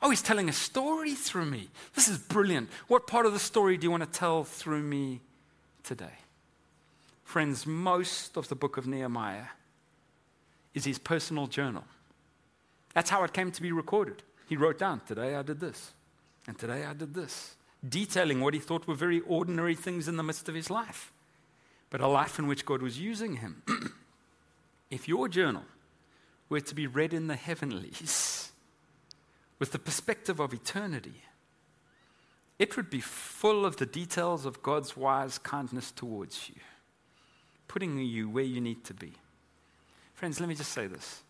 Oh, 0.00 0.10
He's 0.10 0.22
telling 0.22 0.48
a 0.48 0.52
story 0.52 1.14
through 1.14 1.46
me. 1.46 1.68
This 1.94 2.06
is 2.06 2.18
brilliant. 2.18 2.68
What 2.86 3.08
part 3.08 3.26
of 3.26 3.32
the 3.32 3.40
story 3.40 3.76
do 3.76 3.86
you 3.86 3.90
want 3.90 4.04
to 4.04 4.18
tell 4.18 4.44
through 4.44 4.82
me 4.82 5.20
today? 5.82 6.18
Friends, 7.24 7.66
most 7.66 8.36
of 8.36 8.48
the 8.48 8.54
book 8.54 8.76
of 8.76 8.86
Nehemiah 8.86 9.46
is 10.74 10.84
his 10.84 10.98
personal 10.98 11.48
journal. 11.48 11.84
That's 12.92 13.10
how 13.10 13.24
it 13.24 13.32
came 13.32 13.50
to 13.50 13.62
be 13.62 13.72
recorded. 13.72 14.22
He 14.48 14.56
wrote 14.56 14.78
down, 14.78 15.00
Today 15.06 15.34
I 15.34 15.42
did 15.42 15.58
this, 15.58 15.92
and 16.46 16.56
today 16.56 16.84
I 16.84 16.92
did 16.92 17.14
this 17.14 17.56
detailing 17.86 18.40
what 18.40 18.54
he 18.54 18.60
thought 18.60 18.86
were 18.86 18.94
very 18.94 19.20
ordinary 19.20 19.74
things 19.74 20.08
in 20.08 20.16
the 20.16 20.22
midst 20.22 20.48
of 20.48 20.54
his 20.54 20.70
life, 20.70 21.12
but 21.90 22.00
a 22.00 22.08
life 22.08 22.38
in 22.38 22.46
which 22.46 22.64
God 22.64 22.82
was 22.82 22.98
using 22.98 23.36
him. 23.36 23.62
if 24.90 25.08
your 25.08 25.28
journal 25.28 25.64
were 26.48 26.60
to 26.60 26.74
be 26.74 26.86
read 26.86 27.12
in 27.12 27.26
the 27.26 27.36
heavenlies 27.36 28.52
with 29.58 29.72
the 29.72 29.78
perspective 29.78 30.40
of 30.40 30.52
eternity, 30.52 31.22
it 32.58 32.76
would 32.76 32.90
be 32.90 33.00
full 33.00 33.66
of 33.66 33.76
the 33.76 33.86
details 33.86 34.46
of 34.46 34.62
God's 34.62 34.96
wise 34.96 35.38
kindness 35.38 35.90
towards 35.90 36.48
you, 36.48 36.56
putting 37.66 37.98
you 37.98 38.28
where 38.28 38.44
you 38.44 38.60
need 38.60 38.84
to 38.84 38.94
be. 38.94 39.12
Friends, 40.14 40.38
let 40.38 40.48
me 40.48 40.54
just 40.54 40.72
say 40.72 40.86
this. 40.86 41.22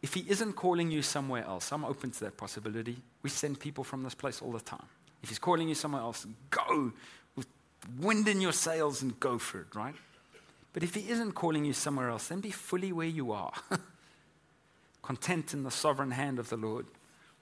If 0.00 0.14
He 0.14 0.24
isn't 0.28 0.54
calling 0.54 0.90
you 0.90 1.02
somewhere 1.02 1.44
else, 1.44 1.72
I'm 1.72 1.84
open 1.84 2.10
to 2.12 2.20
that 2.20 2.36
possibility. 2.36 2.96
We 3.22 3.30
send 3.30 3.58
people 3.60 3.84
from 3.84 4.02
this 4.02 4.14
place 4.14 4.40
all 4.40 4.52
the 4.52 4.60
time. 4.60 4.86
If 5.22 5.28
he's 5.28 5.38
calling 5.38 5.68
you 5.68 5.74
somewhere 5.74 6.02
else, 6.02 6.26
go 6.50 6.92
with 7.36 7.46
wind 7.98 8.28
in 8.28 8.40
your 8.40 8.52
sails 8.52 9.02
and 9.02 9.18
go 9.20 9.38
for 9.38 9.60
it, 9.60 9.74
right? 9.74 9.94
But 10.72 10.82
if 10.82 10.94
he 10.94 11.08
isn't 11.10 11.32
calling 11.32 11.64
you 11.64 11.72
somewhere 11.72 12.08
else, 12.08 12.28
then 12.28 12.40
be 12.40 12.50
fully 12.50 12.92
where 12.92 13.06
you 13.06 13.32
are. 13.32 13.52
Content 15.02 15.52
in 15.52 15.64
the 15.64 15.70
sovereign 15.70 16.12
hand 16.12 16.38
of 16.38 16.48
the 16.48 16.56
Lord, 16.56 16.86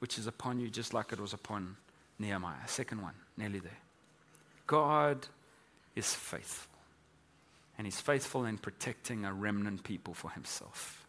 which 0.01 0.19
is 0.19 0.27
upon 0.27 0.61
you 0.61 0.69
just 0.69 0.93
like 0.93 1.13
it 1.13 1.21
was 1.21 1.33
upon 1.33 1.77
Nehemiah. 2.19 2.67
Second 2.67 3.03
one, 3.03 3.15
nearly 3.37 3.61
there. 3.61 3.79
God 4.67 5.27
is 5.95 6.15
faithful. 6.15 6.71
And 7.79 7.87
he's 7.87 8.01
faithful 8.01 8.45
in 8.45 8.59
protecting 8.59 9.25
a 9.25 9.33
remnant 9.33 9.85
people 9.85 10.13
for 10.13 10.31
himself. 10.31 11.07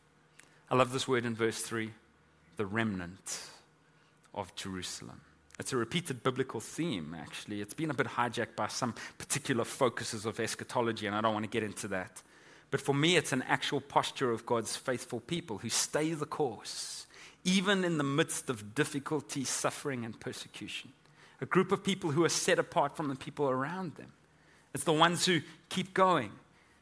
I 0.69 0.75
love 0.75 0.93
this 0.93 1.07
word 1.07 1.25
in 1.25 1.35
verse 1.35 1.61
3 1.61 1.91
the 2.57 2.65
remnant 2.65 3.39
of 4.35 4.53
Jerusalem. 4.55 5.21
It's 5.61 5.73
a 5.73 5.77
repeated 5.77 6.23
biblical 6.23 6.59
theme, 6.59 7.15
actually. 7.15 7.61
It's 7.61 7.75
been 7.75 7.91
a 7.91 7.93
bit 7.93 8.07
hijacked 8.07 8.55
by 8.55 8.67
some 8.67 8.95
particular 9.19 9.63
focuses 9.63 10.25
of 10.25 10.39
eschatology, 10.39 11.05
and 11.05 11.15
I 11.15 11.21
don't 11.21 11.35
want 11.35 11.43
to 11.43 11.51
get 11.51 11.61
into 11.61 11.87
that. 11.89 12.23
But 12.71 12.81
for 12.81 12.95
me, 12.95 13.15
it's 13.15 13.31
an 13.31 13.43
actual 13.43 13.79
posture 13.79 14.31
of 14.31 14.43
God's 14.43 14.75
faithful 14.75 15.19
people 15.19 15.59
who 15.59 15.69
stay 15.69 16.13
the 16.13 16.25
course, 16.25 17.05
even 17.43 17.83
in 17.83 17.99
the 17.99 18.03
midst 18.03 18.49
of 18.49 18.73
difficulty, 18.73 19.43
suffering, 19.43 20.03
and 20.03 20.19
persecution. 20.19 20.93
A 21.41 21.45
group 21.45 21.71
of 21.71 21.83
people 21.83 22.09
who 22.09 22.25
are 22.25 22.29
set 22.29 22.57
apart 22.57 22.97
from 22.97 23.07
the 23.07 23.15
people 23.15 23.47
around 23.47 23.93
them. 23.97 24.13
It's 24.73 24.83
the 24.83 24.91
ones 24.93 25.27
who 25.27 25.41
keep 25.69 25.93
going, 25.93 26.31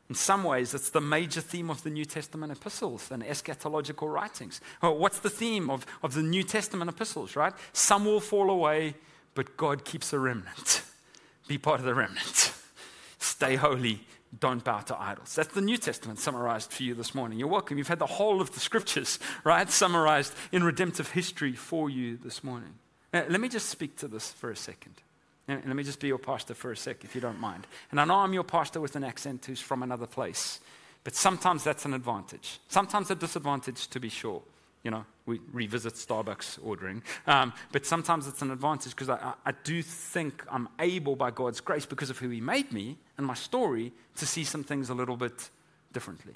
In 0.10 0.16
some 0.16 0.44
ways, 0.44 0.74
it's 0.74 0.90
the 0.90 1.02
major 1.02 1.40
theme 1.40 1.70
of 1.70 1.84
the 1.84 1.92
New 1.92 2.06
Testament 2.06 2.52
epistles 2.52 3.12
and 3.12 3.22
eschatological 3.24 4.12
writings. 4.12 4.60
What's 4.82 5.20
the 5.20 5.30
theme 5.30 5.70
of, 5.70 5.86
of 6.02 6.16
the 6.16 6.24
New 6.24 6.42
Testament 6.42 6.90
epistles, 6.90 7.36
right? 7.36 7.54
Some 7.74 8.06
will 8.06 8.20
fall 8.20 8.50
away, 8.50 8.96
but 9.36 9.56
God 9.56 9.86
keeps 9.86 10.12
a 10.12 10.18
remnant. 10.18 10.82
Be 11.48 11.60
part 11.60 11.80
of 11.80 11.86
the 11.86 11.94
remnant. 11.94 12.54
Stay 13.20 13.56
holy. 13.56 14.02
Don't 14.40 14.64
bow 14.64 14.80
to 14.80 15.00
idols. 15.00 15.36
That's 15.36 15.54
the 15.54 15.62
New 15.62 15.78
Testament 15.78 16.20
summarized 16.20 16.72
for 16.72 16.84
you 16.84 16.94
this 16.96 17.14
morning. 17.14 17.40
You're 17.40 17.48
welcome. 17.48 17.78
You've 17.78 17.88
had 17.88 18.00
the 18.00 18.06
whole 18.06 18.42
of 18.42 18.52
the 18.52 18.60
scriptures, 18.60 19.20
right, 19.44 19.70
summarized 19.70 20.34
in 20.52 20.64
redemptive 20.64 21.12
history 21.12 21.54
for 21.54 21.90
you 21.90 22.18
this 22.18 22.44
morning. 22.44 22.76
Now, 23.14 23.26
let 23.28 23.42
me 23.42 23.50
just 23.50 23.70
speak 23.70 23.96
to 23.98 24.08
this 24.08 24.32
for 24.32 24.52
a 24.52 24.56
second. 24.56 24.96
And 25.50 25.66
let 25.66 25.76
me 25.76 25.84
just 25.84 26.00
be 26.00 26.08
your 26.08 26.20
pastor 26.20 26.54
for 26.54 26.72
a 26.72 26.78
sec, 26.78 27.04
if 27.04 27.16
you 27.16 27.22
don't 27.22 27.40
mind. 27.40 27.66
And 27.90 28.00
I 28.00 28.06
know 28.06 28.18
I'm 28.18 28.34
your 28.34 28.44
pastor 28.44 28.80
with 28.80 28.96
an 28.96 29.04
accent 29.04 29.46
who's 29.46 29.60
from 29.60 29.82
another 29.82 30.06
place, 30.06 30.60
but 31.04 31.16
sometimes 31.16 31.64
that's 31.64 31.86
an 31.86 31.96
advantage. 31.96 32.60
Sometimes 32.68 33.10
a 33.10 33.16
disadvantage, 33.16 33.88
to 33.88 34.00
be 34.00 34.10
sure. 34.10 34.44
You 34.84 34.92
know, 34.92 35.06
we 35.26 35.40
revisit 35.52 35.96
Starbucks 35.96 36.60
ordering. 36.64 37.02
Um, 37.26 37.52
but 37.72 37.88
sometimes 37.88 38.28
it's 38.28 38.44
an 38.44 38.52
advantage 38.52 38.92
because 38.92 39.10
I, 39.10 39.34
I 39.44 39.54
do 39.64 39.82
think 39.82 40.46
I'm 40.52 40.70
able, 40.80 41.16
by 41.16 41.32
God's 41.32 41.62
grace, 41.62 41.86
because 41.86 42.12
of 42.12 42.20
who 42.20 42.30
He 42.30 42.42
made 42.42 42.72
me 42.72 42.98
and 43.18 43.26
my 43.26 43.34
story, 43.34 43.92
to 44.18 44.28
see 44.28 44.44
some 44.44 44.64
things 44.64 44.92
a 44.92 44.94
little 44.94 45.18
bit 45.18 45.50
differently. 45.92 46.36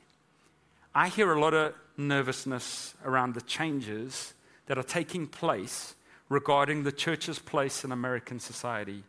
I 0.96 1.10
hear 1.10 1.32
a 1.32 1.40
lot 1.40 1.54
of 1.54 1.76
nervousness 1.98 2.96
around 3.06 3.36
the 3.36 3.42
changes 3.42 4.34
that 4.66 4.80
are 4.80 4.84
taking 4.84 5.28
place 5.28 5.94
regarding 6.34 6.84
the 6.84 6.92
church's 6.92 7.38
place 7.38 7.84
in 7.84 7.92
American 7.92 8.40
society 8.40 9.04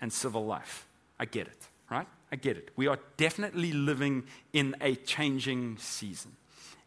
and 0.00 0.10
civil 0.10 0.46
life. 0.46 0.86
I 1.18 1.26
get 1.26 1.46
it, 1.46 1.68
right? 1.90 2.08
I 2.32 2.36
get 2.36 2.56
it. 2.56 2.70
We 2.74 2.86
are 2.86 2.98
definitely 3.18 3.72
living 3.72 4.24
in 4.52 4.74
a 4.80 4.94
changing 4.94 5.76
season. 5.76 6.32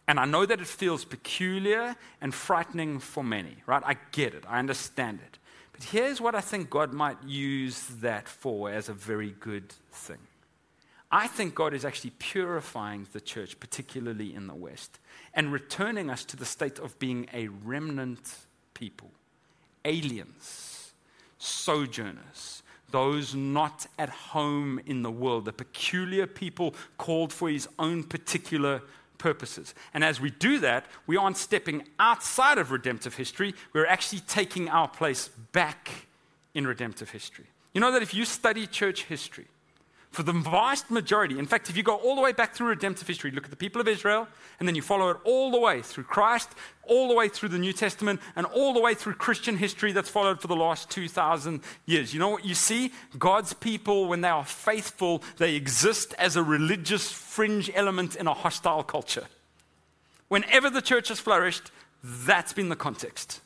And 0.07 0.19
I 0.19 0.25
know 0.25 0.45
that 0.45 0.59
it 0.59 0.67
feels 0.67 1.05
peculiar 1.05 1.95
and 2.19 2.33
frightening 2.33 2.99
for 2.99 3.23
many, 3.23 3.55
right? 3.67 3.83
I 3.85 3.95
get 4.11 4.33
it. 4.33 4.43
I 4.49 4.59
understand 4.59 5.19
it. 5.25 5.37
But 5.71 5.83
here's 5.83 6.19
what 6.19 6.35
I 6.35 6.41
think 6.41 6.69
God 6.69 6.91
might 6.91 7.23
use 7.23 7.85
that 8.01 8.27
for 8.27 8.69
as 8.71 8.89
a 8.89 8.93
very 8.93 9.35
good 9.39 9.73
thing. 9.91 10.17
I 11.11 11.27
think 11.27 11.53
God 11.53 11.75
is 11.75 11.85
actually 11.85 12.13
purifying 12.17 13.07
the 13.13 13.21
church, 13.21 13.59
particularly 13.59 14.33
in 14.33 14.47
the 14.47 14.55
West, 14.55 14.99
and 15.35 15.53
returning 15.53 16.09
us 16.09 16.25
to 16.25 16.35
the 16.35 16.45
state 16.45 16.79
of 16.79 16.97
being 16.97 17.27
a 17.31 17.49
remnant 17.49 18.35
people 18.73 19.11
aliens, 19.85 20.93
sojourners, 21.37 22.63
those 22.91 23.33
not 23.33 23.87
at 23.97 24.09
home 24.09 24.79
in 24.85 25.01
the 25.01 25.11
world, 25.11 25.45
the 25.45 25.53
peculiar 25.53 26.27
people 26.27 26.75
called 26.97 27.33
for 27.33 27.49
his 27.49 27.67
own 27.79 28.03
particular 28.03 28.81
purposes. 29.17 29.73
And 29.93 30.03
as 30.03 30.21
we 30.21 30.29
do 30.29 30.59
that, 30.59 30.85
we 31.07 31.17
aren't 31.17 31.37
stepping 31.37 31.87
outside 31.99 32.57
of 32.57 32.71
redemptive 32.71 33.15
history, 33.15 33.55
we're 33.73 33.87
actually 33.87 34.19
taking 34.19 34.69
our 34.69 34.87
place 34.87 35.29
back 35.53 36.07
in 36.53 36.67
redemptive 36.67 37.09
history. 37.09 37.45
You 37.73 37.81
know 37.81 37.91
that 37.91 38.03
if 38.03 38.13
you 38.13 38.25
study 38.25 38.67
church 38.67 39.05
history, 39.05 39.47
for 40.13 40.21
the 40.21 40.31
vast 40.31 40.91
majority, 40.91 41.39
in 41.39 41.47
fact, 41.47 41.71
if 41.71 41.75
you 41.75 41.81
go 41.81 41.95
all 41.95 42.15
the 42.15 42.21
way 42.21 42.33
back 42.33 42.53
through 42.53 42.67
redemptive 42.67 43.07
history, 43.07 43.31
look 43.31 43.45
at 43.45 43.49
the 43.49 43.55
people 43.55 43.81
of 43.81 43.87
Israel, 43.87 44.27
and 44.59 44.67
then 44.67 44.75
you 44.75 44.83
follow 44.83 45.09
it 45.09 45.17
all 45.23 45.49
the 45.49 45.59
way 45.59 45.81
through 45.81 46.03
Christ, 46.03 46.49
all 46.83 47.07
the 47.07 47.15
way 47.15 47.27
through 47.27 47.49
the 47.49 47.57
New 47.57 47.73
Testament, 47.73 48.21
and 48.35 48.45
all 48.45 48.73
the 48.73 48.79
way 48.79 48.93
through 48.93 49.15
Christian 49.15 49.57
history 49.57 49.91
that's 49.91 50.09
followed 50.09 50.39
for 50.39 50.45
the 50.45 50.55
last 50.55 50.91
2,000 50.91 51.61
years. 51.87 52.13
You 52.13 52.19
know 52.19 52.29
what 52.29 52.45
you 52.45 52.53
see? 52.53 52.91
God's 53.17 53.53
people, 53.53 54.05
when 54.07 54.21
they 54.21 54.29
are 54.29 54.45
faithful, 54.45 55.23
they 55.37 55.55
exist 55.55 56.13
as 56.19 56.35
a 56.35 56.43
religious 56.43 57.11
fringe 57.11 57.71
element 57.73 58.15
in 58.15 58.27
a 58.27 58.35
hostile 58.35 58.83
culture. 58.83 59.25
Whenever 60.27 60.69
the 60.69 60.81
church 60.83 61.07
has 61.07 61.19
flourished, 61.19 61.71
that's 62.03 62.53
been 62.53 62.69
the 62.69 62.75
context. 62.75 63.41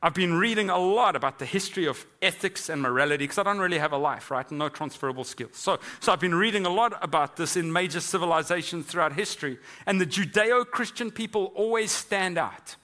I've 0.00 0.14
been 0.14 0.34
reading 0.34 0.70
a 0.70 0.78
lot 0.78 1.16
about 1.16 1.40
the 1.40 1.44
history 1.44 1.86
of 1.86 2.06
ethics 2.22 2.68
and 2.68 2.80
morality 2.80 3.24
because 3.24 3.38
I 3.38 3.42
don't 3.42 3.58
really 3.58 3.78
have 3.78 3.92
a 3.92 3.96
life, 3.96 4.30
right? 4.30 4.48
No 4.50 4.68
transferable 4.68 5.24
skills. 5.24 5.56
So, 5.56 5.80
so 5.98 6.12
I've 6.12 6.20
been 6.20 6.36
reading 6.36 6.66
a 6.66 6.70
lot 6.70 6.96
about 7.02 7.36
this 7.36 7.56
in 7.56 7.72
major 7.72 7.98
civilizations 7.98 8.86
throughout 8.86 9.14
history. 9.14 9.58
And 9.86 10.00
the 10.00 10.06
Judeo 10.06 10.64
Christian 10.64 11.10
people 11.10 11.52
always 11.56 11.90
stand 11.90 12.38
out. 12.38 12.76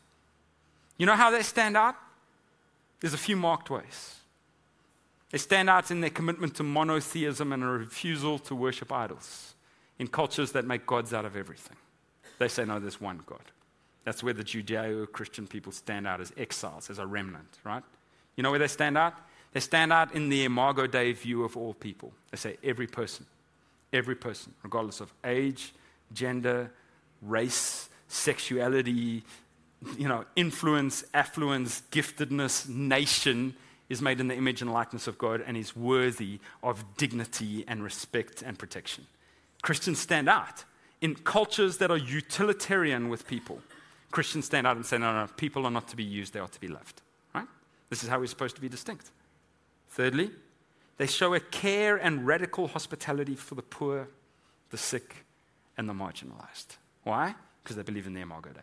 You 0.99 1.07
know 1.07 1.15
how 1.15 1.31
they 1.31 1.43
stand 1.43 1.77
out? 1.77 1.95
There's 3.01 3.15
a 3.15 3.19
few 3.19 3.37
marked 3.37 3.71
ways. 3.71 4.17
They 5.31 5.39
stand 5.39 5.71
out 5.71 5.93
in 5.93 6.01
their 6.01 6.11
commitment 6.11 6.57
to 6.57 6.65
monotheism 6.65 7.53
and 7.53 7.63
a 7.63 7.67
refusal 7.67 8.41
to 8.41 8.57
worship 8.57 8.93
idols 8.93 9.55
in 10.01 10.09
cultures 10.09 10.53
that 10.53 10.65
make 10.65 10.85
gods 10.85 11.15
out 11.15 11.25
of 11.25 11.37
everything. 11.37 11.77
They 12.39 12.49
say, 12.49 12.65
no, 12.65 12.81
there's 12.81 13.01
one 13.01 13.21
God. 13.25 13.43
That's 14.05 14.23
where 14.23 14.35
the 14.35 14.45
Judeo 14.45 15.11
Christian 15.11 15.47
people 15.47 15.73
stand 15.73 16.07
out 16.07 16.21
as 16.21 16.33
exiles, 16.37 16.91
as 16.91 16.99
a 16.99 17.07
remnant, 17.07 17.59
right? 17.65 17.83
You 18.37 18.43
know 18.43 18.51
where 18.51 18.59
they 18.59 18.69
stand 18.69 18.99
out? 18.99 19.15
They 19.53 19.61
stand 19.61 19.93
out 19.93 20.15
in 20.15 20.29
the 20.29 20.45
Imago 20.45 20.87
Dei 20.87 21.13
view 21.13 21.45
of 21.45 21.57
all 21.57 21.75
people. 21.75 22.13
They 22.31 22.37
say 22.37 22.57
every 22.63 22.87
person, 22.87 23.25
every 23.93 24.17
person, 24.17 24.53
regardless 24.63 25.01
of 25.01 25.13
age, 25.25 25.73
gender, 26.13 26.71
race, 27.23 27.89
sexuality, 28.09 29.23
you 29.97 30.09
know, 30.09 30.25
influence, 30.37 31.05
affluence, 31.15 31.83
giftedness, 31.91 32.69
nation 32.69 33.55
is 33.89 34.01
made 34.01 34.21
in 34.21 34.29
the 34.29 34.35
image 34.35 34.63
and 34.63 34.73
likeness 34.73 35.07
of 35.07 35.19
God 35.19 35.43
and 35.47 35.57
is 35.57 35.77
worthy 35.77 36.41
of 36.63 36.85
dignity 36.97 37.65
and 37.69 37.83
respect 37.83 38.43
and 38.43 38.59
protection. 38.59 39.07
Christians 39.63 39.99
stand 39.99 40.29
out 40.29 40.65
in 41.01 41.15
cultures 41.15 41.79
that 41.79 41.91
are 41.91 41.97
utilitarian 41.97 43.09
with 43.09 43.27
people. 43.27 43.61
Christians 44.15 44.45
stand 44.47 44.65
out 44.65 44.77
and 44.77 44.87
say, 44.87 44.97
no, 44.97 45.13
no, 45.13 45.27
people 45.37 45.67
are 45.67 45.73
not 45.73 45.89
to 45.89 45.97
be 45.97 46.05
used, 46.05 46.35
they 46.35 46.39
are 46.39 46.47
to 46.47 46.61
be 46.61 46.69
loved. 46.69 47.03
Right? 47.35 47.49
This 47.91 48.05
is 48.05 48.09
how 48.09 48.21
we're 48.21 48.27
supposed 48.27 48.55
to 48.55 48.63
be 48.63 48.69
distinct. 48.69 49.11
Thirdly, 49.89 50.31
they 50.99 51.09
show 51.09 51.35
a 51.35 51.41
care 51.41 51.97
and 51.97 52.25
radical 52.25 52.69
hospitality 52.69 53.35
for 53.35 53.57
the 53.57 53.63
poor, 53.63 54.09
the 54.71 54.79
sick, 54.79 55.27
and 55.77 55.89
the 55.89 55.93
marginalized. 55.93 56.77
Why? 57.03 57.35
Because 57.63 57.75
they 57.75 57.83
believe 57.83 58.07
in 58.07 58.15
the 58.15 58.21
Imago 58.21 58.51
Dei. 58.51 58.61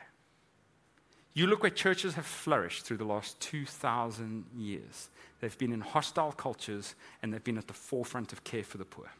You 1.34 1.47
look 1.47 1.64
where 1.64 1.70
churches 1.70 2.14
have 2.14 2.26
flourished 2.26 2.86
through 2.86 2.97
the 2.97 3.06
last 3.06 3.38
2,000 3.41 4.45
years. 4.56 5.10
They've 5.41 5.58
been 5.58 5.74
in 5.74 5.82
hostile 5.82 6.32
cultures 6.32 6.95
and 7.22 7.34
they've 7.34 7.43
been 7.43 7.58
at 7.58 7.68
the 7.68 7.74
forefront 7.74 8.32
of 8.32 8.45
care 8.45 8.64
for 8.64 8.78
the 8.78 8.86
poor. 8.86 9.12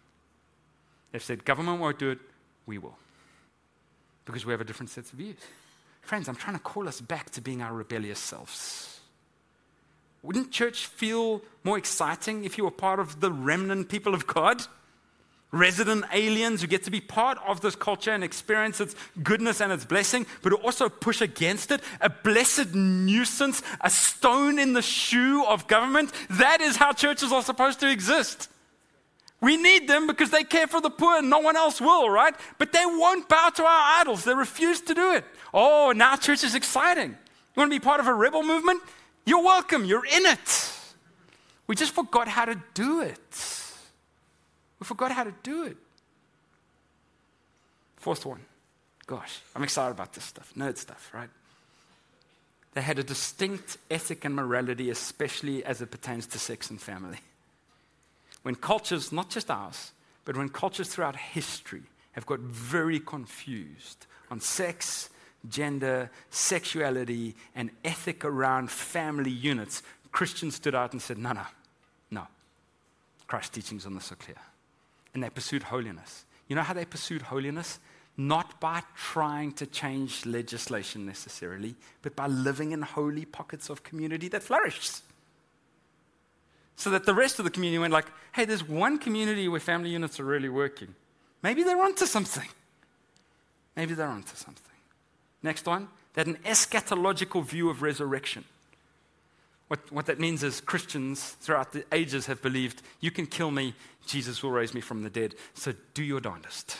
They've 1.11 1.21
said, 1.21 1.43
government 1.43 1.82
won't 1.82 1.99
do 1.99 2.09
it, 2.11 2.19
we 2.65 2.77
will. 2.77 2.97
Because 4.23 4.45
we 4.45 4.53
have 4.53 4.61
a 4.61 4.65
different 4.65 4.89
set 4.89 5.05
of 5.05 5.11
views. 5.11 5.36
Friends, 6.01 6.27
I'm 6.27 6.35
trying 6.35 6.57
to 6.57 6.61
call 6.61 6.87
us 6.87 6.99
back 6.99 7.29
to 7.31 7.41
being 7.41 7.61
our 7.61 7.73
rebellious 7.73 8.19
selves. 8.19 8.99
Wouldn't 10.23 10.51
church 10.51 10.85
feel 10.85 11.41
more 11.63 11.77
exciting 11.77 12.45
if 12.45 12.57
you 12.57 12.63
were 12.63 12.71
part 12.71 12.99
of 12.99 13.21
the 13.21 13.31
remnant 13.31 13.89
people 13.89 14.13
of 14.13 14.27
God? 14.27 14.61
Resident 15.51 16.05
aliens 16.13 16.61
who 16.61 16.67
get 16.67 16.83
to 16.83 16.91
be 16.91 17.01
part 17.01 17.37
of 17.45 17.59
this 17.59 17.75
culture 17.75 18.11
and 18.11 18.23
experience 18.23 18.79
its 18.79 18.95
goodness 19.21 19.59
and 19.59 19.71
its 19.71 19.83
blessing, 19.83 20.25
but 20.41 20.51
who 20.51 20.57
also 20.57 20.87
push 20.87 21.19
against 21.19 21.71
it. 21.71 21.81
A 21.99 22.09
blessed 22.09 22.73
nuisance, 22.73 23.61
a 23.81 23.89
stone 23.89 24.59
in 24.59 24.73
the 24.73 24.81
shoe 24.81 25.43
of 25.45 25.67
government. 25.67 26.11
That 26.29 26.61
is 26.61 26.77
how 26.77 26.93
churches 26.93 27.33
are 27.33 27.43
supposed 27.43 27.81
to 27.81 27.91
exist. 27.91 28.49
We 29.41 29.57
need 29.57 29.89
them 29.89 30.07
because 30.07 30.29
they 30.29 30.43
care 30.43 30.67
for 30.67 30.79
the 30.79 30.91
poor 30.91 31.17
and 31.17 31.29
no 31.29 31.39
one 31.39 31.57
else 31.57 31.81
will, 31.81 32.09
right? 32.09 32.35
But 32.59 32.71
they 32.71 32.85
won't 32.85 33.27
bow 33.27 33.49
to 33.49 33.63
our 33.63 33.99
idols. 33.99 34.23
They 34.23 34.35
refuse 34.35 34.79
to 34.81 34.93
do 34.93 35.13
it. 35.15 35.25
Oh, 35.53 35.93
now 35.95 36.15
church 36.15 36.43
is 36.43 36.55
exciting. 36.55 37.09
You 37.09 37.59
want 37.59 37.71
to 37.71 37.79
be 37.79 37.83
part 37.83 37.99
of 37.99 38.07
a 38.07 38.13
rebel 38.13 38.43
movement? 38.43 38.81
You're 39.25 39.43
welcome. 39.43 39.85
You're 39.85 40.05
in 40.05 40.25
it. 40.25 40.71
We 41.67 41.75
just 41.75 41.93
forgot 41.93 42.27
how 42.27 42.45
to 42.45 42.61
do 42.73 43.01
it. 43.01 43.63
We 44.79 44.85
forgot 44.85 45.11
how 45.11 45.23
to 45.23 45.33
do 45.43 45.65
it. 45.65 45.77
Fourth 47.97 48.25
one. 48.25 48.41
Gosh, 49.05 49.41
I'm 49.55 49.63
excited 49.63 49.91
about 49.91 50.13
this 50.13 50.23
stuff. 50.23 50.53
Nerd 50.57 50.77
stuff, 50.77 51.11
right? 51.13 51.29
They 52.73 52.81
had 52.81 52.97
a 52.97 53.03
distinct 53.03 53.77
ethic 53.89 54.23
and 54.23 54.35
morality, 54.35 54.89
especially 54.89 55.63
as 55.65 55.81
it 55.81 55.91
pertains 55.91 56.25
to 56.27 56.39
sex 56.39 56.69
and 56.69 56.81
family 56.81 57.19
when 58.43 58.55
cultures, 58.55 59.11
not 59.11 59.29
just 59.29 59.51
ours, 59.51 59.91
but 60.25 60.35
when 60.35 60.49
cultures 60.49 60.89
throughout 60.89 61.15
history 61.15 61.83
have 62.13 62.25
got 62.25 62.39
very 62.39 62.99
confused 62.99 64.05
on 64.29 64.39
sex, 64.39 65.09
gender, 65.49 66.11
sexuality, 66.29 67.35
and 67.55 67.71
ethic 67.83 68.23
around 68.23 68.69
family 68.69 69.31
units, 69.31 69.83
Christians 70.11 70.55
stood 70.55 70.75
out 70.75 70.93
and 70.93 71.01
said, 71.01 71.17
no, 71.17 71.31
no, 71.31 71.45
no. 72.11 72.27
Christ's 73.27 73.49
teachings 73.49 73.85
on 73.85 73.95
this 73.95 74.11
are 74.11 74.15
clear. 74.15 74.37
And 75.13 75.23
they 75.23 75.29
pursued 75.29 75.63
holiness. 75.63 76.25
You 76.47 76.55
know 76.55 76.63
how 76.63 76.73
they 76.73 76.85
pursued 76.85 77.21
holiness? 77.21 77.79
Not 78.17 78.59
by 78.59 78.83
trying 78.95 79.53
to 79.53 79.65
change 79.65 80.25
legislation 80.25 81.05
necessarily, 81.05 81.75
but 82.01 82.15
by 82.15 82.27
living 82.27 82.71
in 82.71 82.81
holy 82.81 83.25
pockets 83.25 83.69
of 83.69 83.83
community 83.83 84.27
that 84.29 84.43
flourished. 84.43 85.01
So 86.75 86.89
that 86.89 87.05
the 87.05 87.13
rest 87.13 87.39
of 87.39 87.45
the 87.45 87.51
community 87.51 87.79
went 87.79 87.93
like, 87.93 88.07
hey, 88.33 88.45
there's 88.45 88.67
one 88.67 88.97
community 88.97 89.47
where 89.47 89.59
family 89.59 89.89
units 89.91 90.19
are 90.19 90.25
really 90.25 90.49
working. 90.49 90.93
Maybe 91.41 91.63
they're 91.63 91.81
onto 91.81 92.05
something. 92.05 92.47
Maybe 93.75 93.93
they're 93.93 94.07
onto 94.07 94.35
something. 94.35 94.70
Next 95.43 95.65
one, 95.65 95.87
they 96.13 96.21
had 96.21 96.27
an 96.27 96.37
eschatological 96.43 97.43
view 97.43 97.69
of 97.69 97.81
resurrection. 97.81 98.43
What, 99.67 99.91
what 99.91 100.05
that 100.07 100.19
means 100.19 100.43
is 100.43 100.59
Christians 100.59 101.23
throughout 101.39 101.71
the 101.71 101.85
ages 101.93 102.25
have 102.25 102.41
believed 102.41 102.81
you 102.99 103.09
can 103.09 103.25
kill 103.25 103.51
me, 103.51 103.73
Jesus 104.05 104.43
will 104.43 104.51
raise 104.51 104.73
me 104.73 104.81
from 104.81 105.03
the 105.03 105.09
dead, 105.09 105.35
so 105.53 105.73
do 105.93 106.03
your 106.03 106.19
darndest. 106.19 106.77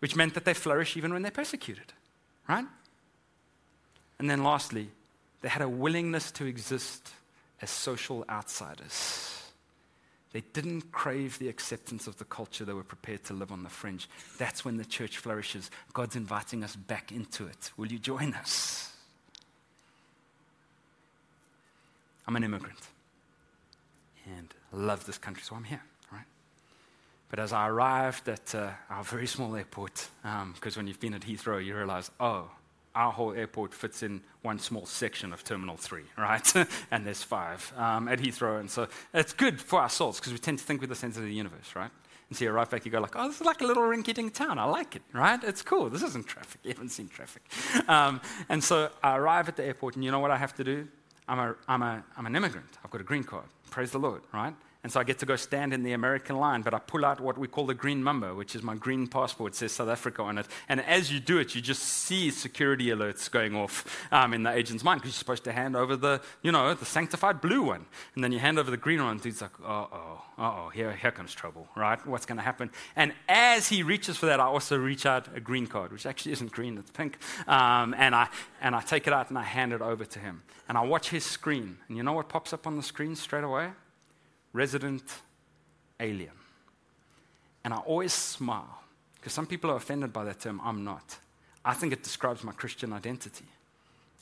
Which 0.00 0.16
meant 0.16 0.34
that 0.34 0.44
they 0.44 0.54
flourish 0.54 0.96
even 0.96 1.12
when 1.12 1.22
they're 1.22 1.30
persecuted, 1.30 1.92
right? 2.48 2.66
And 4.18 4.28
then 4.28 4.44
lastly, 4.44 4.90
they 5.40 5.48
had 5.48 5.62
a 5.62 5.68
willingness 5.68 6.30
to 6.32 6.44
exist 6.44 7.10
as 7.62 7.70
social 7.70 8.24
outsiders. 8.28 9.39
They 10.32 10.42
didn't 10.52 10.92
crave 10.92 11.38
the 11.38 11.48
acceptance 11.48 12.06
of 12.06 12.18
the 12.18 12.24
culture. 12.24 12.64
They 12.64 12.72
were 12.72 12.84
prepared 12.84 13.24
to 13.24 13.34
live 13.34 13.50
on 13.50 13.64
the 13.64 13.68
fringe. 13.68 14.08
That's 14.38 14.64
when 14.64 14.76
the 14.76 14.84
church 14.84 15.18
flourishes. 15.18 15.70
God's 15.92 16.14
inviting 16.14 16.62
us 16.62 16.76
back 16.76 17.10
into 17.10 17.46
it. 17.46 17.72
Will 17.76 17.88
you 17.88 17.98
join 17.98 18.34
us? 18.34 18.92
I'm 22.28 22.36
an 22.36 22.44
immigrant 22.44 22.78
and 24.36 24.54
love 24.72 25.04
this 25.04 25.18
country, 25.18 25.42
so 25.42 25.56
I'm 25.56 25.64
here, 25.64 25.82
right? 26.12 26.26
But 27.28 27.40
as 27.40 27.52
I 27.52 27.68
arrived 27.68 28.28
at 28.28 28.54
uh, 28.54 28.70
our 28.88 29.02
very 29.02 29.26
small 29.26 29.56
airport, 29.56 30.08
because 30.22 30.76
um, 30.76 30.80
when 30.80 30.86
you've 30.86 31.00
been 31.00 31.14
at 31.14 31.22
Heathrow, 31.22 31.64
you 31.64 31.74
realize, 31.74 32.08
oh, 32.20 32.50
our 32.94 33.12
whole 33.12 33.32
airport 33.32 33.74
fits 33.74 34.02
in 34.02 34.20
one 34.42 34.58
small 34.58 34.86
section 34.86 35.32
of 35.32 35.44
Terminal 35.44 35.76
3, 35.76 36.02
right? 36.18 36.54
and 36.90 37.06
there's 37.06 37.22
five 37.22 37.72
um, 37.76 38.08
at 38.08 38.18
Heathrow. 38.18 38.60
And 38.60 38.70
so 38.70 38.88
it's 39.14 39.32
good 39.32 39.60
for 39.60 39.80
our 39.80 39.88
souls 39.88 40.18
because 40.18 40.32
we 40.32 40.38
tend 40.38 40.58
to 40.58 40.64
think 40.64 40.80
with 40.80 40.90
the 40.90 40.96
sense 40.96 41.16
of 41.16 41.22
the 41.22 41.32
universe, 41.32 41.74
right? 41.74 41.90
And 42.28 42.36
so 42.36 42.44
you 42.44 42.50
arrive 42.52 42.70
back, 42.70 42.84
you 42.84 42.92
go 42.92 43.00
like, 43.00 43.16
oh, 43.16 43.26
this 43.26 43.40
is 43.40 43.46
like 43.46 43.60
a 43.60 43.66
little 43.66 43.82
rinky-dink 43.82 44.34
town. 44.34 44.58
I 44.58 44.64
like 44.64 44.94
it, 44.94 45.02
right? 45.12 45.42
It's 45.42 45.62
cool. 45.62 45.90
This 45.90 46.02
isn't 46.02 46.26
traffic. 46.26 46.60
You 46.64 46.70
haven't 46.70 46.90
seen 46.90 47.08
traffic. 47.08 47.42
Um, 47.88 48.20
and 48.48 48.62
so 48.62 48.90
I 49.02 49.16
arrive 49.16 49.48
at 49.48 49.56
the 49.56 49.64
airport, 49.64 49.96
and 49.96 50.04
you 50.04 50.12
know 50.12 50.20
what 50.20 50.30
I 50.30 50.36
have 50.36 50.54
to 50.56 50.64
do? 50.64 50.86
I'm, 51.26 51.38
a, 51.38 51.56
I'm, 51.66 51.82
a, 51.82 52.04
I'm 52.16 52.26
an 52.26 52.36
immigrant. 52.36 52.78
I've 52.84 52.90
got 52.90 53.00
a 53.00 53.04
green 53.04 53.24
card. 53.24 53.46
Praise 53.70 53.90
the 53.90 53.98
Lord, 53.98 54.22
right? 54.32 54.54
And 54.82 54.90
so 54.90 54.98
I 54.98 55.04
get 55.04 55.18
to 55.18 55.26
go 55.26 55.36
stand 55.36 55.74
in 55.74 55.82
the 55.82 55.92
American 55.92 56.36
line, 56.36 56.62
but 56.62 56.72
I 56.72 56.78
pull 56.78 57.04
out 57.04 57.20
what 57.20 57.36
we 57.36 57.46
call 57.46 57.66
the 57.66 57.74
green 57.74 58.02
mamba, 58.02 58.34
which 58.34 58.54
is 58.56 58.62
my 58.62 58.74
green 58.74 59.06
passport. 59.06 59.52
It 59.52 59.56
says 59.56 59.72
South 59.72 59.90
Africa 59.90 60.22
on 60.22 60.38
it. 60.38 60.46
And 60.70 60.80
as 60.80 61.12
you 61.12 61.20
do 61.20 61.36
it, 61.36 61.54
you 61.54 61.60
just 61.60 61.82
see 61.82 62.30
security 62.30 62.86
alerts 62.86 63.30
going 63.30 63.54
off 63.54 63.84
um, 64.10 64.32
in 64.32 64.42
the 64.42 64.50
agent's 64.50 64.82
mind 64.82 65.00
because 65.02 65.10
you're 65.14 65.18
supposed 65.18 65.44
to 65.44 65.52
hand 65.52 65.76
over 65.76 65.96
the, 65.96 66.22
you 66.42 66.50
know, 66.50 66.72
the 66.72 66.86
sanctified 66.86 67.42
blue 67.42 67.62
one. 67.62 67.84
And 68.14 68.24
then 68.24 68.32
you 68.32 68.38
hand 68.38 68.58
over 68.58 68.70
the 68.70 68.78
green 68.78 69.02
one, 69.02 69.12
and 69.12 69.20
dude's 69.20 69.42
like, 69.42 69.50
uh 69.62 69.84
oh, 69.92 70.22
uh 70.38 70.42
oh, 70.42 70.70
here, 70.72 70.92
here 70.92 71.10
comes 71.10 71.34
trouble, 71.34 71.68
right? 71.76 72.04
What's 72.06 72.24
going 72.24 72.38
to 72.38 72.44
happen? 72.44 72.70
And 72.96 73.12
as 73.28 73.68
he 73.68 73.82
reaches 73.82 74.16
for 74.16 74.26
that, 74.26 74.40
I 74.40 74.44
also 74.44 74.78
reach 74.78 75.04
out 75.04 75.28
a 75.36 75.40
green 75.40 75.66
card, 75.66 75.92
which 75.92 76.06
actually 76.06 76.32
isn't 76.32 76.52
green, 76.52 76.78
it's 76.78 76.90
pink. 76.90 77.18
Um, 77.46 77.94
and, 77.98 78.14
I, 78.14 78.28
and 78.62 78.74
I 78.74 78.80
take 78.80 79.06
it 79.06 79.12
out 79.12 79.28
and 79.28 79.38
I 79.38 79.42
hand 79.42 79.74
it 79.74 79.82
over 79.82 80.06
to 80.06 80.18
him. 80.18 80.42
And 80.70 80.78
I 80.78 80.82
watch 80.86 81.10
his 81.10 81.26
screen. 81.26 81.76
And 81.88 81.98
you 81.98 82.02
know 82.02 82.14
what 82.14 82.30
pops 82.30 82.54
up 82.54 82.66
on 82.66 82.78
the 82.78 82.82
screen 82.82 83.14
straight 83.14 83.44
away? 83.44 83.72
Resident 84.52 85.02
alien. 85.98 86.32
And 87.64 87.74
I 87.74 87.78
always 87.78 88.12
smile 88.12 88.82
because 89.14 89.32
some 89.32 89.46
people 89.46 89.70
are 89.70 89.76
offended 89.76 90.12
by 90.12 90.24
that 90.24 90.40
term. 90.40 90.60
I'm 90.64 90.84
not. 90.84 91.18
I 91.64 91.74
think 91.74 91.92
it 91.92 92.02
describes 92.02 92.42
my 92.42 92.52
Christian 92.52 92.92
identity. 92.92 93.44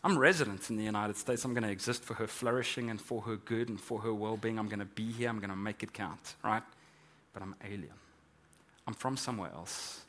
I'm 0.05 0.18
resident 0.18 0.70
in 0.70 0.76
the 0.76 0.85
United 0.85 1.16
States. 1.16 1.45
I'm 1.45 1.55
going 1.55 1.64
to 1.64 1.70
exist 1.70 2.05
for 2.05 2.14
her 2.14 2.26
flourishing 2.26 2.91
and 2.91 3.01
for 3.01 3.22
her 3.22 3.37
good 3.37 3.68
and 3.68 3.81
for 3.81 4.01
her 4.01 4.14
well 4.14 4.37
being. 4.37 4.59
I'm 4.59 4.68
going 4.68 4.79
to 4.81 4.85
be 4.85 5.11
here. 5.11 5.29
I'm 5.29 5.39
going 5.39 5.51
to 5.51 5.57
make 5.57 5.83
it 5.83 5.93
count, 5.93 6.35
right? 6.45 6.62
But 7.33 7.43
I'm 7.43 7.55
alien. 7.64 7.95
I'm 8.87 8.95
from 8.95 9.16
somewhere 9.16 9.51
else, 9.53 10.03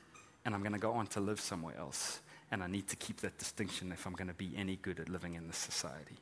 and 0.46 0.56
I'm 0.56 0.62
going 0.62 0.74
to 0.74 0.80
go 0.80 0.94
on 0.94 1.08
to 1.08 1.20
live 1.20 1.40
somewhere 1.40 1.76
else. 1.78 2.20
And 2.52 2.64
I 2.64 2.68
need 2.68 2.88
to 2.88 2.96
keep 2.96 3.18
that 3.18 3.38
distinction 3.38 3.92
if 3.92 4.06
I'm 4.06 4.14
going 4.14 4.28
to 4.28 4.34
be 4.34 4.52
any 4.56 4.78
good 4.78 5.00
at 5.00 5.10
living 5.10 5.36
in 5.36 5.48
this 5.48 5.58
society. 5.58 6.18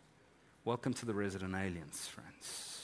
Welcome 0.66 0.94
to 0.96 1.06
the 1.06 1.14
resident 1.14 1.56
aliens, 1.56 2.08
friends. 2.08 2.77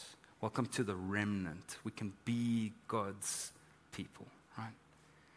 Welcome 0.43 0.65
to 0.73 0.83
the 0.83 0.93
remnant. 0.93 1.77
We 1.85 1.91
can 1.91 2.11
be 2.25 2.73
God's 2.89 3.53
people, 3.93 4.27
right? 4.57 4.73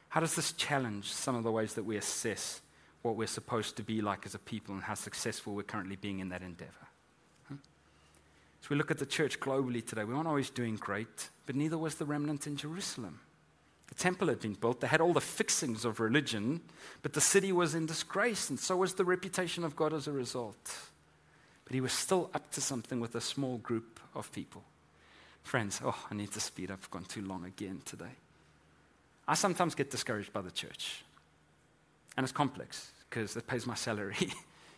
How 0.09 0.19
does 0.19 0.35
this 0.35 0.51
challenge 0.51 1.13
some 1.13 1.37
of 1.37 1.45
the 1.45 1.53
ways 1.53 1.75
that 1.75 1.85
we 1.85 1.97
assess 1.97 2.61
what 3.03 3.15
we're 3.15 3.29
supposed 3.29 3.77
to 3.77 3.85
be 3.85 4.01
like 4.01 4.27
as 4.27 4.35
a 4.35 4.41
people 4.41 4.75
and 4.75 4.83
how 4.83 4.95
successful 4.95 5.55
we're 5.55 5.63
currently 5.63 5.95
being 5.95 6.19
in 6.19 6.31
that 6.31 6.43
endeavor? 6.43 6.89
Huh? 7.49 7.55
As 8.61 8.69
we 8.69 8.75
look 8.75 8.91
at 8.91 8.99
the 8.99 9.07
church 9.07 9.39
globally 9.39 9.87
today, 9.87 10.03
we 10.03 10.13
aren't 10.13 10.27
always 10.27 10.51
doing 10.51 10.75
great, 10.75 11.29
but 11.47 11.55
neither 11.55 11.79
was 11.79 11.95
the 11.95 12.05
remnant 12.05 12.49
in 12.49 12.57
Jerusalem. 12.57 13.21
The 13.87 13.95
temple 13.95 14.27
had 14.27 14.41
been 14.41 14.55
built, 14.55 14.81
they 14.81 14.89
had 14.89 15.01
all 15.01 15.13
the 15.13 15.21
fixings 15.21 15.85
of 15.85 16.01
religion, 16.01 16.63
but 17.03 17.13
the 17.13 17.21
city 17.21 17.53
was 17.53 17.77
in 17.77 17.87
disgrace, 17.87 18.51
and 18.51 18.59
so 18.59 18.79
was 18.79 18.95
the 18.95 19.05
reputation 19.05 19.63
of 19.63 19.77
God 19.77 19.93
as 19.93 20.09
a 20.09 20.13
result. 20.13 20.77
But 21.65 21.75
he 21.75 21.81
was 21.81 21.93
still 21.93 22.29
up 22.35 22.51
to 22.51 22.61
something 22.61 22.99
with 22.99 23.15
a 23.15 23.21
small 23.21 23.59
group 23.59 24.01
of 24.13 24.33
people. 24.33 24.65
Friends, 25.47 25.81
oh, 25.85 25.95
I 26.11 26.15
need 26.17 26.33
to 26.33 26.41
speed 26.41 26.73
up. 26.73 26.81
I've 26.83 26.91
gone 26.91 27.05
too 27.05 27.23
long 27.23 27.45
again 27.45 27.81
today. 27.85 28.17
I 29.29 29.35
sometimes 29.35 29.77
get 29.77 29.93
discouraged 29.93 30.33
by 30.33 30.41
the 30.41 30.51
church. 30.51 31.05
And 32.17 32.25
it's 32.25 32.33
complex 32.33 32.91
because 33.09 33.37
it 33.37 33.47
pays 33.47 33.65
my 33.65 33.77
salary. 33.77 34.17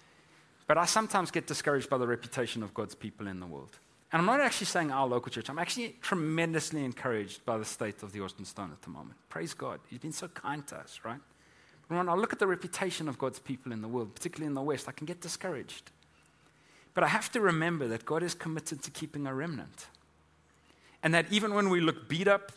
but 0.67 0.77
I 0.77 0.85
sometimes 0.85 1.31
get 1.31 1.47
discouraged 1.47 1.89
by 1.89 1.97
the 1.97 2.07
reputation 2.07 2.63
of 2.63 2.75
God's 2.75 2.95
people 2.95 3.29
in 3.29 3.41
the 3.41 3.47
world. 3.47 3.79
And 4.13 4.21
I'm 4.21 4.27
not 4.27 4.43
actually 4.43 4.67
saying 4.67 4.91
our 4.91 5.07
local 5.07 5.33
church. 5.33 5.49
I'm 5.49 5.59
actually 5.59 5.97
tremendously 6.03 6.85
encouraged 6.85 7.47
by 7.47 7.57
the 7.57 7.65
state 7.65 8.03
of 8.03 8.13
the 8.13 8.21
Austin 8.21 8.45
Stone 8.45 8.71
at 8.71 8.83
the 8.83 8.91
moment. 8.91 9.17
Praise 9.31 9.55
God. 9.55 9.81
He's 9.89 10.01
been 10.01 10.13
so 10.13 10.29
kind 10.29 10.67
to 10.67 10.77
us, 10.77 11.01
right? 11.03 11.21
But 11.89 11.97
when 11.97 12.11
I 12.11 12.15
look 12.15 12.35
at 12.35 12.41
the 12.41 12.47
reputation 12.47 13.09
of 13.09 13.17
God's 13.17 13.39
people 13.39 13.73
in 13.73 13.81
the 13.81 13.89
world, 13.89 14.15
particularly 14.15 14.49
in 14.49 14.55
the 14.55 14.61
West, 14.61 14.87
I 14.87 14.93
can 14.93 15.07
get 15.07 15.23
discouraged. 15.23 15.93
But 16.93 17.05
I 17.05 17.09
have 17.09 17.33
to 17.33 17.41
remember 17.41 17.89
that 17.89 18.05
God 18.05 18.23
is 18.23 18.35
committed 18.35 18.83
to 18.83 18.91
keeping 18.91 19.27
a 19.27 19.33
remnant. 19.33 19.87
And 21.03 21.15
that 21.15 21.27
even 21.31 21.55
when 21.55 21.69
we 21.69 21.81
look 21.81 22.09
beat 22.09 22.29
up, 22.29 22.53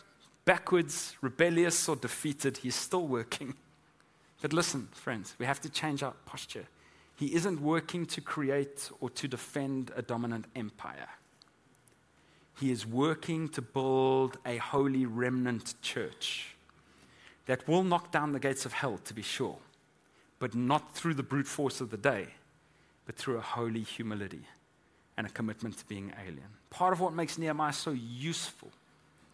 backwards, 0.45 1.15
rebellious, 1.21 1.87
or 1.87 1.95
defeated, 1.95 2.57
He's 2.57 2.75
still 2.75 3.07
working. 3.07 3.55
But 4.41 4.53
listen, 4.53 4.87
friends, 4.91 5.35
we 5.37 5.45
have 5.45 5.61
to 5.61 5.69
change 5.69 6.01
our 6.01 6.13
posture. 6.25 6.65
He 7.15 7.35
isn't 7.35 7.61
working 7.61 8.07
to 8.07 8.21
create 8.21 8.89
or 8.99 9.11
to 9.11 9.27
defend 9.27 9.91
a 9.95 10.01
dominant 10.01 10.45
empire. 10.55 11.09
He 12.59 12.71
is 12.71 12.85
working 12.85 13.49
to 13.49 13.61
build 13.61 14.37
a 14.45 14.57
holy 14.57 15.05
remnant 15.05 15.75
church 15.81 16.55
that 17.45 17.67
will 17.67 17.83
knock 17.83 18.11
down 18.11 18.31
the 18.31 18.39
gates 18.39 18.65
of 18.65 18.73
hell, 18.73 18.97
to 19.05 19.13
be 19.13 19.21
sure, 19.21 19.57
but 20.39 20.55
not 20.55 20.95
through 20.95 21.13
the 21.13 21.23
brute 21.23 21.47
force 21.47 21.81
of 21.81 21.91
the 21.91 21.97
day, 21.97 22.27
but 23.05 23.15
through 23.15 23.37
a 23.37 23.41
holy 23.41 23.81
humility 23.81 24.45
and 25.21 25.29
a 25.29 25.33
commitment 25.33 25.77
to 25.77 25.85
being 25.85 26.11
alien. 26.19 26.47
Part 26.71 26.93
of 26.93 26.99
what 26.99 27.13
makes 27.13 27.37
Nehemiah 27.37 27.73
so 27.73 27.91
useful 27.91 28.69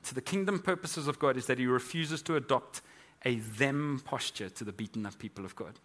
to 0.04 0.14
the 0.14 0.20
kingdom 0.20 0.60
purposes 0.60 1.08
of 1.08 1.18
God 1.18 1.38
is 1.38 1.46
that 1.46 1.60
he 1.60 1.66
refuses 1.66 2.22
to 2.24 2.36
adopt 2.36 2.82
a 3.24 3.36
them 3.38 4.02
posture 4.04 4.50
to 4.50 4.66
the 4.66 4.74
beaten 4.74 5.06
up 5.06 5.18
people 5.18 5.46
of 5.46 5.56
God. 5.56 5.80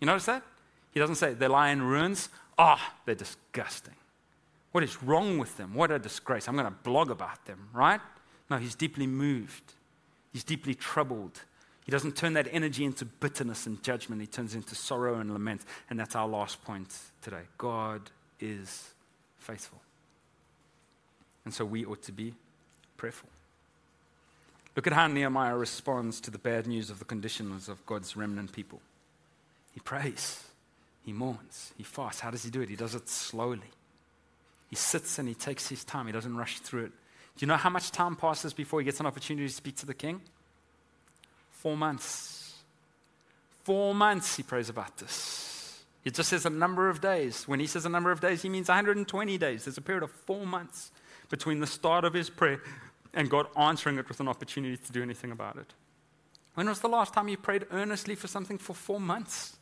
You 0.00 0.06
notice 0.06 0.26
that? 0.26 0.42
He 0.90 1.00
doesn't 1.00 1.14
say 1.14 1.32
they 1.32 1.48
lie 1.48 1.70
in 1.70 1.80
ruins. 1.80 2.28
Ah, 2.58 2.78
oh, 2.78 2.94
they're 3.06 3.14
disgusting. 3.14 3.94
What 4.72 4.84
is 4.84 5.02
wrong 5.02 5.38
with 5.38 5.56
them? 5.56 5.72
What 5.72 5.90
a 5.90 5.98
disgrace. 5.98 6.46
I'm 6.46 6.54
going 6.54 6.66
to 6.66 6.76
blog 6.82 7.10
about 7.10 7.46
them, 7.46 7.70
right? 7.72 8.02
No, 8.50 8.58
he's 8.58 8.74
deeply 8.74 9.06
moved. 9.06 9.72
He's 10.30 10.44
deeply 10.44 10.74
troubled. 10.74 11.40
He 11.86 11.90
doesn't 11.90 12.16
turn 12.16 12.34
that 12.34 12.48
energy 12.52 12.84
into 12.84 13.06
bitterness 13.06 13.64
and 13.64 13.82
judgment. 13.82 14.20
He 14.20 14.26
turns 14.26 14.54
into 14.54 14.74
sorrow 14.74 15.20
and 15.20 15.32
lament. 15.32 15.62
And 15.88 15.98
that's 15.98 16.14
our 16.14 16.28
last 16.28 16.62
point 16.62 16.94
today. 17.22 17.44
God 17.56 18.10
is 18.40 18.90
faithful. 19.42 19.80
And 21.44 21.52
so 21.52 21.64
we 21.64 21.84
ought 21.84 22.02
to 22.02 22.12
be 22.12 22.34
prayerful. 22.96 23.28
Look 24.76 24.86
at 24.86 24.92
how 24.92 25.06
Nehemiah 25.06 25.56
responds 25.56 26.20
to 26.22 26.30
the 26.30 26.38
bad 26.38 26.66
news 26.66 26.88
of 26.88 26.98
the 26.98 27.04
conditions 27.04 27.68
of 27.68 27.84
God's 27.84 28.16
remnant 28.16 28.52
people. 28.52 28.80
He 29.74 29.80
prays, 29.80 30.44
he 31.04 31.12
mourns, 31.12 31.72
he 31.76 31.82
fasts. 31.82 32.20
How 32.20 32.30
does 32.30 32.44
he 32.44 32.50
do 32.50 32.60
it? 32.62 32.68
He 32.68 32.76
does 32.76 32.94
it 32.94 33.08
slowly. 33.08 33.70
He 34.70 34.76
sits 34.76 35.18
and 35.18 35.28
he 35.28 35.34
takes 35.34 35.68
his 35.68 35.84
time, 35.84 36.06
he 36.06 36.12
doesn't 36.12 36.36
rush 36.36 36.60
through 36.60 36.84
it. 36.84 36.92
Do 37.36 37.44
you 37.44 37.46
know 37.46 37.56
how 37.56 37.70
much 37.70 37.90
time 37.90 38.16
passes 38.16 38.52
before 38.54 38.80
he 38.80 38.84
gets 38.84 39.00
an 39.00 39.06
opportunity 39.06 39.46
to 39.46 39.52
speak 39.52 39.76
to 39.76 39.86
the 39.86 39.94
king? 39.94 40.20
Four 41.50 41.76
months. 41.76 42.54
Four 43.64 43.94
months 43.94 44.36
he 44.36 44.42
prays 44.42 44.68
about 44.68 44.96
this. 44.98 45.51
It 46.04 46.14
just 46.14 46.30
says 46.30 46.46
a 46.46 46.50
number 46.50 46.88
of 46.88 47.00
days. 47.00 47.46
When 47.46 47.60
he 47.60 47.66
says 47.66 47.84
a 47.86 47.88
number 47.88 48.10
of 48.10 48.20
days, 48.20 48.42
he 48.42 48.48
means 48.48 48.68
120 48.68 49.38
days. 49.38 49.64
There's 49.64 49.78
a 49.78 49.82
period 49.82 50.02
of 50.02 50.10
four 50.10 50.46
months 50.46 50.90
between 51.28 51.60
the 51.60 51.66
start 51.66 52.04
of 52.04 52.12
his 52.12 52.28
prayer 52.28 52.60
and 53.14 53.30
God 53.30 53.46
answering 53.56 53.98
it 53.98 54.08
with 54.08 54.20
an 54.20 54.28
opportunity 54.28 54.76
to 54.76 54.92
do 54.92 55.02
anything 55.02 55.30
about 55.30 55.56
it. 55.56 55.72
When 56.54 56.68
was 56.68 56.80
the 56.80 56.88
last 56.88 57.14
time 57.14 57.28
you 57.28 57.36
prayed 57.36 57.66
earnestly 57.70 58.14
for 58.14 58.26
something 58.26 58.58
for 58.58 58.74
four 58.74 59.00
months 59.00 59.56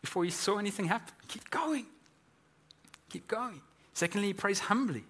before 0.00 0.24
you 0.24 0.30
saw 0.30 0.58
anything 0.58 0.86
happen? 0.86 1.14
Keep 1.28 1.50
going. 1.50 1.86
Keep 3.10 3.28
going. 3.28 3.60
Secondly, 3.92 4.28
he 4.28 4.32
prays 4.32 4.60
humbly. 4.60 5.04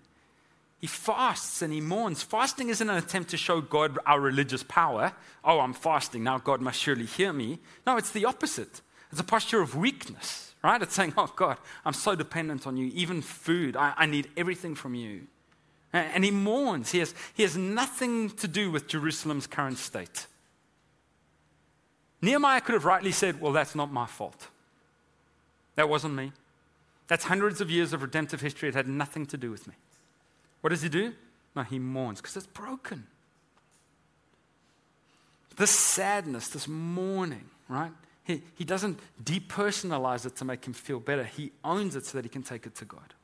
He 0.80 0.86
fasts 0.86 1.60
and 1.62 1.72
he 1.72 1.80
mourns. 1.80 2.22
Fasting 2.22 2.70
isn't 2.70 2.88
an 2.88 2.96
attempt 2.96 3.30
to 3.30 3.36
show 3.36 3.60
God 3.60 3.98
our 4.06 4.18
religious 4.18 4.62
power. 4.62 5.12
Oh, 5.44 5.60
I'm 5.60 5.74
fasting. 5.74 6.24
Now 6.24 6.38
God 6.38 6.62
must 6.62 6.80
surely 6.80 7.04
hear 7.04 7.32
me. 7.32 7.60
No, 7.86 7.98
it's 7.98 8.10
the 8.10 8.24
opposite. 8.24 8.80
It's 9.10 9.20
a 9.20 9.24
posture 9.24 9.60
of 9.60 9.76
weakness, 9.76 10.54
right? 10.62 10.80
It's 10.80 10.94
saying, 10.94 11.14
Oh, 11.16 11.32
God, 11.34 11.58
I'm 11.84 11.92
so 11.92 12.14
dependent 12.14 12.66
on 12.66 12.76
you. 12.76 12.90
Even 12.94 13.22
food, 13.22 13.76
I, 13.76 13.92
I 13.96 14.06
need 14.06 14.28
everything 14.36 14.74
from 14.74 14.94
you. 14.94 15.26
And 15.92 16.24
he 16.24 16.30
mourns. 16.30 16.92
He 16.92 17.00
has, 17.00 17.14
he 17.34 17.42
has 17.42 17.56
nothing 17.56 18.30
to 18.30 18.46
do 18.46 18.70
with 18.70 18.86
Jerusalem's 18.86 19.48
current 19.48 19.78
state. 19.78 20.26
Nehemiah 22.22 22.60
could 22.60 22.74
have 22.74 22.84
rightly 22.84 23.12
said, 23.12 23.40
Well, 23.40 23.52
that's 23.52 23.74
not 23.74 23.92
my 23.92 24.06
fault. 24.06 24.48
That 25.74 25.88
wasn't 25.88 26.14
me. 26.14 26.32
That's 27.08 27.24
hundreds 27.24 27.60
of 27.60 27.70
years 27.70 27.92
of 27.92 28.02
redemptive 28.02 28.40
history. 28.40 28.68
It 28.68 28.74
had 28.74 28.86
nothing 28.86 29.26
to 29.26 29.36
do 29.36 29.50
with 29.50 29.66
me. 29.66 29.74
What 30.60 30.70
does 30.70 30.82
he 30.82 30.88
do? 30.88 31.14
No, 31.56 31.62
he 31.62 31.80
mourns 31.80 32.20
because 32.20 32.36
it's 32.36 32.46
broken. 32.46 33.06
This 35.56 35.70
sadness, 35.70 36.48
this 36.48 36.68
mourning, 36.68 37.50
right? 37.68 37.90
He, 38.24 38.42
he 38.54 38.64
doesn't 38.64 38.98
depersonalize 39.22 40.26
it 40.26 40.36
to 40.36 40.44
make 40.44 40.66
him 40.66 40.72
feel 40.72 41.00
better. 41.00 41.24
He 41.24 41.52
owns 41.64 41.96
it 41.96 42.06
so 42.06 42.18
that 42.18 42.24
he 42.24 42.28
can 42.28 42.42
take 42.42 42.66
it 42.66 42.74
to 42.76 42.84
God. 42.84 43.14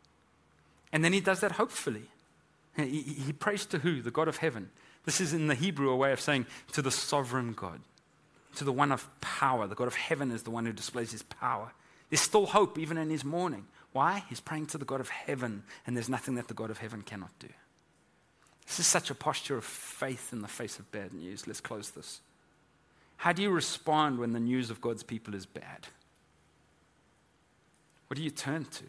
And 0.92 1.04
then 1.04 1.12
he 1.12 1.20
does 1.20 1.40
that 1.40 1.52
hopefully. 1.52 2.04
He, 2.76 3.00
he 3.00 3.32
prays 3.32 3.66
to 3.66 3.78
who? 3.78 4.02
The 4.02 4.10
God 4.10 4.28
of 4.28 4.38
heaven. 4.38 4.70
This 5.04 5.20
is 5.20 5.32
in 5.32 5.46
the 5.46 5.54
Hebrew 5.54 5.90
a 5.90 5.96
way 5.96 6.12
of 6.12 6.20
saying 6.20 6.46
to 6.72 6.82
the 6.82 6.90
sovereign 6.90 7.52
God, 7.52 7.80
to 8.56 8.64
the 8.64 8.72
one 8.72 8.92
of 8.92 9.08
power. 9.20 9.66
The 9.66 9.74
God 9.74 9.86
of 9.86 9.94
heaven 9.94 10.30
is 10.30 10.42
the 10.42 10.50
one 10.50 10.66
who 10.66 10.72
displays 10.72 11.12
his 11.12 11.22
power. 11.22 11.72
There's 12.10 12.20
still 12.20 12.46
hope 12.46 12.78
even 12.78 12.98
in 12.98 13.10
his 13.10 13.24
mourning. 13.24 13.66
Why? 13.92 14.24
He's 14.28 14.40
praying 14.40 14.66
to 14.66 14.78
the 14.78 14.84
God 14.84 15.00
of 15.00 15.08
heaven, 15.08 15.62
and 15.86 15.96
there's 15.96 16.08
nothing 16.08 16.34
that 16.34 16.48
the 16.48 16.54
God 16.54 16.70
of 16.70 16.78
heaven 16.78 17.02
cannot 17.02 17.30
do. 17.38 17.48
This 18.66 18.80
is 18.80 18.86
such 18.86 19.10
a 19.10 19.14
posture 19.14 19.56
of 19.56 19.64
faith 19.64 20.32
in 20.32 20.42
the 20.42 20.48
face 20.48 20.78
of 20.78 20.90
bad 20.90 21.14
news. 21.14 21.46
Let's 21.46 21.60
close 21.60 21.90
this. 21.90 22.20
How 23.16 23.32
do 23.32 23.42
you 23.42 23.50
respond 23.50 24.18
when 24.18 24.32
the 24.32 24.40
news 24.40 24.70
of 24.70 24.80
God's 24.80 25.02
people 25.02 25.34
is 25.34 25.46
bad? 25.46 25.86
What 28.08 28.16
do 28.16 28.22
you 28.22 28.30
turn 28.30 28.64
to? 28.64 28.84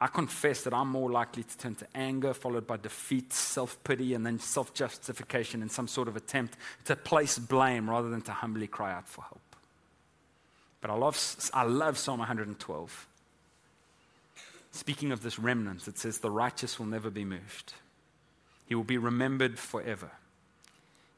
I 0.00 0.06
confess 0.06 0.62
that 0.62 0.72
I'm 0.72 0.88
more 0.88 1.10
likely 1.10 1.42
to 1.42 1.58
turn 1.58 1.74
to 1.76 1.86
anger, 1.94 2.32
followed 2.32 2.66
by 2.66 2.78
defeat, 2.78 3.32
self 3.32 3.82
pity, 3.84 4.14
and 4.14 4.24
then 4.24 4.38
self 4.38 4.72
justification 4.72 5.60
in 5.60 5.68
some 5.68 5.88
sort 5.88 6.08
of 6.08 6.16
attempt 6.16 6.56
to 6.86 6.96
place 6.96 7.38
blame 7.38 7.90
rather 7.90 8.08
than 8.08 8.22
to 8.22 8.32
humbly 8.32 8.66
cry 8.66 8.94
out 8.94 9.08
for 9.08 9.22
help. 9.22 9.40
But 10.80 10.90
I 10.90 10.94
love, 10.94 11.50
I 11.52 11.64
love 11.64 11.98
Psalm 11.98 12.20
112. 12.20 13.06
Speaking 14.72 15.12
of 15.12 15.22
this 15.22 15.38
remnant, 15.38 15.86
it 15.86 15.98
says, 15.98 16.18
The 16.18 16.30
righteous 16.30 16.78
will 16.78 16.86
never 16.86 17.10
be 17.10 17.24
moved, 17.24 17.74
he 18.66 18.74
will 18.74 18.84
be 18.84 18.98
remembered 18.98 19.58
forever. 19.58 20.12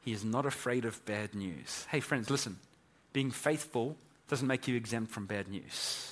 He 0.03 0.11
is 0.11 0.25
not 0.25 0.45
afraid 0.45 0.85
of 0.85 1.03
bad 1.05 1.33
news. 1.33 1.87
Hey, 1.89 1.99
friends, 1.99 2.29
listen. 2.29 2.57
Being 3.13 3.31
faithful 3.31 3.95
doesn't 4.27 4.47
make 4.47 4.67
you 4.67 4.75
exempt 4.75 5.11
from 5.11 5.25
bad 5.25 5.47
news. 5.47 6.11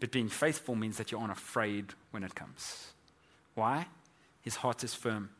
But 0.00 0.10
being 0.10 0.28
faithful 0.28 0.74
means 0.74 0.96
that 0.96 1.12
you 1.12 1.18
aren't 1.18 1.32
afraid 1.32 1.92
when 2.10 2.24
it 2.24 2.34
comes. 2.34 2.92
Why? 3.54 3.86
His 4.40 4.56
heart 4.56 4.82
is 4.82 4.94
firm, 4.94 5.30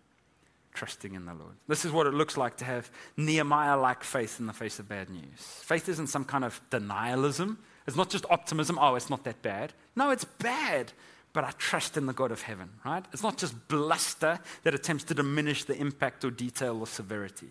trusting 0.75 1.15
in 1.15 1.25
the 1.25 1.35
Lord. 1.35 1.55
This 1.67 1.85
is 1.85 1.91
what 1.91 2.07
it 2.07 2.15
looks 2.15 2.37
like 2.37 2.57
to 2.59 2.65
have 2.65 2.91
Nehemiah 3.17 3.79
like 3.79 4.05
faith 4.05 4.39
in 4.39 4.47
the 4.47 4.53
face 4.53 4.79
of 4.79 4.89
bad 4.89 5.09
news. 5.09 5.39
Faith 5.39 5.89
isn't 5.89 6.09
some 6.09 6.25
kind 6.25 6.45
of 6.45 6.61
denialism, 6.71 7.57
it's 7.87 7.97
not 7.97 8.11
just 8.11 8.27
optimism, 8.31 8.79
oh, 8.81 8.95
it's 8.95 9.11
not 9.11 9.25
that 9.25 9.43
bad. 9.43 9.73
No, 9.97 10.11
it's 10.11 10.25
bad, 10.25 10.93
but 11.33 11.45
I 11.45 11.53
trust 11.53 11.97
in 11.97 12.07
the 12.07 12.13
God 12.13 12.33
of 12.33 12.43
heaven, 12.43 12.71
right? 12.85 13.05
It's 13.13 13.23
not 13.23 13.37
just 13.37 13.69
bluster 13.69 14.41
that 14.65 14.75
attempts 14.75 15.05
to 15.05 15.15
diminish 15.15 15.65
the 15.65 15.77
impact 15.77 16.25
or 16.25 16.31
detail 16.31 16.81
or 16.81 16.87
severity. 16.87 17.51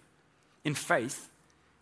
In 0.66 0.76
faith, 0.76 1.30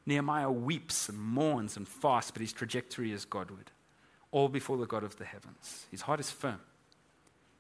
Nehemiah 0.05 0.51
weeps 0.51 1.09
and 1.09 1.19
mourns 1.19 1.75
and 1.75 1.87
fasts, 1.87 2.31
but 2.31 2.41
his 2.41 2.53
trajectory 2.53 3.11
is 3.11 3.25
Godward 3.25 3.71
all 4.31 4.49
before 4.49 4.77
the 4.77 4.85
God 4.85 5.03
of 5.03 5.17
the 5.17 5.25
heavens. 5.25 5.85
His 5.91 6.01
heart 6.01 6.19
is 6.19 6.29
firm, 6.29 6.59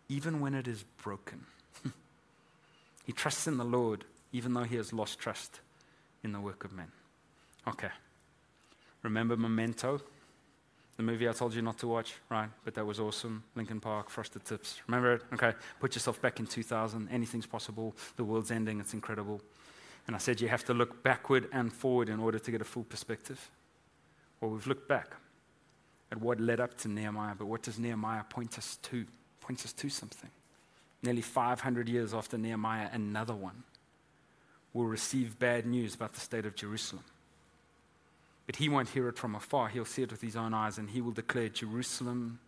even 0.09 0.39
when 0.39 0.53
it 0.53 0.67
is 0.67 0.83
broken. 1.01 1.45
he 3.05 3.13
trusts 3.13 3.47
in 3.47 3.57
the 3.57 3.65
Lord, 3.65 4.05
even 4.31 4.53
though 4.53 4.63
he 4.63 4.75
has 4.75 4.93
lost 4.93 5.19
trust 5.19 5.61
in 6.23 6.33
the 6.33 6.39
work 6.39 6.63
of 6.63 6.73
men. 6.73 6.91
Okay. 7.67 7.89
Remember 9.03 9.37
Memento? 9.37 10.01
The 10.97 11.03
movie 11.03 11.29
I 11.29 11.31
told 11.31 11.53
you 11.53 11.61
not 11.61 11.77
to 11.79 11.87
watch, 11.87 12.15
right? 12.29 12.49
But 12.65 12.73
that 12.73 12.85
was 12.85 12.99
awesome. 12.99 13.43
Linkin 13.55 13.79
Park, 13.79 14.09
Frosted 14.09 14.43
Tips. 14.45 14.81
Remember 14.87 15.13
it? 15.13 15.21
Okay. 15.33 15.53
Put 15.79 15.95
yourself 15.95 16.19
back 16.19 16.39
in 16.39 16.47
2000. 16.47 17.07
Anything's 17.11 17.45
possible. 17.45 17.95
The 18.15 18.23
world's 18.23 18.49
ending. 18.49 18.79
It's 18.79 18.93
incredible. 18.93 19.39
And 20.07 20.15
I 20.15 20.19
said 20.19 20.41
you 20.41 20.47
have 20.47 20.65
to 20.65 20.73
look 20.73 21.03
backward 21.03 21.49
and 21.53 21.71
forward 21.71 22.09
in 22.09 22.19
order 22.19 22.39
to 22.39 22.51
get 22.51 22.61
a 22.61 22.65
full 22.65 22.83
perspective. 22.83 23.51
Well, 24.41 24.51
we've 24.51 24.65
looked 24.65 24.87
back 24.87 25.15
at 26.11 26.19
what 26.19 26.39
led 26.39 26.59
up 26.59 26.77
to 26.79 26.87
Nehemiah, 26.87 27.35
but 27.37 27.45
what 27.45 27.61
does 27.61 27.77
Nehemiah 27.77 28.23
point 28.23 28.57
us 28.57 28.77
to? 28.83 29.05
Points 29.41 29.65
us 29.65 29.73
to 29.73 29.89
something. 29.89 30.29
Nearly 31.03 31.21
500 31.21 31.87
years 31.87 32.13
after 32.13 32.37
Nehemiah, 32.37 32.89
another 32.91 33.35
one 33.35 33.63
will 34.73 34.85
receive 34.85 35.37
bad 35.37 35.65
news 35.65 35.95
about 35.95 36.13
the 36.13 36.19
state 36.19 36.45
of 36.45 36.55
Jerusalem. 36.55 37.03
But 38.47 38.55
he 38.55 38.69
won't 38.69 38.89
hear 38.89 39.07
it 39.07 39.19
from 39.19 39.35
afar. 39.35 39.67
He'll 39.69 39.85
see 39.85 40.01
it 40.01 40.11
with 40.11 40.21
his 40.21 40.35
own 40.35 40.53
eyes, 40.53 40.79
and 40.79 40.89
he 40.89 41.01
will 41.01 41.11
declare, 41.11 41.49
Jerusalem, 41.49 42.39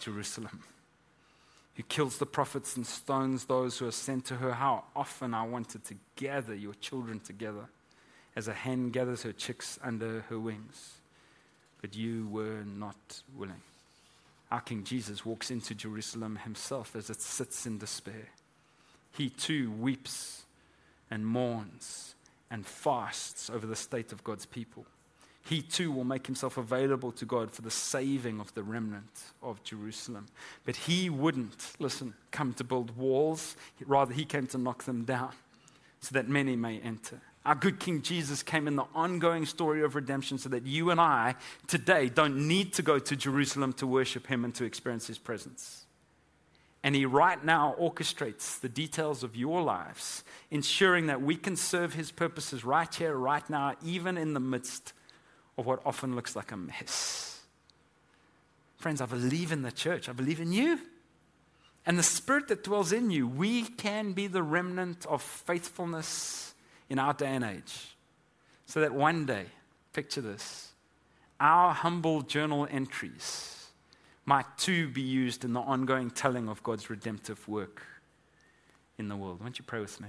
Jerusalem, 0.00 0.62
who 1.74 1.82
kills 1.82 2.16
the 2.16 2.26
prophets 2.26 2.76
and 2.76 2.86
stones 2.86 3.44
those 3.44 3.78
who 3.78 3.86
are 3.86 3.92
sent 3.92 4.24
to 4.26 4.36
her. 4.36 4.54
How 4.54 4.84
often 4.94 5.34
I 5.34 5.42
wanted 5.42 5.84
to 5.84 5.96
gather 6.14 6.54
your 6.54 6.74
children 6.74 7.20
together 7.20 7.68
as 8.34 8.48
a 8.48 8.54
hen 8.54 8.90
gathers 8.90 9.22
her 9.22 9.32
chicks 9.32 9.78
under 9.82 10.20
her 10.28 10.38
wings 10.38 10.96
but 11.86 11.94
you 11.94 12.26
were 12.28 12.64
not 12.64 13.22
willing. 13.36 13.62
Our 14.50 14.60
King 14.60 14.82
Jesus 14.82 15.24
walks 15.24 15.52
into 15.52 15.74
Jerusalem 15.74 16.40
himself 16.42 16.96
as 16.96 17.10
it 17.10 17.20
sits 17.20 17.66
in 17.66 17.78
despair. 17.78 18.28
He 19.12 19.30
too 19.30 19.70
weeps 19.70 20.44
and 21.10 21.26
mourns 21.26 22.16
and 22.50 22.66
fasts 22.66 23.50
over 23.50 23.66
the 23.66 23.76
state 23.76 24.10
of 24.10 24.24
God's 24.24 24.46
people. 24.46 24.84
He 25.48 25.62
too 25.62 25.92
will 25.92 26.04
make 26.04 26.26
himself 26.26 26.56
available 26.56 27.12
to 27.12 27.24
God 27.24 27.52
for 27.52 27.62
the 27.62 27.70
saving 27.70 28.40
of 28.40 28.52
the 28.54 28.64
remnant 28.64 29.22
of 29.44 29.62
Jerusalem. 29.62 30.26
But 30.64 30.74
he 30.74 31.08
wouldn't, 31.08 31.74
listen, 31.78 32.14
come 32.32 32.52
to 32.54 32.64
build 32.64 32.96
walls. 32.96 33.54
Rather, 33.86 34.12
he 34.12 34.24
came 34.24 34.48
to 34.48 34.58
knock 34.58 34.82
them 34.82 35.04
down 35.04 35.30
so 36.00 36.14
that 36.14 36.28
many 36.28 36.56
may 36.56 36.80
enter. 36.80 37.20
Our 37.44 37.54
good 37.54 37.78
King 37.78 38.02
Jesus 38.02 38.42
came 38.42 38.66
in 38.66 38.74
the 38.74 38.86
ongoing 38.92 39.46
story 39.46 39.84
of 39.84 39.94
redemption 39.94 40.36
so 40.38 40.48
that 40.48 40.66
you 40.66 40.90
and 40.90 41.00
I 41.00 41.36
today 41.68 42.08
don't 42.08 42.48
need 42.48 42.72
to 42.74 42.82
go 42.82 42.98
to 42.98 43.14
Jerusalem 43.14 43.72
to 43.74 43.86
worship 43.86 44.26
him 44.26 44.44
and 44.44 44.52
to 44.56 44.64
experience 44.64 45.06
his 45.06 45.18
presence. 45.18 45.86
And 46.82 46.96
he 46.96 47.06
right 47.06 47.42
now 47.44 47.76
orchestrates 47.80 48.58
the 48.58 48.68
details 48.68 49.22
of 49.22 49.36
your 49.36 49.62
lives, 49.62 50.24
ensuring 50.50 51.06
that 51.06 51.22
we 51.22 51.36
can 51.36 51.54
serve 51.54 51.94
his 51.94 52.10
purposes 52.10 52.64
right 52.64 52.92
here, 52.92 53.14
right 53.14 53.48
now, 53.48 53.74
even 53.84 54.18
in 54.18 54.34
the 54.34 54.40
midst 54.40 54.92
of 55.58 55.66
what 55.66 55.80
often 55.84 56.14
looks 56.14 56.36
like 56.36 56.52
a 56.52 56.56
mess. 56.56 57.40
Friends, 58.76 59.00
I 59.00 59.06
believe 59.06 59.52
in 59.52 59.62
the 59.62 59.72
church, 59.72 60.08
I 60.08 60.12
believe 60.12 60.40
in 60.40 60.52
you. 60.52 60.78
And 61.86 61.98
the 61.98 62.02
spirit 62.02 62.48
that 62.48 62.64
dwells 62.64 62.92
in 62.92 63.10
you, 63.10 63.28
we 63.28 63.62
can 63.62 64.12
be 64.12 64.26
the 64.26 64.42
remnant 64.42 65.06
of 65.06 65.22
faithfulness 65.22 66.54
in 66.90 66.98
our 66.98 67.14
day 67.14 67.34
and 67.34 67.44
age. 67.44 67.96
So 68.66 68.80
that 68.80 68.92
one 68.92 69.24
day, 69.24 69.46
picture 69.92 70.20
this, 70.20 70.72
our 71.38 71.72
humble 71.72 72.22
journal 72.22 72.66
entries 72.70 73.68
might 74.24 74.58
too 74.58 74.88
be 74.88 75.02
used 75.02 75.44
in 75.44 75.52
the 75.52 75.60
ongoing 75.60 76.10
telling 76.10 76.48
of 76.48 76.62
God's 76.64 76.90
redemptive 76.90 77.46
work 77.46 77.82
in 78.98 79.08
the 79.08 79.16
world. 79.16 79.40
Won't 79.40 79.58
you 79.58 79.64
pray 79.64 79.80
with 79.80 80.00
me? 80.00 80.08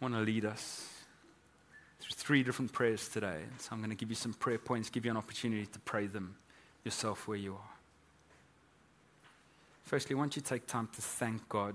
I 0.00 0.04
want 0.04 0.14
to 0.14 0.20
lead 0.20 0.44
us 0.44 0.95
three 2.14 2.42
different 2.42 2.72
prayers 2.72 3.08
today. 3.08 3.40
So 3.58 3.70
I'm 3.72 3.78
going 3.78 3.90
to 3.90 3.96
give 3.96 4.10
you 4.10 4.16
some 4.16 4.34
prayer 4.34 4.58
points, 4.58 4.90
give 4.90 5.04
you 5.04 5.10
an 5.10 5.16
opportunity 5.16 5.66
to 5.66 5.78
pray 5.80 6.06
them 6.06 6.36
yourself 6.84 7.26
where 7.26 7.36
you 7.36 7.54
are. 7.54 7.76
Firstly, 9.82 10.16
I 10.16 10.18
want 10.18 10.36
you 10.36 10.42
take 10.42 10.66
time 10.66 10.88
to 10.94 11.02
thank 11.02 11.48
God 11.48 11.74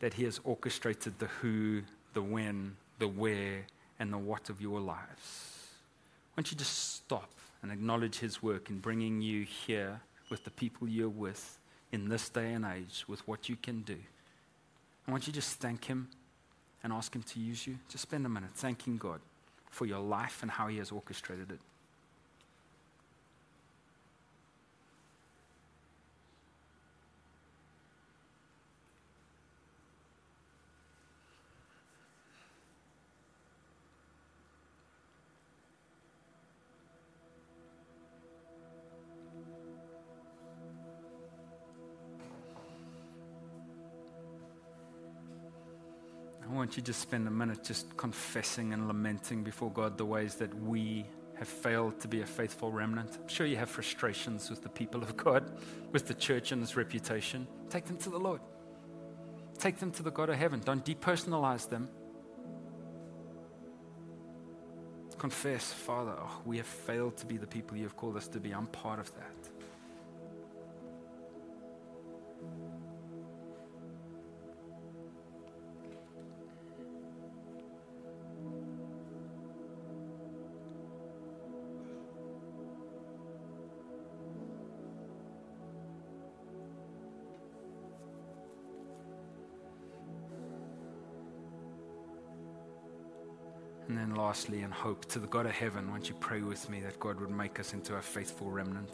that 0.00 0.14
He 0.14 0.24
has 0.24 0.40
orchestrated 0.44 1.18
the 1.18 1.26
who, 1.26 1.82
the 2.14 2.22
when, 2.22 2.76
the 2.98 3.08
where, 3.08 3.66
and 3.98 4.12
the 4.12 4.18
what 4.18 4.50
of 4.50 4.60
your 4.60 4.80
lives. 4.80 5.62
Why 6.34 6.42
don't 6.42 6.50
you 6.50 6.58
just 6.58 6.94
stop 6.96 7.30
and 7.62 7.72
acknowledge 7.72 8.18
His 8.18 8.42
work 8.42 8.70
in 8.70 8.78
bringing 8.78 9.22
you 9.22 9.44
here 9.44 10.00
with 10.28 10.44
the 10.44 10.50
people 10.50 10.88
you're 10.88 11.08
with 11.08 11.58
in 11.92 12.08
this 12.08 12.28
day 12.28 12.52
and 12.52 12.64
age 12.64 13.04
with 13.08 13.26
what 13.26 13.48
you 13.48 13.56
can 13.56 13.82
do? 13.82 13.96
I 15.06 15.10
want 15.12 15.26
you 15.26 15.32
to 15.32 15.38
just 15.38 15.60
thank 15.60 15.84
Him 15.84 16.08
and 16.86 16.94
ask 16.94 17.14
Him 17.14 17.24
to 17.24 17.40
use 17.40 17.66
you. 17.66 17.76
Just 17.88 18.02
spend 18.02 18.24
a 18.26 18.28
minute 18.28 18.50
thanking 18.54 18.96
God 18.96 19.20
for 19.70 19.86
your 19.86 19.98
life 19.98 20.38
and 20.42 20.50
how 20.50 20.68
He 20.68 20.78
has 20.78 20.92
orchestrated 20.92 21.50
it. 21.50 21.58
You 46.76 46.82
just 46.82 47.00
spend 47.00 47.26
a 47.26 47.30
minute 47.30 47.64
just 47.64 47.96
confessing 47.96 48.74
and 48.74 48.86
lamenting 48.86 49.42
before 49.42 49.70
God 49.70 49.96
the 49.96 50.04
ways 50.04 50.34
that 50.36 50.52
we 50.54 51.06
have 51.36 51.48
failed 51.48 51.98
to 52.00 52.08
be 52.08 52.20
a 52.20 52.26
faithful 52.26 52.70
remnant. 52.70 53.18
I'm 53.20 53.28
sure 53.28 53.46
you 53.46 53.56
have 53.56 53.70
frustrations 53.70 54.50
with 54.50 54.62
the 54.62 54.68
people 54.68 55.02
of 55.02 55.16
God, 55.16 55.50
with 55.92 56.06
the 56.06 56.14
church 56.14 56.52
and 56.52 56.62
its 56.62 56.76
reputation. 56.76 57.46
Take 57.70 57.86
them 57.86 57.96
to 57.98 58.10
the 58.10 58.18
Lord. 58.18 58.40
Take 59.58 59.78
them 59.78 59.90
to 59.92 60.02
the 60.02 60.10
God 60.10 60.28
of 60.28 60.36
heaven. 60.36 60.60
Don't 60.64 60.84
depersonalize 60.84 61.68
them. 61.68 61.88
Confess, 65.16 65.72
Father, 65.72 66.14
oh, 66.18 66.42
we 66.44 66.58
have 66.58 66.66
failed 66.66 67.16
to 67.16 67.26
be 67.26 67.38
the 67.38 67.46
people 67.46 67.78
you 67.78 67.84
have 67.84 67.96
called 67.96 68.18
us 68.18 68.28
to 68.28 68.38
be. 68.38 68.52
I'm 68.52 68.66
part 68.66 68.98
of 68.98 69.10
that. 69.14 69.45
Lastly, 94.26 94.62
in 94.62 94.72
hope 94.72 95.04
to 95.04 95.20
the 95.20 95.26
God 95.28 95.46
of 95.46 95.52
heaven, 95.52 95.88
won't 95.88 96.08
you 96.08 96.14
pray 96.16 96.40
with 96.40 96.68
me 96.68 96.80
that 96.80 96.98
God 96.98 97.20
would 97.20 97.30
make 97.30 97.60
us 97.60 97.74
into 97.74 97.94
a 97.94 98.02
faithful 98.02 98.50
remnant? 98.50 98.90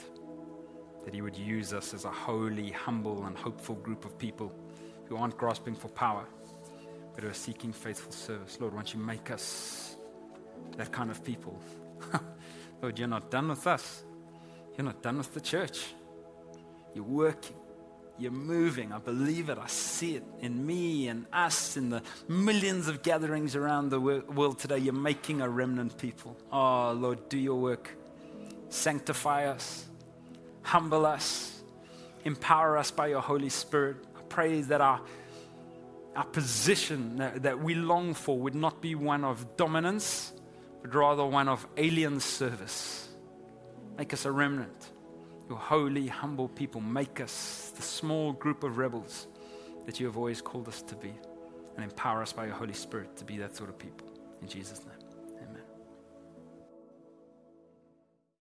That 1.07 1.15
He 1.15 1.23
would 1.23 1.39
use 1.39 1.73
us 1.73 1.95
as 1.95 2.05
a 2.05 2.11
holy, 2.11 2.71
humble, 2.71 3.25
and 3.25 3.35
hopeful 3.35 3.77
group 3.77 4.05
of 4.05 4.19
people 4.19 4.53
who 5.07 5.17
aren't 5.17 5.39
grasping 5.39 5.75
for 5.75 5.89
power, 5.89 6.27
but 7.15 7.25
who 7.25 7.31
are 7.31 7.33
seeking 7.49 7.73
faithful 7.73 8.13
service. 8.13 8.59
Lord, 8.61 8.75
won't 8.75 8.93
you 8.93 9.01
make 9.01 9.31
us 9.31 9.97
that 10.77 10.93
kind 10.93 11.11
of 11.11 11.25
people? 11.25 11.59
Lord, 12.83 12.99
you're 12.99 13.09
not 13.09 13.31
done 13.31 13.49
with 13.49 13.67
us, 13.67 14.05
you're 14.77 14.85
not 14.85 15.01
done 15.01 15.17
with 15.17 15.33
the 15.33 15.41
church. 15.41 15.95
You're 16.95 17.05
working. 17.05 17.57
You're 18.23 18.31
moving. 18.31 18.93
I 18.93 18.99
believe 18.99 19.49
it. 19.49 19.59
I 19.59 19.67
see 19.67 20.15
it 20.15 20.23
in 20.39 20.65
me 20.65 21.09
and 21.09 21.27
us, 21.33 21.77
in 21.77 21.91
the 21.91 22.05
millions 22.29 22.87
of 22.87 23.03
gatherings 23.03 23.57
around 23.57 23.89
the 23.89 23.99
world 23.99 24.61
today. 24.61 24.79
You're 24.79 24.95
making 24.95 25.41
a 25.41 25.49
remnant 25.49 25.99
people. 25.99 26.37
Oh, 26.53 26.93
Lord, 26.93 27.29
do 27.29 27.37
your 27.37 27.57
work. 27.57 27.91
Sanctify 28.69 29.47
us, 29.47 29.89
humble 30.63 31.05
us, 31.05 31.65
empower 32.25 32.79
us 32.79 32.93
by 32.93 33.09
your 33.09 33.21
Holy 33.21 33.49
Spirit. 33.49 33.97
I 34.17 34.21
pray 34.29 34.61
that 34.61 34.81
our, 34.81 35.01
our 36.15 36.27
position 36.27 37.17
that, 37.17 37.43
that 37.43 37.59
we 37.61 37.75
long 37.75 38.15
for 38.15 38.39
would 38.39 38.55
not 38.55 38.81
be 38.81 38.95
one 38.95 39.25
of 39.25 39.57
dominance, 39.57 40.33
but 40.81 40.95
rather 40.95 41.27
one 41.27 41.49
of 41.49 41.67
alien 41.77 42.21
service. 42.21 43.09
Make 43.99 44.13
us 44.13 44.25
a 44.27 44.31
remnant 44.31 44.93
your 45.53 45.59
holy, 45.59 46.07
humble 46.07 46.49
people. 46.49 46.81
Make 46.81 47.21
us 47.21 47.72
the 47.83 47.89
small 47.89 48.33
group 48.33 48.63
of 48.63 48.79
rebels 48.79 49.27
that 49.87 49.99
you 49.99 50.07
have 50.07 50.17
always 50.17 50.41
called 50.41 50.69
us 50.69 50.83
to 50.83 50.95
be. 50.95 51.13
And 51.75 51.83
empower 51.83 52.23
us 52.23 52.33
by 52.33 52.45
your 52.45 52.55
Holy 52.55 52.75
Spirit 52.75 53.17
to 53.17 53.25
be 53.25 53.39
that 53.39 53.57
sort 53.57 53.71
of 53.71 53.79
people. 53.79 54.07
In 54.41 54.47
Jesus' 54.47 54.81
name. 54.87 54.92